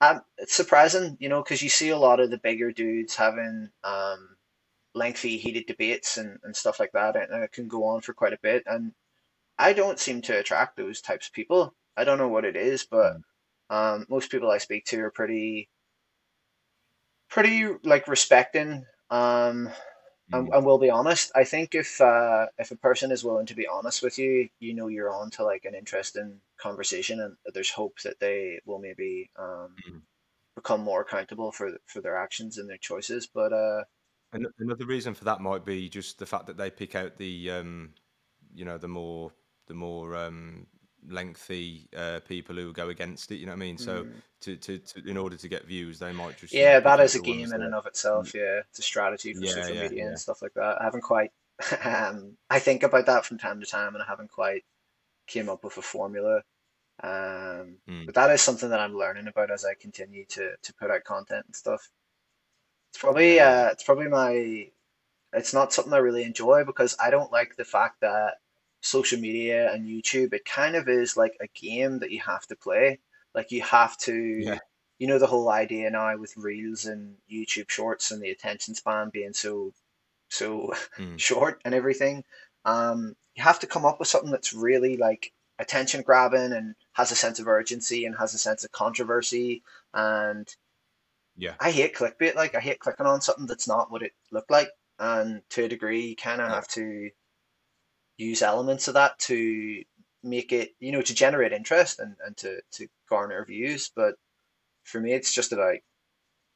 [0.00, 3.70] um, it's surprising, you know, because you see a lot of the bigger dudes having
[3.84, 4.36] um,
[4.94, 8.32] lengthy, heated debates and, and stuff like that, and it can go on for quite
[8.32, 8.62] a bit.
[8.66, 8.92] And
[9.58, 11.74] I don't seem to attract those types of people.
[11.96, 13.22] I don't know what it is, but Mm.
[13.70, 15.70] um, most people I speak to are pretty,
[17.28, 18.84] pretty like respecting.
[19.10, 19.70] Um,
[20.32, 20.52] and, Mm.
[20.52, 21.32] and we'll be honest.
[21.36, 24.74] I think if uh, if a person is willing to be honest with you, you
[24.74, 29.30] know you're on to like an interesting conversation, and there's hope that they will maybe
[29.38, 30.02] um, Mm.
[30.56, 33.28] become more accountable for for their actions and their choices.
[33.28, 33.84] But uh,
[34.32, 37.50] Ano- Another reason for that might be just the fact that they pick out the
[37.50, 37.94] um,
[38.52, 39.32] you know the more
[39.66, 40.66] the more um,
[41.08, 43.36] lengthy uh, people who go against it.
[43.36, 43.78] You know what I mean?
[43.78, 47.00] So mm, to, to, to in order to get views, they might just yeah, that
[47.00, 48.34] is a game in and of mm, itself.
[48.34, 50.80] Yeah, it's a strategy for yeah social yeah media and stuff like that.
[50.80, 51.30] I haven't quite.
[51.84, 54.64] Um, I think about that from time to time, and I haven't quite
[55.28, 56.42] came up with a formula.
[57.02, 60.74] Um, mm, but that is something that I'm learning about as I continue to to
[60.74, 61.88] put out content and stuff.
[62.90, 64.68] It's probably yeah yeah uh, it's probably my
[65.32, 68.34] it's not something I really enjoy because I don't like the fact that
[68.84, 72.56] social media and YouTube, it kind of is like a game that you have to
[72.56, 73.00] play.
[73.34, 74.58] Like you have to, yeah
[74.98, 79.10] you know, the whole idea now with Reels and YouTube Shorts and the attention span
[79.10, 79.72] being so
[80.28, 82.24] so mm, short and everything.
[82.64, 87.10] Um, you have to come up with something that's really like attention grabbing and has
[87.10, 89.62] a sense of urgency and has a sense of controversy.
[89.92, 90.48] And
[91.36, 92.36] yeah I hate clickbait.
[92.36, 94.68] Like I hate clicking on something that's not what it looked like.
[94.98, 97.10] And to a degree, you kind of yeah have to
[98.16, 99.82] use elements of that to
[100.22, 103.90] make it, you know, to generate interest and, and to, to garner views.
[103.94, 104.14] But
[104.84, 105.76] for me, it's just about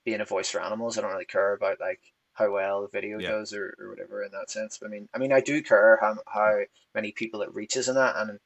[0.04, 0.96] being a voice for animals.
[0.96, 2.00] I don't really care about like
[2.38, 4.78] how well the video yeah does or, or whatever in that sense.
[4.78, 6.60] But I mean, I mean, I do care how how
[6.94, 8.16] many people it reaches in that.
[8.16, 8.38] And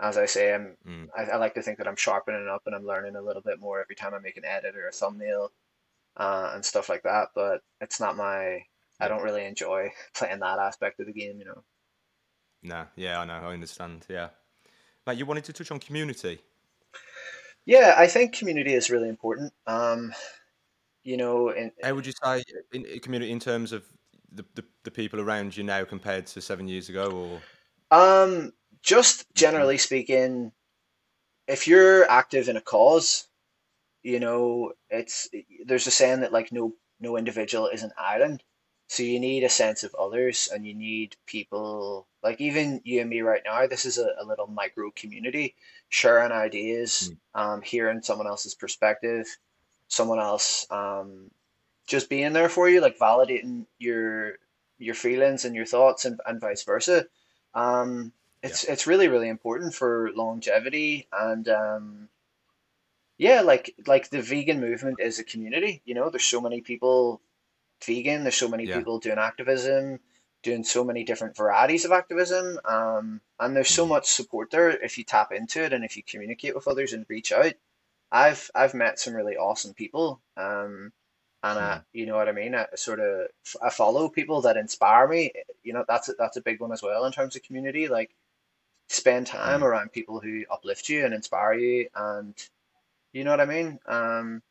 [0.00, 2.74] as I say, I'm mm, I, I like to think that I'm sharpening up and
[2.74, 5.50] I'm learning a little bit more every time I make an edit or a thumbnail
[6.16, 7.28] uh, and stuff like that.
[7.34, 8.62] But it's not my
[9.00, 11.64] I don't really enjoy playing that aspect of the game, you know.
[12.62, 14.28] Nah yeah I know I understand yeah.
[15.06, 16.40] Mate, you wanted to touch on community.
[17.64, 19.54] Yeah, I think community is really important.
[19.66, 20.12] Um,
[21.02, 22.42] you know, and How would you say
[22.72, 23.84] in, in community in terms of
[24.30, 27.40] the, the, the people around you now compared to seven years ago,
[27.90, 28.52] or um,
[28.82, 30.52] just generally speaking,
[31.46, 33.26] if you're active in a cause,
[34.02, 35.28] you know, it's
[35.64, 38.42] there's a saying that like no no individual is an island.
[38.88, 43.10] So you need a sense of others and you need people like even you and
[43.10, 45.54] me right now, this is a, a little micro community,
[45.90, 49.26] sharing ideas, Mm, um, hearing someone else's perspective,
[49.88, 51.30] someone else um
[51.86, 54.38] just being there for you, like validating your
[54.78, 57.06] your feelings and your thoughts and, and vice versa.
[57.54, 58.12] Um,
[58.42, 62.08] yeah it's it's really, really important for longevity and um
[63.18, 67.20] yeah, like like the vegan movement is a community, you know, there's so many people
[67.84, 70.00] vegan, there's so many yeah people doing activism,
[70.42, 74.70] doing so many different varieties of activism, um, and there's so mm, much support there
[74.70, 77.54] if you tap into it and if you communicate with others and reach out.
[78.10, 80.92] I've I've met some really awesome people, um,
[81.42, 82.54] and I, mm, you know what I mean.
[82.54, 83.28] I sort of
[83.62, 85.32] I follow people that inspire me.
[85.62, 87.88] You know, that's a, that's a big one as well in terms of community.
[87.88, 88.14] Like
[88.88, 92.34] spend time mm, around people who uplift you and inspire you, and
[93.12, 93.78] you know what I mean?
[93.86, 94.42] Um,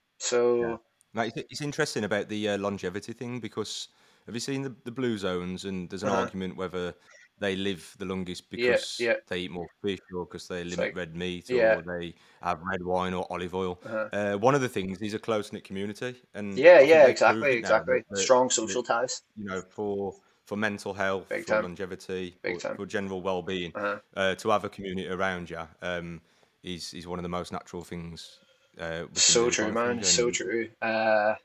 [0.61, 0.77] yeah.
[1.17, 3.89] So Mate, it's it's interesting about the uh, longevity thing because
[4.25, 6.21] have you seen the, the blue zones and there's an uh-huh.
[6.21, 6.93] argument whether
[7.39, 9.15] they live the longest Yeah, because yeah.
[9.27, 12.59] they eat more fish or because they It's limit red meat yeah, or they have
[12.61, 13.79] red wine or olive oil.
[13.85, 14.09] uh-huh.
[14.11, 17.03] Uh, one of the things is a close knit community, and Yeah, I think yeah,
[17.03, 18.03] they've proved exactly, it now that, exactly.
[18.09, 19.21] that, Strong that social ties.
[19.35, 20.13] you know for
[20.45, 22.77] for mental health, Big for time, longevity, big for, time.
[22.77, 23.99] for general well being, Uh-huh.
[24.15, 26.21] uh, to have a community around you um,
[26.63, 28.39] is is one of the most natural things
[28.79, 30.03] uh, So true, man.
[30.03, 30.69] So true.
[30.81, 31.35] Uh,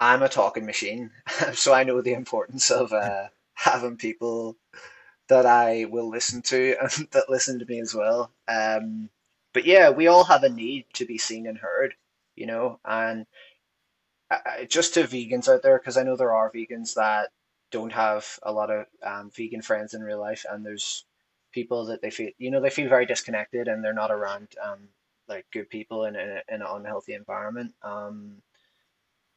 [0.00, 1.10] I'm a talking machine,
[1.54, 4.56] so I know the importance of uh, having people
[5.28, 8.32] that I will listen to and that listen to me as well.
[8.48, 9.10] Um,
[9.52, 11.94] but yeah, we all have a need to be seen and heard,
[12.36, 13.26] you know, and
[14.30, 17.30] I, I- just to vegans out there, because I know there are vegans that
[17.70, 21.04] don't have a lot of um, vegan friends in real life, and there's
[21.52, 24.88] people that they feel, you know, they feel very disconnected and they're not around um,
[25.30, 27.74] like good people in, a, in an unhealthy environment.
[27.82, 28.42] Um,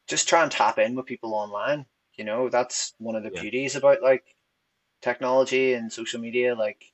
[0.06, 1.86] just try and tap in with people online.
[2.16, 4.36] You know, that's one of the yeah, beauties about like
[5.02, 6.54] technology and social media.
[6.54, 6.92] Like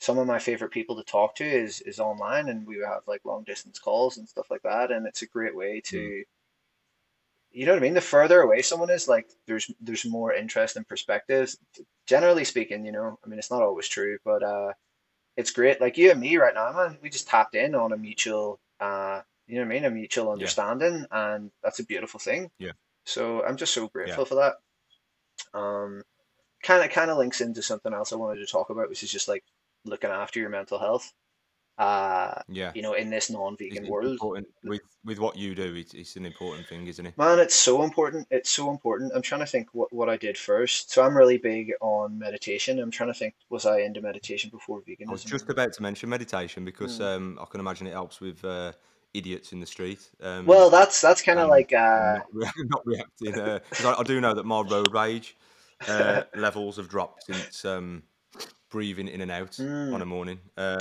[0.00, 3.24] some of my favorite people to talk to is is online, and we have like
[3.24, 4.90] long distance calls and stuff like that.
[4.92, 6.24] And it's a great way mm, to,
[7.50, 7.94] you know what I mean?
[7.94, 11.58] The further away someone is, like there's there's more interest and perspectives.
[12.06, 14.72] Generally speaking, you know, I mean, it's not always true, but uh,
[15.38, 15.80] it's great.
[15.80, 19.22] Like you and me right now, man, we just tapped in on a mutual, uh,
[19.46, 22.50] you know what I mean, a mutual yeah, understanding, and that's a beautiful thing.
[22.58, 22.72] yeah,
[23.04, 23.88] So I'm just so yeah.
[23.92, 24.54] grateful for that.
[25.54, 26.02] Um,
[26.64, 29.12] kind of kind of links into something else I wanted to talk about, which is
[29.12, 29.44] just like
[29.84, 31.12] looking after your mental health.
[31.78, 34.18] Uh, Yeah, you know, in this non-vegan it's world,
[34.64, 35.74] with with what you do.
[35.74, 37.16] It's, it's an important thing, isn't it?
[37.16, 38.26] man, it's so important.
[38.30, 39.12] It's so important.
[39.14, 40.90] I'm trying to think what what I did first.
[40.90, 42.80] So I'm really big on meditation.
[42.80, 45.08] I'm trying to think, was I into meditation before veganism?
[45.08, 47.04] I was just about to mention meditation because Hmm.
[47.04, 48.72] um, I can imagine it helps with uh,
[49.14, 53.32] idiots in the street um, Well, that's that's kind of like uh, not not reacting.
[53.32, 55.36] Because I, I do know that my road rage
[55.88, 58.02] uh, levels have dropped since um,
[58.70, 60.40] breathing in and out on hmm, a morning.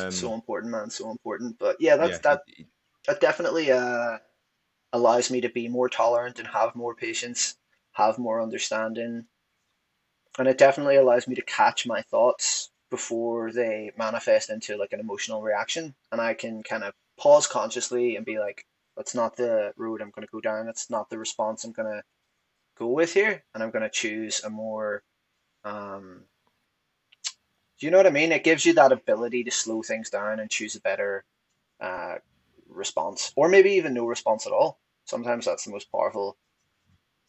[0.09, 1.57] so Um, important, man, so important.
[1.59, 2.67] But yeah, that's yeah, it, that it,
[3.07, 4.19] that definitely uh
[4.93, 7.55] allows me to be more tolerant and have more patience,
[7.93, 9.27] have more understanding,
[10.37, 14.99] and it definitely allows me to catch my thoughts before they manifest into like an
[14.99, 18.65] emotional reaction, and I can kind of pause consciously and be like,
[18.95, 20.65] that's not the road I'm going to go down.
[20.65, 22.03] That's not the response I'm going to
[22.77, 25.03] go with here, and I'm going to choose a more
[25.63, 26.23] um,
[27.79, 28.31] do you know what I mean?
[28.31, 31.23] It gives you that ability to slow things down and choose a better
[31.79, 32.15] uh,
[32.67, 34.79] response, or maybe even no response at all.
[35.05, 36.37] Sometimes that's the most powerful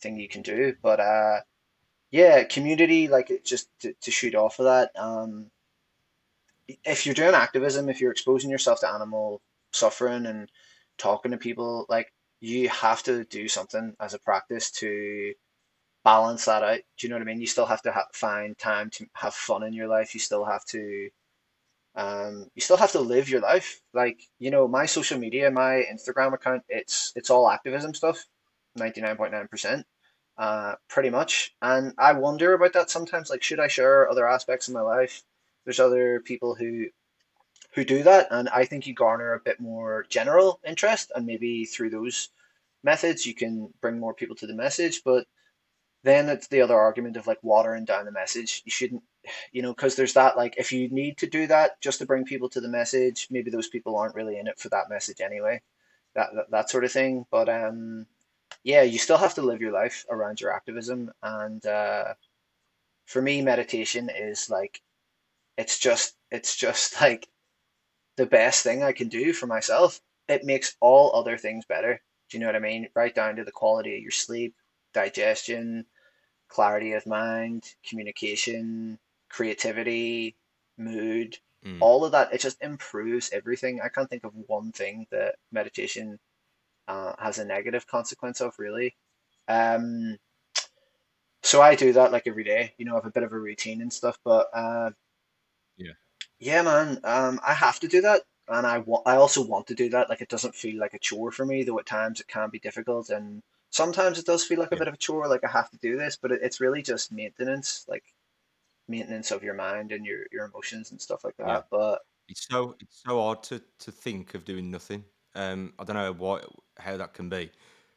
[0.01, 0.74] thing you can do.
[0.82, 1.40] But uh,
[2.11, 4.90] yeah, community, like just to, to shoot off of that.
[4.99, 5.51] Um,
[6.84, 9.40] if you're doing activism, if you're exposing yourself to animal
[9.72, 10.51] suffering and
[10.96, 15.34] talking to people, like you have to do something as a practice to
[16.05, 16.80] balance that out.
[16.96, 17.40] Do you know what I mean?
[17.40, 20.14] You still have to ha find time to have fun in your life.
[20.14, 21.11] You still have to
[21.99, 23.80] um, you still have to live your life.
[23.92, 28.24] Like, you know, my social media, my Instagram account, it's it's all activism stuff,
[28.78, 29.84] 99.9%,
[30.38, 31.55] uh, pretty much.
[31.61, 33.30] And I wonder about that sometimes.
[33.30, 35.24] Like, should I share other aspects of my life?
[35.64, 36.86] There's other people who
[37.74, 41.64] who do that, and I think you garner a bit more general interest, and maybe
[41.64, 42.30] through those
[42.84, 45.03] methods you can bring more people to the message.
[45.05, 45.26] But
[46.05, 48.62] then it's the other argument of like watering down the message.
[48.64, 49.03] You shouldn't,
[49.53, 52.24] you know, because there's that like if you need to do that just to bring
[52.24, 55.61] people to the message, maybe those people aren't really in it for that message anyway.
[56.14, 57.26] That that, that sort of thing.
[57.30, 58.07] But um,
[58.62, 61.11] yeah, you still have to live your life around your activism.
[61.22, 62.14] And uh,
[63.07, 64.80] for me, meditation is like
[65.57, 67.26] it's just it's just like
[68.16, 70.01] the best thing I can do for myself.
[70.28, 72.01] It makes all other things better.
[72.30, 72.88] Do you know what I mean?
[72.94, 74.55] Right down to the quality of your sleep,
[75.03, 75.86] digestion,
[76.49, 80.36] clarity of mind, communication, creativity,
[80.76, 82.32] mood, mm, all of that.
[82.32, 83.80] It just improves everything.
[83.80, 86.18] I can't think of one thing that meditation
[86.88, 88.96] uh, has a negative consequence of, really.
[89.46, 90.18] Um,
[91.42, 92.74] so I do that like every day.
[92.78, 94.90] You know, I have a bit of a routine and stuff, but uh,
[95.76, 95.96] yeah,
[96.38, 98.22] yeah, man, um, I have to do that.
[98.49, 100.09] And I want, I also want to do that.
[100.09, 102.59] Like it doesn't feel like a chore for me, though at times it can be
[102.59, 105.29] difficult, and sometimes it does feel like a yeah, bit of a chore.
[105.29, 108.05] Like I have to do this, but it, it's really just maintenance, like
[108.89, 111.59] maintenance of your mind and your your emotions and stuff like yeah.
[111.59, 111.66] that.
[111.71, 115.05] But It's so it's so hard to to think of doing nothing.
[115.35, 117.53] Um, I don't know what how that can be,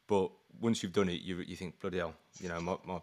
[0.07, 3.01] but once you've done it, you you think bloody hell, you know, my my,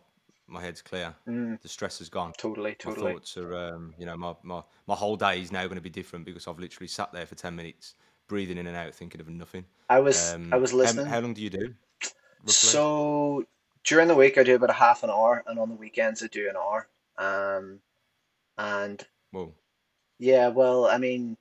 [0.49, 4.17] my head's clear, mm, the stress is gone, totally, my thoughts are, um, you know,
[4.17, 7.13] my, my my whole day is now going to be different because I've literally sat
[7.13, 7.95] there for ten minutes,
[8.29, 9.67] breathing in and out, thinking of nothing.
[9.91, 11.07] I was I Um, was listening.
[11.07, 11.75] how long do you do?
[12.55, 13.45] So
[13.85, 16.27] during the week I do about a half an hour, and on the weekends I
[16.29, 16.89] do an hour.
[17.17, 17.81] Um,
[18.57, 19.53] and Well,
[20.19, 21.37] yeah, well, I mean.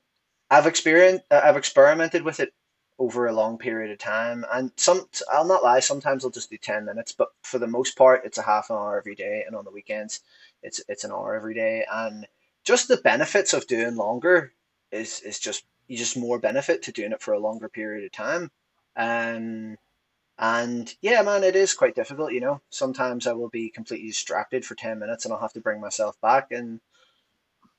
[0.49, 2.53] I've experienced, I've experimented with it
[2.99, 6.57] over a long period of time, and some, I'll not lie, sometimes I'll just do
[6.57, 9.55] 10 minutes, but for the most part, it's a half an hour every day, and
[9.55, 10.21] on the weekends,
[10.63, 12.25] it's it's an hour every day, and
[12.63, 14.53] just the benefits of doing longer
[14.91, 18.11] is is just you just more benefit to doing it for a longer period of
[18.11, 18.49] time.
[18.95, 19.77] Um,
[20.39, 22.61] and yeah, man, it is quite difficult, you know.
[22.69, 26.19] Sometimes I will be completely distracted for 10 minutes and I'll have to bring myself
[26.21, 26.79] back, and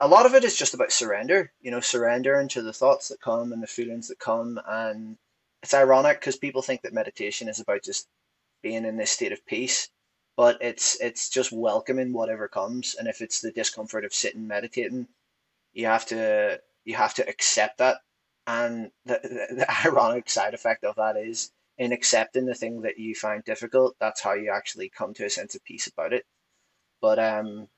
[0.00, 3.20] a lot of it is just about surrender, you know, surrendering to the thoughts that
[3.20, 4.60] come and the feelings that come.
[4.66, 5.18] And
[5.62, 8.08] it's ironic because people think that meditation is about just
[8.62, 9.88] being in this state of peace,
[10.36, 12.94] but it's it's just welcoming whatever comes.
[12.98, 15.08] And if it's the discomfort of sitting meditating,
[15.72, 17.98] you have to you have to accept that.
[18.46, 22.98] And the, the, the ironic side effect of that is in accepting the thing that
[22.98, 26.26] you find difficult, that's how you actually come to a sense of peace about it.
[27.00, 27.68] But um,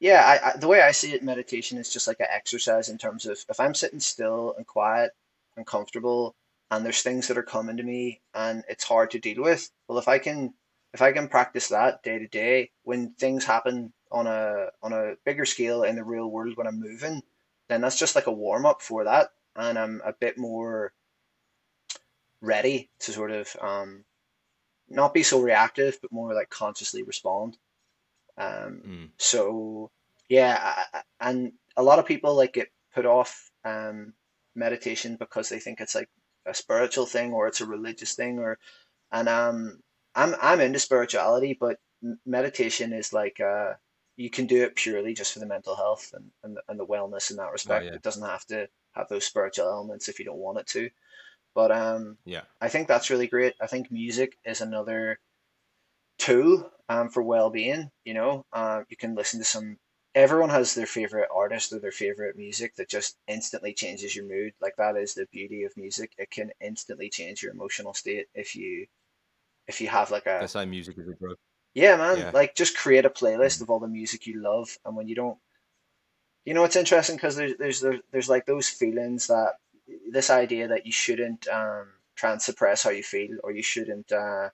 [0.00, 2.98] yeah, I, I, the way I see it, meditation is just like an exercise in
[2.98, 5.12] terms of if I'm sitting still and quiet
[5.56, 6.34] and comfortable,
[6.70, 9.70] and there's things that are coming to me and it's hard to deal with.
[9.88, 10.54] Well, if I can,
[10.94, 15.14] if I can practice that day to day, when things happen on a on a
[15.24, 17.22] bigger scale in the real world when I'm moving,
[17.68, 20.92] then that's just like a warm up for that, and I'm a bit more
[22.40, 24.04] ready to sort of um,
[24.88, 27.58] not be so reactive, but more like consciously respond.
[28.38, 29.10] Um, Mm.
[29.18, 29.90] so
[30.28, 30.84] yeah,
[31.20, 34.14] and a lot of people like get put off um,
[34.54, 36.08] meditation because they think it's like
[36.46, 38.58] a spiritual thing or it's a religious thing or
[39.12, 39.80] and um
[40.14, 41.78] I'm I'm into spirituality, but
[42.26, 43.74] meditation is like uh
[44.16, 46.86] you can do it purely just for the mental health and and, the- and the
[46.86, 47.84] wellness in that Oh respect.
[47.84, 50.90] yeah, It doesn't have to have those spiritual elements if you don't want it to.
[51.54, 53.54] But um yeah, I think that's really great.
[53.60, 55.18] I think music is another
[56.18, 57.90] tool um, for well-being.
[58.04, 59.78] You know, uh, you can listen to some.
[60.14, 64.52] Everyone has their favorite artist or their favorite music that just instantly changes your mood.
[64.60, 66.12] Like that is the beauty of music.
[66.18, 68.86] It can instantly change your emotional state if you
[69.68, 71.36] if you have like a say music is a drug.
[71.74, 72.18] yeah, man.
[72.18, 73.62] Yeah, Like just create a playlist mm.
[73.62, 75.38] of all the music you love, and when you don't,
[76.44, 79.54] you know, it's interesting because there's there's there's like those feelings that
[80.10, 84.12] this idea that you shouldn't um try and suppress how you feel or you shouldn't
[84.12, 84.50] uh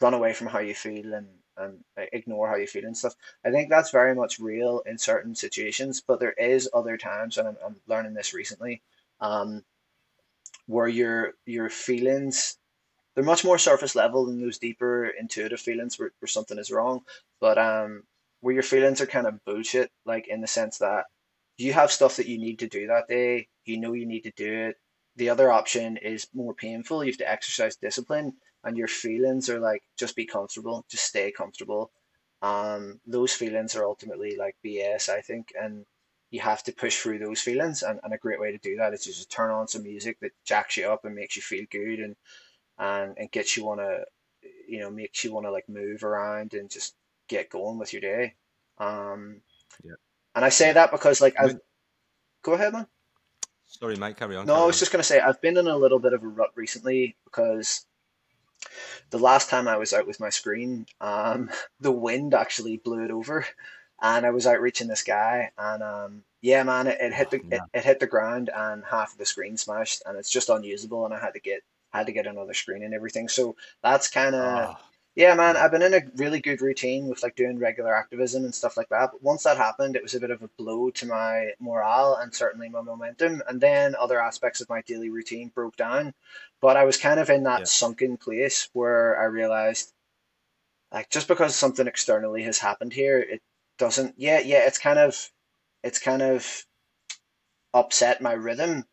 [0.00, 1.78] run away from how you feel and and
[2.12, 3.14] ignore how you feel and stuff.
[3.44, 7.48] I think that's very much real in certain situations, but there is other times, and
[7.48, 8.82] I'm, I'm learning this recently,
[9.20, 9.64] um,
[10.66, 12.58] where your your feelings
[13.14, 17.02] they're much more surface level than those deeper intuitive feelings where, where something is wrong.
[17.40, 18.02] But um,
[18.40, 21.06] where your feelings are kind of bullshit, like in the sense that
[21.56, 24.32] you have stuff that you need to do that day, you know you need to
[24.32, 24.76] do it.
[25.16, 27.02] The other option is more painful.
[27.02, 28.34] You have to exercise discipline,
[28.64, 31.90] and your feelings are like just be comfortable, just stay comfortable.
[32.42, 35.86] Um, those feelings are ultimately like BS, I think, and
[36.30, 37.82] you have to push through those feelings.
[37.82, 40.18] And, and a great way to do that is just to turn on some music
[40.20, 42.16] that jacks you up and makes you feel good and
[42.78, 44.00] and and gets you wanna
[44.68, 46.94] you know makes you wanna like move around and just
[47.28, 48.34] get going with your day.
[48.78, 49.40] Um,
[49.84, 49.94] yeah,
[50.36, 51.58] and I say that because like I've
[52.42, 52.86] go ahead, man.
[53.66, 54.16] sorry, mate.
[54.16, 54.80] Carry on, No, I was on.
[54.80, 57.86] just gonna say I've been in a little bit of a rut recently because
[59.10, 63.10] the last time I was out with my screen, um, the wind actually blew it
[63.10, 63.46] over,
[64.00, 67.30] and I was out reaching this guy, and um, yeah, man, it, it hit Oh
[67.30, 70.48] the it, it hit the ground, and half of the screen smashed, and it's just
[70.50, 71.62] unusable, and I had to get
[71.92, 73.28] had to get another screen and everything.
[73.28, 74.76] So that's kind of Oh
[75.16, 75.56] yeah, man.
[75.56, 78.90] I've been in a really good routine with like doing regular activism and stuff like
[78.90, 79.12] that.
[79.12, 82.34] But once that happened, it was a bit of a blow to my morale and
[82.34, 83.42] certainly my momentum.
[83.48, 86.12] And then other aspects of my daily routine broke down.
[86.60, 89.90] But I was kind of in that yeah, sunken place where I realized
[90.92, 93.40] like just because something externally has happened here, it
[93.78, 95.30] doesn't yeah, yeah, it's kind of
[95.82, 96.64] it's kind of
[97.72, 98.84] upset my rhythm,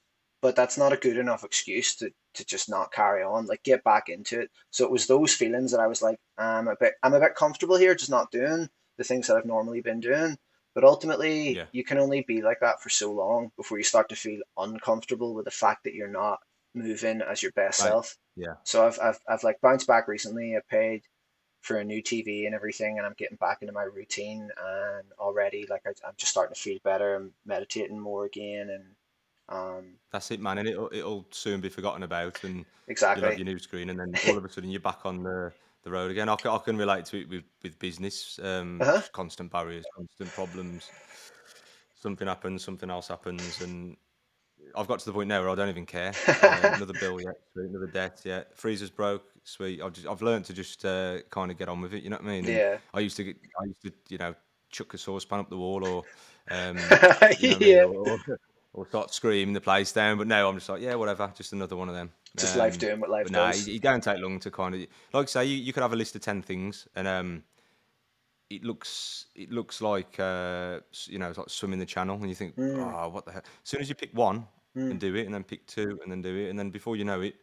[0.42, 3.84] but that's not a good enough excuse to to just not carry on, like get
[3.84, 4.52] back into it.
[4.72, 7.36] So it was those feelings that I was like, I'm a bit I'm a bit
[7.36, 10.38] comfortable here, just not doing the things that I've normally been doing.
[10.76, 11.66] But ultimately, yeah.
[11.72, 15.36] you can only be like that for so long before you start to feel uncomfortable
[15.36, 16.40] with the fact that you're not
[16.74, 17.90] moving as your best Right.
[17.90, 18.18] self.
[18.36, 18.56] Yeah.
[18.64, 20.56] So I've I've I've like bounced back recently.
[20.56, 21.04] I paid
[21.62, 24.50] for a new TV and everything, and I'm getting back into my routine.
[24.58, 27.16] And already, like I, I'm just starting to feel better.
[27.16, 28.84] I'm meditating more again, and
[29.50, 30.58] um, That's it, man.
[30.60, 33.36] And it'll it'll soon be forgotten about, and you'll have exactly.
[33.38, 35.52] your new screen, and then all of a sudden you're back on the
[35.84, 36.30] the road again.
[36.30, 38.40] I can, I can relate to it with with business.
[38.42, 38.98] Um, Uh-huh.
[38.98, 40.92] just constant barriers, constant problems.
[41.96, 43.96] Something happens, something else happens, and
[44.76, 46.12] I've got to the point now where I don't even care.
[46.42, 48.58] Uh, another bill yet, sweet, another debt yet.
[48.58, 49.82] Freezer's broke, sweet.
[49.82, 52.04] I've just I've learned to just uh, kind of get on with it.
[52.04, 52.46] You know what I mean?
[52.48, 52.78] And Yeah.
[52.94, 54.36] I used to get, I used to you know
[54.70, 56.06] chuck a saucepan up the wall or
[56.50, 56.76] um,
[57.40, 57.84] you know what I mean, Yeah.
[57.84, 58.20] or, or,
[58.74, 60.18] or start screaming the place down.
[60.18, 62.12] But now I'm just like, yeah, whatever, just another one of them.
[62.36, 63.68] Just life Um, doing what life but nah, it, does.
[63.68, 64.82] it don't take long to kind of
[65.14, 67.44] like I say you, you could have a list of ten things and um
[68.50, 72.36] it looks it looks like uh, you know it's like swimming the channel, and you
[72.36, 73.42] think, Mm, oh, what the hell?
[73.46, 76.12] As soon as you pick one and mm, do it, and then pick two and
[76.12, 77.36] then do it, and then before you know it,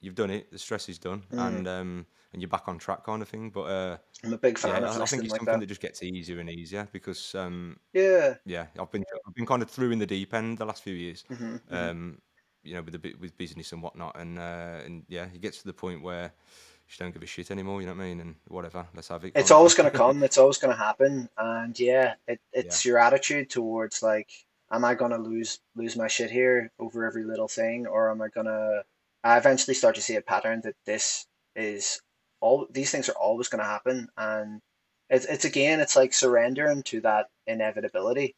[0.00, 0.50] you've done it.
[0.50, 1.46] The stress is done, mm.
[1.46, 3.50] and um, and you're back on track, kind of thing.
[3.50, 5.60] But uh, I'm a big yeah, fan of I, I think it's like something that.
[5.60, 8.34] that just gets easier and easier because um, Yeah.
[8.44, 10.94] yeah, I've been I've been kind of through in the deep end the last few
[10.94, 12.18] years, hmm hmm um,
[12.62, 15.58] you know, with the bit with business and whatnot, and uh, and yeah, it gets
[15.58, 17.80] to the point where you just don't give a shit anymore.
[17.80, 18.20] You know what I mean?
[18.20, 20.22] And whatever, let's have it, It's always going to come.
[20.22, 21.28] It's always going to happen.
[21.38, 24.30] And yeah, it, yeah, it's your attitude towards like,
[24.70, 28.20] am I going to lose lose my shit here over every little thing, or am
[28.20, 28.84] I going to?
[29.26, 32.00] I eventually start to see a pattern that this is
[32.40, 32.66] all.
[32.70, 34.62] These things are always going to happen, and
[35.10, 38.36] it's it's again, it's like surrendering to that inevitability.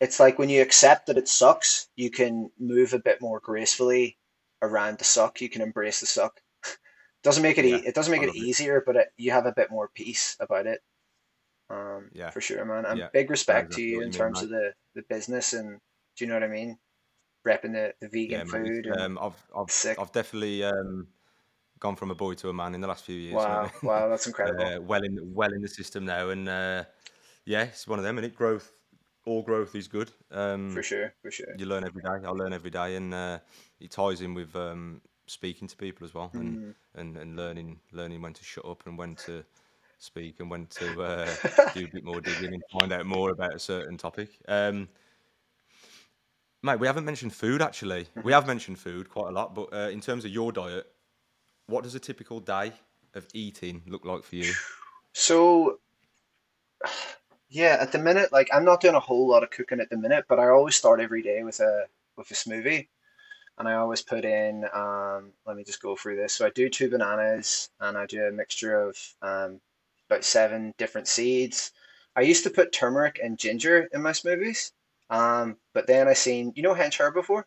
[0.00, 4.18] It's like when you accept that it sucks, you can move a bit more gracefully
[4.62, 5.40] around the suck.
[5.40, 6.40] You can embrace the suck.
[7.22, 9.52] Doesn't make it yeah, e- it doesn't make it easier, but it, you have a
[9.52, 10.82] bit more peace about it.
[11.70, 12.84] Um, Yeah, for sure, man.
[12.84, 15.80] And yeah, big respect to you in you mean, terms of the the business and
[16.16, 16.78] do you know what I mean?
[17.46, 19.98] Repping the, the vegan Yeah, food and um, I've I've sick.
[19.98, 21.08] I've definitely um
[21.80, 23.42] gone from a boy to a man in the last few years.
[23.42, 24.72] Wow, so, wow, that's incredible.
[24.76, 26.84] uh, well in well in the system now, and uh,
[27.46, 28.18] yeah, it's one of them.
[28.18, 28.74] And it growth,
[29.26, 30.12] all growth is good.
[30.30, 31.56] Um, For sure, for sure.
[31.56, 32.26] you learn every day.
[32.26, 33.40] I learn every day, and uh,
[33.80, 36.74] it ties in with um, speaking to people as well, and, Mm.
[36.94, 39.44] and and learning learning when to shut up and when to
[39.98, 41.36] speak and when to uh,
[41.72, 44.30] do a bit more digging and find out more about a certain topic.
[44.48, 44.88] Um,
[46.64, 48.08] mate, we haven't mentioned food actually.
[48.24, 50.86] We have mentioned food quite a lot, but uh, in terms of your diet,
[51.66, 52.72] what does a typical day
[53.14, 54.52] of eating look like for you?
[55.16, 55.78] So,
[57.48, 59.96] yeah, at the minute, like I'm not doing a whole lot of cooking at the
[59.96, 61.84] minute, but I always start every day with a
[62.16, 62.88] with a smoothie,
[63.56, 64.64] and I always put in.
[64.74, 66.32] Um, let me just go through this.
[66.32, 69.60] So I do two bananas, and I do a mixture of um,
[70.10, 71.70] about seven different seeds.
[72.16, 74.72] I used to put turmeric and ginger in my smoothies,
[75.14, 77.44] um, but then I seen you know Hench Herbivore.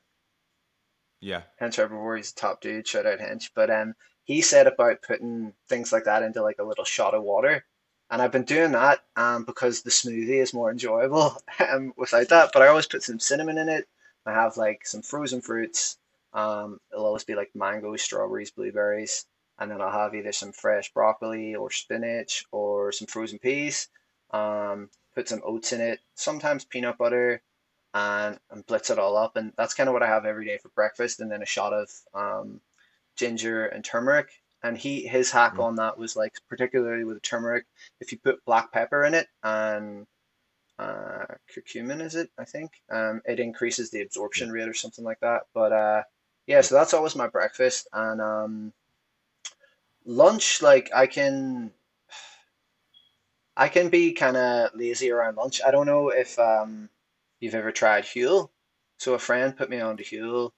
[1.20, 2.88] Yeah, Hench Herbivore, he's a top dude.
[2.88, 3.50] Shout out Hench.
[3.54, 3.94] But um,
[4.24, 7.66] he said about putting things like that into like a little shot of water,
[8.10, 11.36] and I've been doing that um because the smoothie is more enjoyable
[11.70, 12.52] um without that.
[12.54, 13.86] But I always put some cinnamon in it.
[14.26, 15.98] I have like some frozen fruits.
[16.32, 19.26] Um, it'll always be like mangoes, strawberries, blueberries,
[19.60, 23.90] and then I'll have either some fresh broccoli or spinach or some frozen peas.
[24.32, 27.42] Um, put some oats in it, sometimes peanut butter
[27.98, 29.36] and and blitz it all up.
[29.36, 31.20] And that's kind of what I have every day for breakfast.
[31.20, 32.62] And then a shot of um,
[33.16, 34.30] ginger and turmeric.
[34.64, 37.66] And he his hack mm, on that was like particularly with turmeric,
[38.00, 40.08] if you put black pepper in it and
[40.80, 45.20] uh, curcumin is it, I think, um, it increases the absorption rate or something like
[45.22, 45.44] that.
[45.54, 46.04] But uh,
[46.46, 47.88] yeah, so that's always my breakfast.
[47.94, 48.74] And um,
[50.06, 51.72] lunch, like I can
[53.56, 55.62] I can be kind of lazy around lunch.
[55.66, 56.90] I don't know if um,
[57.40, 58.50] you've ever tried Huel.
[58.98, 60.52] So a friend put me on to Huel.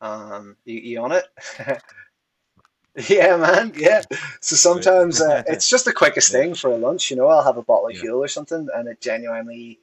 [0.00, 1.24] Um, you, you on it?
[3.08, 3.72] Yeah, man.
[3.74, 4.02] Yeah.
[4.40, 7.10] So sometimes uh, it's just the quickest thing for a lunch.
[7.10, 9.80] You know, I'll have a bottle of yeah, Huel or something, and it genuinely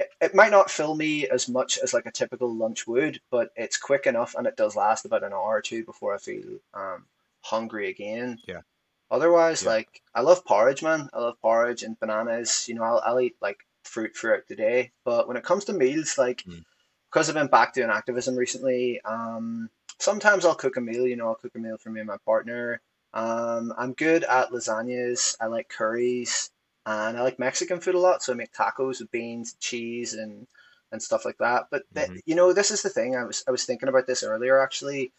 [0.00, 3.50] it, it might not fill me as much as like a typical lunch would, but
[3.56, 6.58] it's quick enough, and it does last about an hour or two before I feel
[6.74, 7.06] um,
[7.42, 8.38] hungry again.
[8.46, 8.62] yeah,
[9.10, 11.08] Otherwise, yeah, like I love porridge, man.
[11.12, 12.66] I love porridge and bananas.
[12.68, 14.92] You know, I'll, I'll eat like fruit throughout the day.
[15.04, 16.62] But when it comes to meals, like mm,
[17.10, 21.06] because I've been back doing activism recently, um, sometimes I'll cook a meal.
[21.06, 22.80] You know, I'll cook a meal for me and my partner.
[23.14, 25.36] Um, I'm good at lasagnas.
[25.40, 26.50] I like curries,
[26.86, 28.22] and I like Mexican food a lot.
[28.22, 30.46] So I make tacos with beans, cheese, and
[30.92, 31.68] and stuff like that.
[31.70, 33.16] But th hmm you know, this is the thing.
[33.16, 35.12] I was I was thinking about this earlier actually.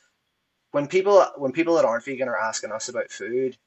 [0.72, 3.58] When people when people that aren't vegan are asking us about food,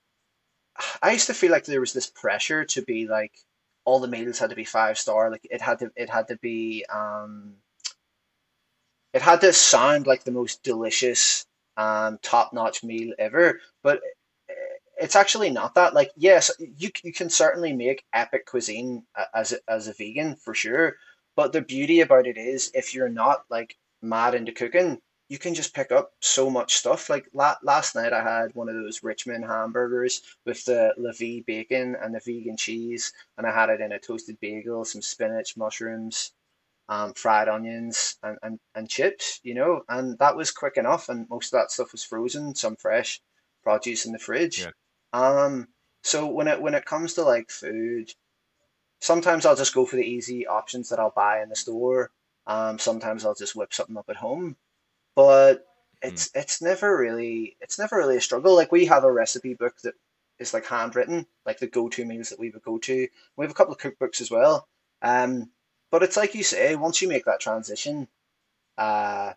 [1.02, 3.45] I used to feel like there was this pressure to be like
[3.86, 5.30] all the meals had to be five star.
[5.30, 7.54] Like it had to it had to be um
[9.14, 11.46] it had to sound like the most delicious
[11.78, 13.60] um top-notch meal ever.
[13.82, 14.02] But
[14.50, 14.54] eh,
[14.98, 15.94] it's actually not that.
[15.94, 20.54] Like yes, you you can certainly make epic cuisine as a, as a vegan for
[20.54, 20.96] sure.
[21.36, 25.54] But the beauty about it is if you're not like mad into cooking, you can
[25.54, 27.10] just pick up so much stuff.
[27.10, 31.42] Like la last night I had one of those Richmond hamburgers with the La Vie
[31.46, 35.56] bacon and the vegan cheese, and I had it in a toasted bagel, some spinach,
[35.56, 36.32] mushrooms,
[36.88, 41.08] um, fried onions, and, and, and chips, you know, and that was quick enough.
[41.08, 43.20] And most of that stuff was frozen, some fresh
[43.64, 44.60] produce in the fridge.
[44.60, 44.70] yeah,
[45.12, 45.68] Um,
[46.04, 48.12] so when it when it comes to like food,
[49.00, 52.12] sometimes I'll just go for the easy options that I'll buy in the store.
[52.46, 54.56] Um, sometimes I'll just whip something up at home
[55.16, 55.66] but
[56.06, 58.54] mm, it's it's never really it's never really a struggle.
[58.56, 59.94] Like we have a recipe book that
[60.38, 63.08] is like handwritten, like the go-to meals that we would go to.
[63.36, 64.68] We have a couple of cookbooks as well.
[65.02, 65.50] Um,
[65.90, 68.08] but it's like you say, once you make that transition,
[68.78, 69.34] uh,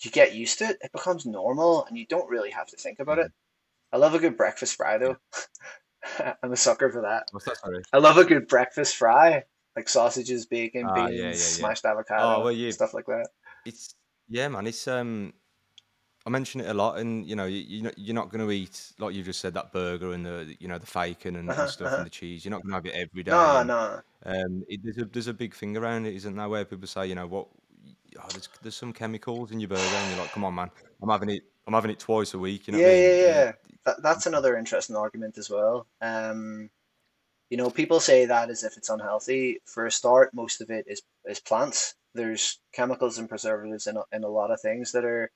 [0.00, 0.78] you get used to it.
[0.82, 3.32] It becomes normal, and you don't really have to think about mm, it.
[3.92, 5.16] I love a good breakfast fry though.
[6.42, 7.28] I'm a sucker for that.
[7.32, 7.56] That?
[7.58, 7.82] Sorry.
[7.92, 9.44] I love a good breakfast fry,
[9.76, 11.38] like sausages, bacon, Ah, beans, yeah, yeah.
[11.38, 12.72] smashed Oh avocado, well, you.
[12.72, 13.28] stuff like that.
[13.64, 13.94] It's
[14.28, 14.66] yeah, man.
[14.66, 15.32] It's um.
[16.26, 18.52] I mention it a lot, and you know, you, you know, you're not going to
[18.52, 21.68] eat like you just said that burger and the you know the bacon and, and
[21.68, 22.06] Uh-huh, stuff and uh-huh.
[22.06, 22.44] the cheese.
[22.44, 24.02] You're not going to have it every day, No, and no.
[24.26, 26.48] um, it, there's a there's a big thing around it, isn't there?
[26.48, 27.48] Where people say, you know, what,
[28.20, 30.70] oh, there's there's some chemicals in your burger, and you're like, come on, man,
[31.02, 32.68] I'm having it, I'm having it twice a week.
[32.68, 33.18] You know what Yeah, I yeah, mean?
[33.24, 33.52] You, yeah.
[33.84, 35.86] That, that's another interesting argument as well.
[36.00, 36.70] Um,
[37.50, 39.60] you know, people say that as if it's unhealthy.
[39.66, 41.94] For a start, most of it is is plants.
[42.16, 45.30] There's chemicals and preservatives in a, in a lot of things that are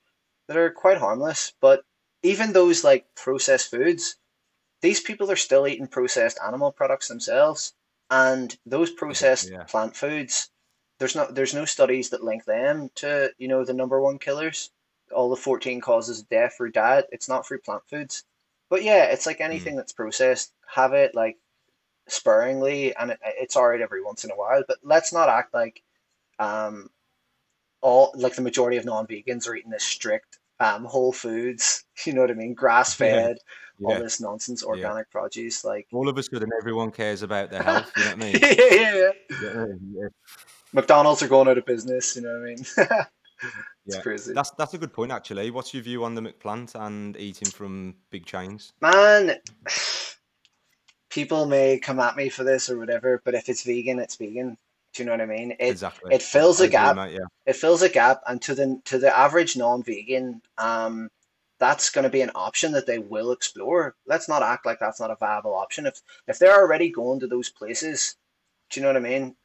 [0.47, 1.53] that are quite harmless.
[1.61, 1.83] But
[2.23, 4.17] even those like processed foods,
[4.81, 7.73] these people are still eating processed animal products themselves,
[8.09, 10.49] and those processed yeah, plant foods,
[10.99, 14.71] there's not there's no studies that link them to, you know, the number one killers.
[15.13, 17.07] all the 14 causes of death through diet.
[17.11, 18.23] It's not through plant foods.
[18.69, 19.45] But yeah, it's like Mm.
[19.45, 21.37] anything that's processed, have it like
[22.07, 24.63] sparingly, and it, it's all right every once in a while.
[24.67, 25.83] But let's not act like
[26.41, 26.89] um
[27.81, 31.85] all like the majority of non-vegans are eating this strict um whole foods.
[32.05, 32.55] You know what I mean?
[32.55, 33.37] Grass Yeah, fed,
[33.83, 34.69] all this nonsense, yeah.
[34.69, 35.63] organic produce.
[35.63, 37.91] Like All of a sudden, everyone cares about their health.
[37.95, 38.57] You know what I yeah, mean?
[38.59, 39.11] yeah, yeah.
[39.39, 40.07] Yeah, yeah,
[40.73, 42.15] McDonald's are going out of business.
[42.15, 42.65] You know what I mean?
[43.87, 44.01] It's yeah.
[44.03, 44.33] crazy.
[44.33, 45.49] That's that's a good point actually.
[45.49, 48.73] What's your view on the McPlant and eating from big chains?
[48.79, 49.37] Man,
[51.09, 54.57] people may come at me for this or whatever, but if it's vegan, it's vegan.
[54.93, 55.51] Do you know what I mean?
[55.51, 56.13] It Exactly.
[56.13, 56.95] it fills a gap.
[56.97, 57.13] mate.
[57.13, 57.25] Yeah.
[57.45, 61.09] It fills a gap, and to the to the average non-vegan, um,
[61.59, 63.95] that's going to be an option that they will explore.
[64.05, 65.85] Let's not act like that's not a viable option.
[65.85, 68.15] If if they're already going to those places,
[68.69, 69.35] do you know what I mean?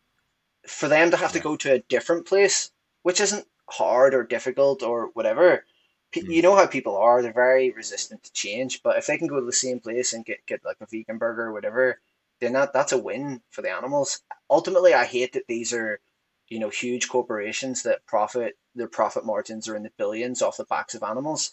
[0.66, 2.70] For them to have to go to a different place,
[3.02, 5.64] which isn't hard or difficult or whatever,
[6.10, 6.31] pe- Mm.
[6.35, 7.23] you know how people are.
[7.23, 8.82] They're very resistant to change.
[8.82, 11.18] But if they can go to the same place and get get like a vegan
[11.18, 12.01] burger or whatever,
[12.40, 14.20] then that that's a win for the animals.
[14.50, 16.00] Ultimately, I hate that these are,
[16.48, 20.64] you know, huge corporations that profit, their profit margins are in the billions off the
[20.64, 21.52] backs of animals.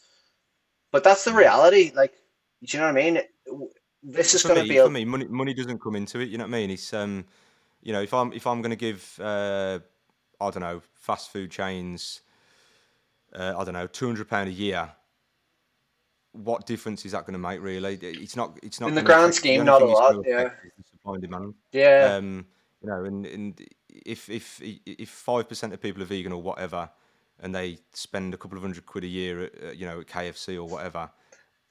[0.92, 1.92] But that's the reality.
[1.96, 2.14] Like,
[2.64, 3.20] do you know what I mean?
[4.04, 6.30] This is going to be for a, me, money money doesn't come into it.
[6.30, 6.72] You know what I mean?
[6.72, 7.26] It's um,
[7.82, 9.80] you know, if I'm if I'm going to give uh,
[10.40, 12.22] I don't know, fast food chains,
[13.34, 14.92] uh, I don't know, two hundred pound a year.
[16.34, 17.62] What difference is that going to make?
[17.62, 18.60] Really, it's not.
[18.62, 19.36] It's not in the grand affect.
[19.38, 20.26] Scheme, not a thing it's going lot.
[20.26, 20.42] Yeah.
[20.42, 21.54] affect is the supply and demand.
[21.72, 22.16] Yeah.
[22.16, 22.46] Um,
[22.82, 26.90] you know, and, and if if if five percent of people are vegan or whatever,
[27.40, 30.56] and they spend a couple of hundred quid a year, at, you know, at KFC
[30.56, 31.10] or whatever,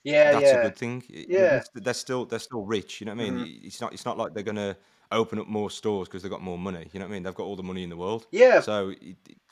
[0.04, 1.02] Yeah, that's a good thing.
[1.08, 1.38] Yeah.
[1.38, 3.00] They're, they're still they're still rich.
[3.00, 3.60] You know what I mean?
[3.64, 4.76] It's not it's not like they're gonna
[5.12, 6.88] open up more stores because they've got more money.
[6.92, 7.22] You know what I mean?
[7.22, 8.26] They've got all the money in the world.
[8.30, 8.94] Yeah, So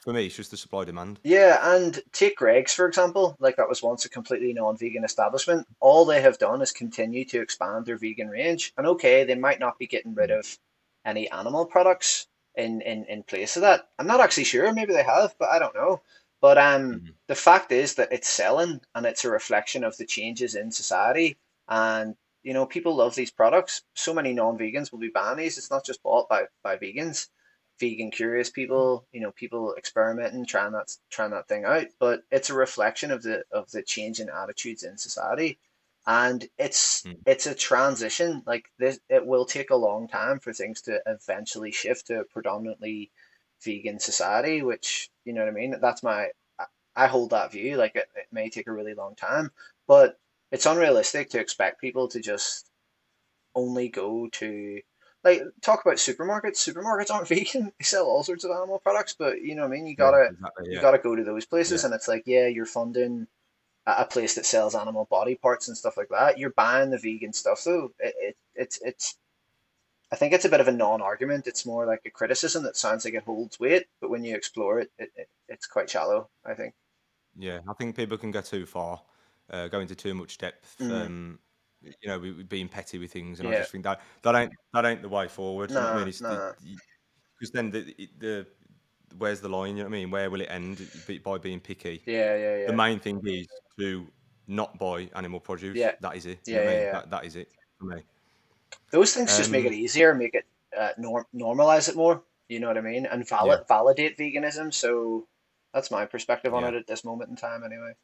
[0.00, 1.20] for me, it's just the supply demand.
[1.22, 5.66] Yeah, and take Greggs for example, like that was once a completely non-vegan establishment.
[5.80, 8.72] All they have done is continue to expand their vegan range.
[8.76, 10.58] And okay, they might not be getting rid of
[11.04, 13.88] any animal products in, in, in place of that.
[13.98, 16.02] I'm not actually sure, maybe they have, but I don't know.
[16.40, 20.06] But um mm, the fact is that it's selling and it's a reflection of the
[20.06, 21.36] changes in society.
[21.68, 23.82] And you know, people love these products.
[23.94, 25.58] So many non-vegans will be buying these.
[25.58, 27.28] It's not just bought by, by vegans
[27.80, 31.86] vegan curious people, you know, people experimenting, trying that trying that thing out.
[31.98, 35.58] But it's a reflection of the of the change in attitudes in society.
[36.06, 37.16] And it's mm.
[37.26, 38.42] it's a transition.
[38.46, 42.24] Like this it will take a long time for things to eventually shift to a
[42.24, 43.10] predominantly
[43.64, 45.76] vegan society, which, you know what I mean?
[45.80, 47.76] That's my I I hold that view.
[47.76, 49.50] Like it, it may take a really long time,
[49.86, 50.18] but
[50.50, 52.66] it's unrealistic to expect people to just
[53.54, 54.80] only go to
[55.24, 56.56] like talk about supermarkets.
[56.56, 57.72] Supermarkets aren't vegan.
[57.78, 59.86] They sell all sorts of animal products, but you know what I mean?
[59.86, 60.72] You gotta exactly.
[60.72, 63.26] you gotta go to those places yeah, and it's like, yeah, you're funding
[63.86, 66.38] a a place that sells animal body parts and stuff like that.
[66.38, 67.92] You're buying the vegan stuff though.
[67.98, 69.16] It, it it's it's
[70.12, 71.46] I think it's a bit of a non-argument.
[71.46, 74.80] It's more like a criticism that sounds like it holds weight, but when you explore
[74.80, 76.74] it, it, it it's quite shallow, I think.
[77.36, 77.60] yeah.
[77.68, 79.00] I think people can go too far,
[79.50, 80.76] uh, go into too much depth.
[80.80, 81.38] Mm, Um,
[81.82, 85.02] you know, being petty with things, and I just think that that ain't that ain't
[85.02, 85.72] the way forward.
[85.74, 86.08] What I mean?
[86.08, 86.42] Nah, It's the
[87.38, 88.46] because then the, the the
[89.18, 89.76] where's the line?
[89.76, 90.10] You know what I mean?
[90.10, 90.90] Where will it end
[91.24, 92.02] by being picky?
[92.06, 92.66] Yeah, yeah, yeah.
[92.66, 93.48] The main thing is
[93.78, 94.06] to
[94.46, 95.80] not buy animal produce.
[95.80, 96.40] Yeah, That is it.
[96.50, 96.88] You yeah, know I yeah, mean?
[96.88, 96.92] yeah.
[96.92, 98.04] That that is it for me.
[98.92, 100.46] Those things just make it Um, easier, make it
[100.76, 102.22] uh, norm normalize it more.
[102.48, 103.06] You know what I mean?
[103.06, 104.72] And yeah, validate veganism.
[104.74, 105.28] So
[105.72, 107.94] that's my perspective on yeah, it at this moment in time, anyway.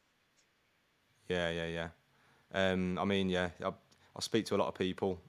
[1.29, 1.87] Yeah, yeah, yeah.
[2.53, 5.19] Um, I mean, yeah, I, I speak to a lot of people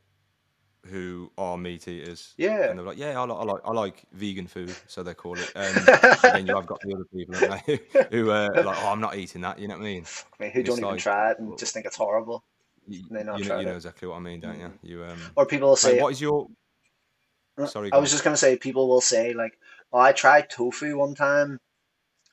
[0.87, 2.69] who are meat eaters, Yeah.
[2.69, 5.41] and they're like, "Yeah, I like, I like, I like vegan food," so they call
[5.41, 5.53] it.
[5.57, 5.91] Um,
[6.23, 9.01] but then you have got the other people, haven't who uh, are like, "Oh, I'm
[9.01, 10.05] not eating that." You know what I mean?
[10.05, 12.45] Fuck me, who And don't even like, try it and just think it's horrible,
[12.87, 14.71] you, and you know, you know exactly what I mean, don't you?
[14.71, 14.79] Mm.
[14.83, 16.49] You um, Or people will say, what is your?
[17.59, 18.11] uh, Sorry, I was on.
[18.11, 19.59] just gonna say, people will say like,
[19.93, 21.61] "Oh, I tried tofu one time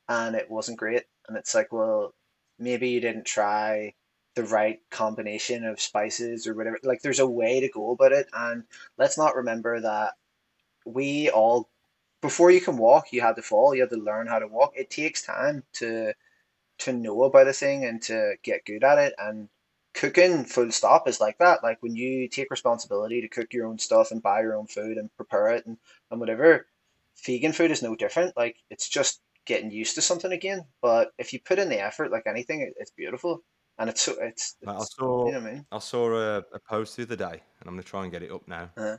[0.09, 2.13] and it wasn't great," and it's like, well,
[2.59, 3.93] maybe you didn't try
[4.35, 6.79] the right combination of spices or whatever.
[6.83, 8.63] Like, there's a way to go about it, and
[8.97, 10.13] let's not remember that
[10.85, 11.69] we all
[12.21, 13.75] before you can walk, you had to fall.
[13.75, 14.73] You had to learn how to walk.
[14.75, 16.13] It takes time to
[16.79, 19.13] to know about a thing and to get good at it.
[19.17, 19.47] And
[19.93, 21.63] cooking, full stop, is like that.
[21.63, 24.97] Like when you take responsibility to cook your own stuff and buy your own food
[24.97, 25.77] and prepare it and,
[26.11, 26.67] and whatever,
[27.25, 28.35] vegan food is no different.
[28.35, 30.65] Like it's just getting used to something again.
[30.81, 33.41] But if you put in the effort, like anything, it, it's beautiful.
[33.77, 35.65] And it's so it's I saw you know what I mean?
[35.71, 38.31] I saw a, a post the other day, and I'm gonna try and get it
[38.31, 38.69] up now.
[38.77, 38.97] Uh,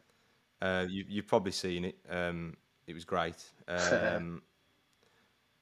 [0.61, 1.99] Uh, you, you've probably seen it.
[2.09, 2.57] Um,
[2.87, 3.43] it was great.
[3.69, 4.43] Um,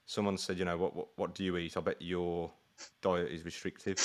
[0.06, 1.76] someone said, you know, what, what what do you eat?
[1.76, 2.50] I bet your
[3.02, 3.98] diet is restrictive,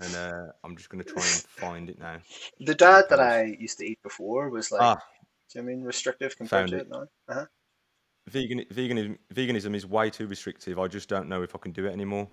[0.00, 2.18] and uh, I'm just going to try and find it now
[2.60, 4.98] The diet that I used to eat before was like, ah,
[5.50, 6.82] do you know I mean restrictive compared to it.
[6.82, 7.06] it now?
[7.28, 7.46] Uh-huh.
[8.28, 10.78] Vegan veganism veganism is way too restrictive.
[10.78, 12.28] I just don't know if I can do it anymore.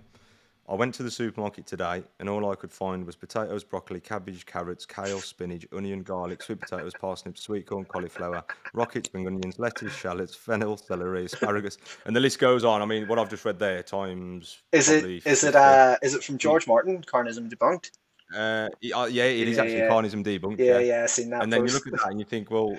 [0.68, 4.46] I went to the supermarket today and all I could find was potatoes, broccoli, cabbage,
[4.46, 8.42] carrots, kale, spinach, onion, garlic, sweet potatoes, parsnips, sweet corn, cauliflower,
[8.72, 12.82] rocket, spring onions, lettuce, shallots, fennel, celery, asparagus, and the list goes on.
[12.82, 16.24] I mean, what I've just read there times Is it probably it uh is it
[16.24, 17.90] from George Martin, Carnism Debunked?
[18.34, 20.96] Uh, uh, yeah, it is Yeah, actually yeah, carnism debunked, yeah, yeah.
[20.96, 21.02] yeah.
[21.04, 22.76] I seen that And then you look at that and you think, well,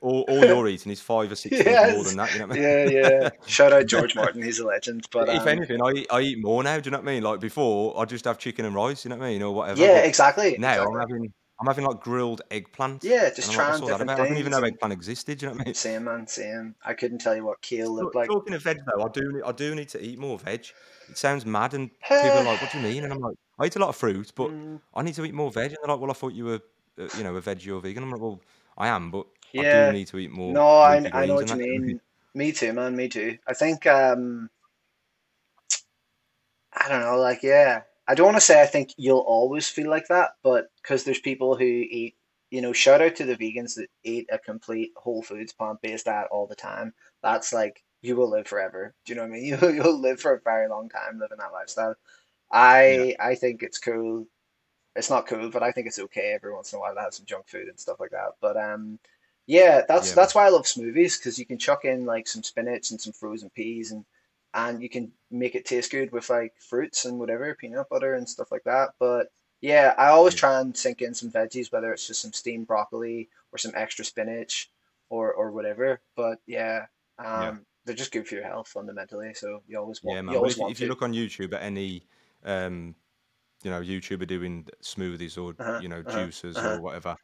[0.00, 2.58] all, all you're eating is five or six things more than that, you know what
[2.58, 3.28] yeah, I yeah.
[3.30, 3.30] mean?
[3.46, 5.08] Shout out George Martin, he's a legend.
[5.10, 6.78] But If um, anything, I eat, I eat more now.
[6.78, 7.22] Do you know what I mean?
[7.22, 9.04] Like before, I just have chicken and rice.
[9.04, 9.80] You know what I mean, or whatever.
[9.80, 14.02] yeah, But exactly, now I'm having I'm having like grilled eggplant, Yeah, just trying different
[14.02, 14.20] about?
[14.20, 15.38] I didn't even know eggplant existed.
[15.38, 15.74] Do you know what I mean?
[15.74, 16.74] same man, same.
[16.84, 18.28] I couldn't tell you what kale looked like.
[18.30, 20.66] Talking of veg though, I do I do need to eat more veg.
[21.08, 21.90] It sounds mad, and
[22.20, 23.96] people are like, "What do you mean?" And I'm like, "I eat a lot of
[23.96, 26.32] fruit, but Mm, I need to eat more veg." And they're like, "Well, I thought
[26.34, 26.60] you were,
[26.98, 28.40] uh, you know, a veggie or vegan." I'm like, "Well,
[28.76, 29.26] I am, but
[29.56, 31.68] I do yeah, need to eat more no, I I know what you that." do
[31.68, 32.00] you know what I mean?
[32.34, 32.96] Me too, man.
[32.96, 33.38] Me too.
[33.46, 34.50] I think um
[36.72, 37.82] I don't know, like yeah.
[38.08, 41.20] I don't want to say I think you'll always feel like that, but because there's
[41.20, 42.16] people who eat,
[42.50, 46.28] you know, shout out to the vegans that eat a complete whole foods plant-based diet
[46.30, 46.94] all the time.
[47.22, 48.94] That's like you will live forever.
[49.04, 49.44] Do you know what I mean?
[49.62, 51.96] You you'll live for a very long time living that lifestyle.
[52.84, 54.26] Yeah, I I think it's cool.
[54.96, 57.14] It's not cool, but I think it's okay every once in a while to have
[57.14, 58.32] some junk food and stuff like that.
[58.40, 58.98] But um
[59.46, 62.42] yeah, that's yeah, that's why I love smoothies because you can chuck in like some
[62.42, 64.04] spinach and some frozen peas and
[64.54, 68.28] and you can make it taste good with like fruits and whatever, peanut butter and
[68.28, 68.90] stuff like that.
[68.98, 69.28] But
[69.60, 72.66] yeah, I always Yeah, try and sink in some veggies, whether it's just some steamed
[72.66, 74.70] broccoli or some extra spinach
[75.10, 76.00] or or whatever.
[76.16, 76.86] But yeah,
[77.34, 77.52] yeah.
[77.52, 79.34] um, they're just good for your health fundamentally.
[79.34, 80.40] So you always want Yeah, man.
[80.40, 80.88] Well, always if you, want if you to.
[80.88, 82.06] look on YouTube at any,
[82.44, 82.94] um,
[83.62, 86.78] you know, YouTuber doing smoothies or Uh-huh, you know uh-huh, juices uh-huh.
[86.78, 87.16] or whatever,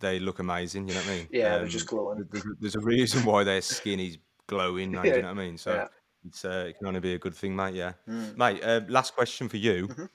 [0.00, 0.88] they look amazing.
[0.88, 1.28] You know what I mean?
[1.30, 2.28] Yeah, they're just Um, glowing.
[2.30, 4.92] there's, a- there's a reason why their skin is glowing.
[4.92, 5.58] Do Yeah, you know what I mean?
[5.58, 5.88] So yeah.
[6.26, 7.74] it's uh, it can only be a good thing, mate.
[7.74, 8.36] Yeah, Mm.
[8.36, 8.62] mate.
[8.64, 10.06] Uh, last question for you: hmm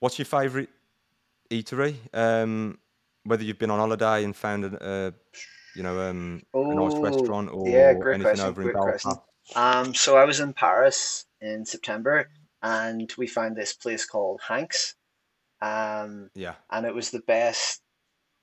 [0.00, 0.68] What's your favourite
[1.50, 1.96] eatery?
[2.12, 2.78] Um,
[3.24, 5.10] whether you've been on holiday and found a, uh,
[5.74, 8.72] you know, um, a nice restaurant yeah, or great anything question, over in.
[8.72, 9.20] Belfast.
[9.54, 12.28] Um, so I was in Paris in September
[12.62, 14.94] and we found this place called Hank's.
[15.62, 17.80] Um, Yeah, and it was the best,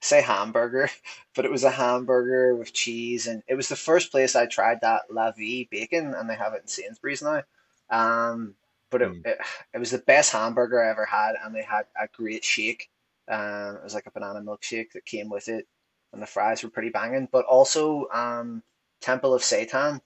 [0.03, 0.89] say hamburger,
[1.35, 4.81] but it was a hamburger with cheese and it was the first place I tried
[4.81, 7.43] that La Vie bacon and they have it in Sainsbury's now.
[7.89, 8.55] Um,
[8.89, 9.37] but it, mm, it,
[9.73, 12.89] it was the best hamburger I ever had and they had a great shake.
[13.27, 15.67] Um, it was like a banana milkshake that came with it
[16.11, 17.27] and the fries were pretty banging.
[17.31, 18.61] But also um,
[19.01, 20.01] Temple of Seitan,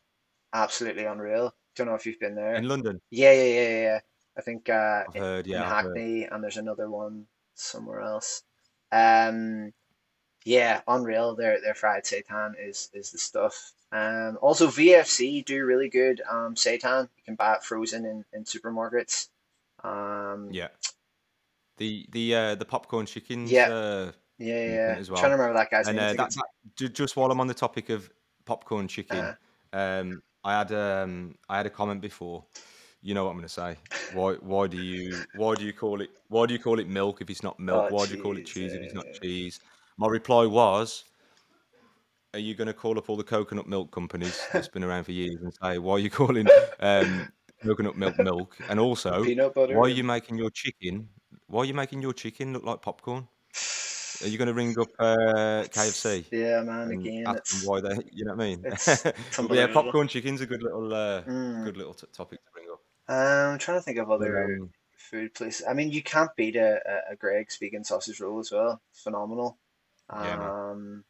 [0.53, 1.53] absolutely unreal.
[1.76, 2.56] Don't know if you've been there.
[2.56, 3.82] in London, Yeah, yeah, yeah, yeah.
[3.82, 3.99] yeah.
[4.38, 5.48] I think uh, I've heard.
[5.48, 5.86] in Yeah, heard.
[5.86, 7.26] Hackney, and there's another one
[7.56, 8.44] somewhere else.
[8.91, 9.74] Um,
[10.48, 11.36] yeah, unreal.
[11.36, 13.74] Their their fried seitan is is the stuff.
[13.91, 17.10] Um, also VFC do really good um seitan.
[17.18, 19.28] You can buy it frozen in in supermarkets.
[19.84, 20.69] Um, Yeah.
[21.76, 24.74] The the uh, the popcorn chickens yeah, uh, yeah, yeah.
[24.74, 24.95] yeah.
[24.98, 26.06] as Trying to remember that guy's And name.
[26.06, 26.44] Uh, think that,
[26.80, 28.10] that just while I'm on the topic of
[28.45, 29.36] popcorn chicken,
[29.74, 32.45] uh, um, I had um I had a comment before.
[33.02, 33.76] You know what I'm going to say.
[34.14, 37.22] Why why do you why do you call it why do you call it milk
[37.22, 37.91] if it's not milk?
[37.91, 39.60] oh Why do you call it cheese if it's not uh, cheese?
[39.98, 41.03] My reply was,
[42.34, 45.11] are you going to call up all the coconut milk companies that's been around for
[45.11, 46.48] years and say why are you calling
[46.80, 47.32] um
[47.65, 48.57] coconut milk milk?
[48.69, 51.10] And also, why are you making your chicken?
[51.48, 53.28] Why are you making your chicken look like popcorn?
[54.24, 56.91] Are you going to ring up uh, KFC yeah, man.
[56.91, 57.95] Again, ask them why they?
[58.11, 58.64] You know what I mean?
[58.65, 61.65] it's it's but yeah, popcorn chicken's a good little, uh, Mm.
[61.65, 62.82] good little t- topic to bring up.
[63.10, 65.65] Um, I'm trying to think of other um, food places.
[65.68, 68.82] I mean, you can't beat a, a, a Greggs vegan sausage roll as well.
[68.91, 69.57] It's phenomenal.
[70.15, 70.51] Yeah.
[70.71, 71.05] Um,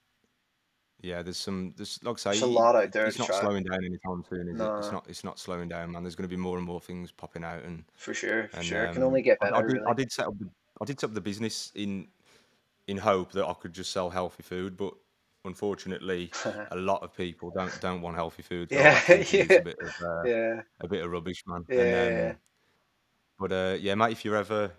[1.02, 1.74] Yeah, there's some.
[1.78, 4.49] There's like I say, a it, lot out it- it's not slowing down anytime soon,
[4.49, 4.74] is it?
[4.78, 5.07] It's not.
[5.07, 6.03] It's not slowing down, man.
[6.03, 8.64] There's going to be more and more things popping out, and for sure, for and
[8.64, 8.86] sure.
[8.86, 9.82] It can only um, get I, I better, did.
[9.88, 10.38] I did set up.
[10.40, 10.49] The,
[10.82, 12.10] I did set up the business in
[12.88, 14.94] in hope that I could just sell healthy food, but
[15.45, 16.34] unfortunately,
[16.72, 19.60] a lot of people don't don't want healthy food, Yeah, I think it is yeah,
[19.60, 21.68] a bit of uh, yeah, a bit of rubbish, man.
[21.78, 22.40] And yeah, um,
[23.40, 24.72] but uh, yeah, mate, if you're ever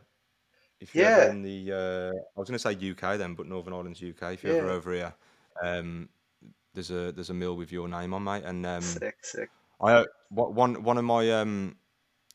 [0.80, 3.46] if you're ever yeah, in the uh, I was going to say UK then, but
[3.46, 4.34] Northern Ireland's UK.
[4.34, 4.72] If you're ever yeah.
[4.72, 5.14] over here,
[5.62, 6.08] um,
[6.74, 8.44] there's a there's a meal with your name on, mate.
[8.44, 9.50] And um, Sick, sick,
[9.80, 11.76] I uh, wha- one one of my um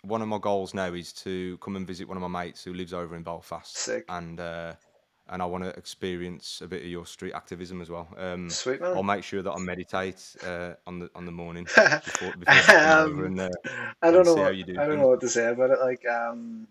[0.03, 2.73] one of my goals now is to come and visit one of my mates who
[2.73, 4.05] lives over in Belfast, sick.
[4.09, 4.73] and uh,
[5.29, 8.07] and I want to experience a bit of your street activism as well.
[8.17, 9.05] Um, Sweet I'll man.
[9.17, 11.65] make sure that I meditate uh, on the on the morning
[12.03, 13.49] before before coming over um, and uh,
[14.01, 14.99] I don't and know see how what you do I don't things.
[14.99, 15.79] know what to say about it.
[15.79, 16.67] Like, um,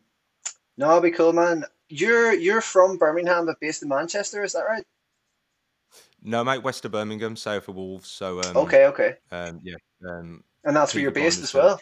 [0.82, 1.64] no, be cool, man.
[1.88, 4.84] You're you're from Birmingham, but based in Manchester, is that right?
[6.22, 8.08] No, mate, west of Birmingham, south of Wolves.
[8.08, 9.16] So um, Okay, okay.
[9.30, 9.76] um, yeah,
[10.08, 11.80] um, And that's where you're based as well.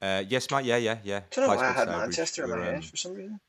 [0.00, 0.64] Uh, yes, mate.
[0.64, 1.16] Yeah, yeah, yeah.
[1.18, 1.88] I Don't know Place why I had.
[1.88, 3.40] Manchester in my head um, for some reason.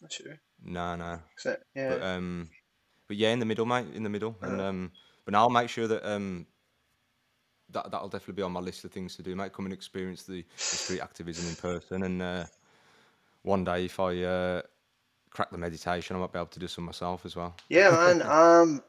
[0.00, 0.38] Not sure.
[0.62, 1.18] no, no.
[1.44, 1.94] But yeah.
[1.94, 2.48] um,
[3.08, 4.92] but yeah, in the middle, mate, in the middle, and Uh, um,
[5.24, 6.46] but now I'll make sure that um,
[7.70, 9.52] that that'll definitely be on my list of things to do, mate.
[9.52, 12.44] Come and experience the, the street activism in person, and uh,
[13.42, 14.62] one day if I uh,
[15.30, 17.56] crack the meditation, I might be able to do some myself as well.
[17.68, 18.22] yeah, man.
[18.22, 18.82] Um,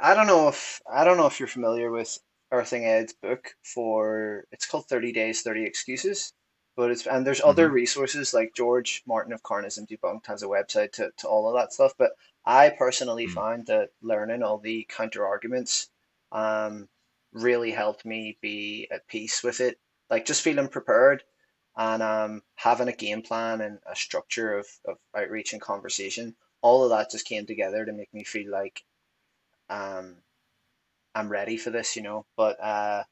[0.00, 2.18] I don't know if I don't know if you're familiar with
[2.52, 6.32] Earthling Ed's book for it's called 30 Days, 30 Excuses.
[6.76, 10.46] But it's and there's other hmm resources like George Martin of Carnism Debunked has a
[10.46, 11.94] website to, to all of that stuff.
[11.98, 12.12] But
[12.46, 13.28] I personally Mm.
[13.28, 15.90] found that learning all the counter arguments
[16.32, 16.88] um
[17.32, 19.78] really helped me be at peace with it.
[20.10, 21.24] Like just feeling prepared
[21.76, 26.34] and um having a game plan and a structure of, of outreach and conversation.
[26.62, 28.82] All of that just came together to make me feel like
[29.70, 30.16] um
[31.14, 32.26] I'm ready for this, you know.
[32.36, 33.04] But uh,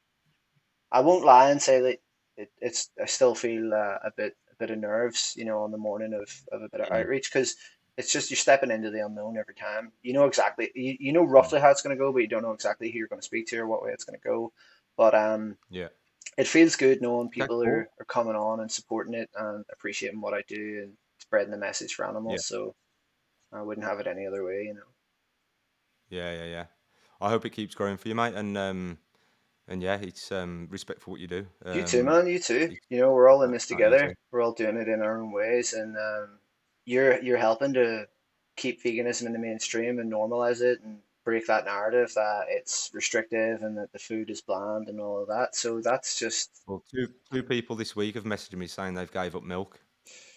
[0.93, 1.99] I won't lie and say that
[2.37, 2.91] it, it's.
[3.01, 6.15] I still feel uh, a bit a bit of nerves, you know, on the morning
[6.15, 7.01] of, of a bit of Mm.
[7.01, 7.57] outreach because
[7.97, 9.93] it's just you're stepping into the unknown every time.
[10.03, 12.43] You know exactly, you, you know roughly how it's going to go, but you don't
[12.43, 14.53] know exactly who you're going to speak to or what way it's going to go.
[14.97, 15.89] But um, Yeah.
[16.39, 17.65] It feels good knowing people cool.
[17.65, 21.59] are, are coming on and supporting it and appreciating what I do and spreading the
[21.59, 22.41] message for Yeah.
[22.41, 22.45] animals.
[22.47, 22.75] So
[23.53, 24.89] I wouldn't have it any other way, you know.
[26.09, 26.67] Yeah, yeah, yeah.
[27.21, 28.99] I hope it keeps growing for you, mate, and um,
[29.69, 31.47] and yeah, it's um, respect for what you do.
[31.71, 32.27] You too, Um, man.
[32.27, 32.77] You too.
[32.89, 34.15] You know, we're all in this together.
[34.31, 36.39] We're all doing it in our own ways, and um,
[36.85, 38.09] you're you're helping to
[38.57, 43.63] keep veganism in the mainstream and normalize it and break that narrative that it's restrictive
[43.63, 45.55] and that the food is bland and all of that.
[45.57, 49.35] So that's just Well, two two people this week have messaged me saying they've gave
[49.35, 49.81] up milk,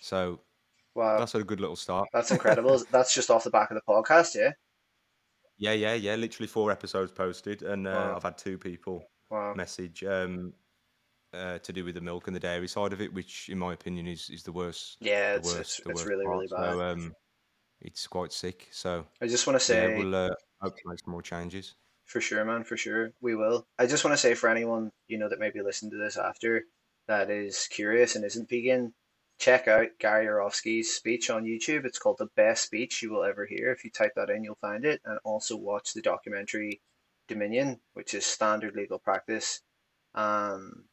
[0.02, 0.40] so
[0.96, 1.20] wow.
[1.20, 2.08] that's a good little start.
[2.14, 2.82] That's incredible.
[2.92, 4.52] That's just off the back of the podcast, yeah.
[5.58, 6.16] Yeah, yeah, yeah.
[6.16, 9.54] Literally four episodes posted, and uh, Wow, I've had two people wow.
[9.56, 10.54] message um,
[11.34, 13.74] uh, to do with the milk and the dairy side of it, which, in my
[13.74, 16.38] opinion, is is the worst, Yeah, it's it's worst, it's worst really part.
[16.38, 16.74] really bad.
[16.74, 17.14] So um,
[17.82, 18.68] it's quite sick.
[18.72, 20.30] So I just want to yeah, say we'll uh,
[20.62, 21.76] hope to make some more changes.
[22.06, 23.12] For sure, man, for sure.
[23.22, 23.68] We will.
[23.78, 26.64] I just want to say for anyone, you know, that maybe listened to this after
[27.08, 28.94] that is curious and isn't vegan,
[29.40, 31.86] check out Gary Yourofsky's speech on YouTube.
[31.86, 33.72] It's called The Best Speech You Will Ever Hear.
[33.72, 35.02] If you type that in, you'll find it.
[35.06, 36.82] And also watch the documentary
[37.28, 39.62] Dominion, which is standard legal practice.
[40.16, 40.86] Um,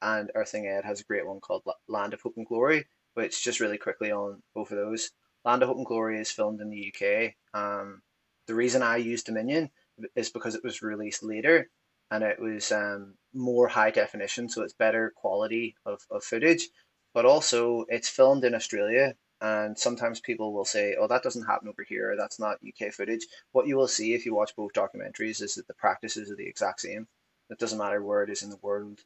[0.00, 3.60] and Earthling Ed has a great one called Land of Hope and Glory, which just
[3.60, 5.10] really quickly on both of those.
[5.44, 7.34] Land of Hope and Glory is filmed in the UK.
[7.54, 8.02] Um,
[8.46, 9.70] the reason I use Dominion
[10.16, 11.68] is because it was released later
[12.10, 16.68] and it was um, more high definition, so it's better quality of, of footage.
[17.14, 21.68] But also, it's filmed in Australia, and sometimes people will say, "Oh, that doesn't happen
[21.68, 22.14] over here.
[22.16, 25.66] That's not UK footage." What you will see if you watch both documentaries is that
[25.66, 27.08] the practices are the exact same.
[27.50, 29.00] It doesn't matter where it is in the world.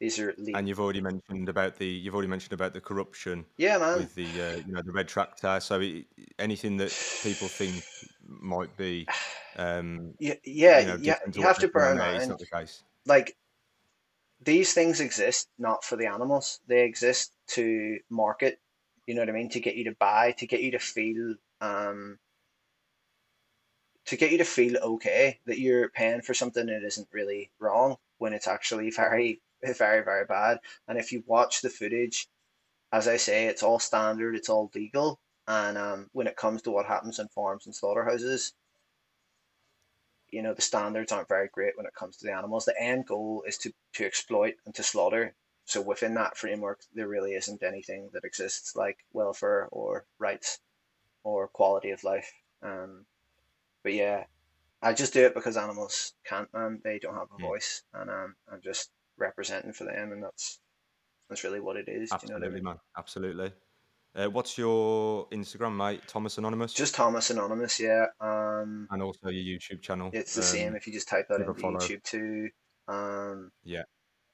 [0.00, 3.44] These are le- And you've already mentioned about the you've already mentioned about the corruption
[3.56, 3.98] yeah, man.
[3.98, 5.60] with the uh, you know the red tractor.
[5.60, 6.06] So it,
[6.38, 6.90] anything that
[7.24, 7.74] people think
[8.26, 9.06] might be
[9.56, 11.18] um, Yeah, yeah, you know yeah.
[11.32, 12.82] You have to bear in it's mind, not the case.
[13.06, 13.36] like
[14.40, 16.60] these things exist not for the animals.
[16.66, 18.60] They exist to market,
[19.06, 21.34] you know what I mean, to get you to buy, to get you to feel
[21.60, 22.18] um
[24.06, 27.96] to get you to feel okay that you're paying for something that isn't really wrong
[28.18, 29.40] when it's actually very
[29.78, 30.60] very very bad.
[30.88, 32.28] And if you watch the footage,
[32.92, 35.20] as I say, it's all standard, it's all legal.
[35.48, 38.54] And um, when it comes to what happens in farms and slaughterhouses,
[40.30, 42.64] you know the standards aren't very great when it comes to the animals.
[42.64, 45.34] The end goal is to to exploit and to slaughter.
[45.66, 50.60] So within that framework, there really isn't anything that exists like welfare or rights
[51.24, 52.32] or quality of life.
[52.62, 53.06] Um,
[53.84, 54.26] but yeah,
[54.82, 56.80] I just do it because animals can't, man.
[56.84, 60.60] They don't have a Mm, voice, and um, I'm just representing for them, and that's
[61.28, 62.10] that's really what it is.
[62.10, 62.64] Do you know what I absolutely, mean?
[62.64, 62.76] man.
[62.96, 63.52] Absolutely.
[64.16, 66.00] Uh, what's your Instagram, mate?
[66.08, 68.06] Tomas Anonymous, Just Tomas Anonymous, yeah.
[68.20, 70.10] Um, and also your YouTube channel.
[70.14, 71.76] it's the same Um, if you just type that into follow.
[71.78, 72.48] YouTube too.
[72.88, 73.82] Um, Yeah,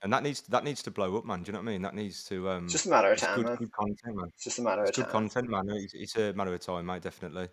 [0.02, 1.42] and that needs that needs to blow up, man.
[1.42, 1.82] Do you know what I mean?
[1.82, 3.56] That needs to um, just a matter of time, good man.
[3.56, 4.28] good content, man.
[4.32, 5.28] It's just a matter It's of good time.
[5.28, 5.68] content, man.
[5.70, 7.02] It's, it's a matter of time, mate.
[7.02, 7.48] Definitely.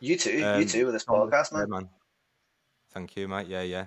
[0.00, 1.70] You too, you Um, too with this podcast, yeah, man.
[1.70, 1.88] man.
[2.90, 3.46] Thank you, mate.
[3.48, 3.86] Yeah, yeah.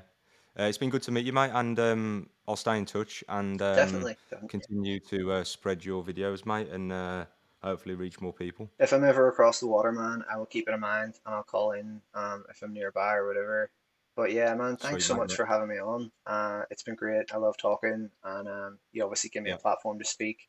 [0.58, 3.62] Uh, it's been good to meet you, mate, and um, I'll stay in touch and
[3.62, 4.50] um, Definitely, definitely.
[4.52, 7.26] continue to uh, spread your videos, mate, and uh,
[7.62, 8.70] hopefully reach more people.
[8.80, 11.44] If I'm ever across the water, man, I will keep it in mind and I'll
[11.44, 13.70] call in um, if I'm nearby or whatever.
[14.16, 15.36] But yeah, man, thanks Sweet, so much Yeah.
[15.36, 16.12] for having me on.
[16.26, 17.34] Uh, it's been great.
[17.34, 20.48] I love talking, and um, you obviously give me a platform to speak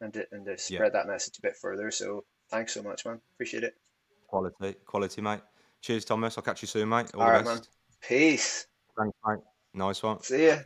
[0.00, 0.80] and to, and to Yeah.
[0.80, 1.90] spread that message a bit further.
[1.90, 3.20] So thanks so much, man.
[3.34, 3.76] Appreciate it.
[4.28, 5.40] Quality, quality, mate.
[5.80, 6.38] Cheers, Thomas.
[6.38, 7.10] I'll catch you soon, mate.
[7.14, 7.62] All All the right, man.
[8.00, 8.66] Peace.
[8.98, 9.38] Thanks, mate.
[9.74, 10.20] Nice one.
[10.22, 10.58] See ya.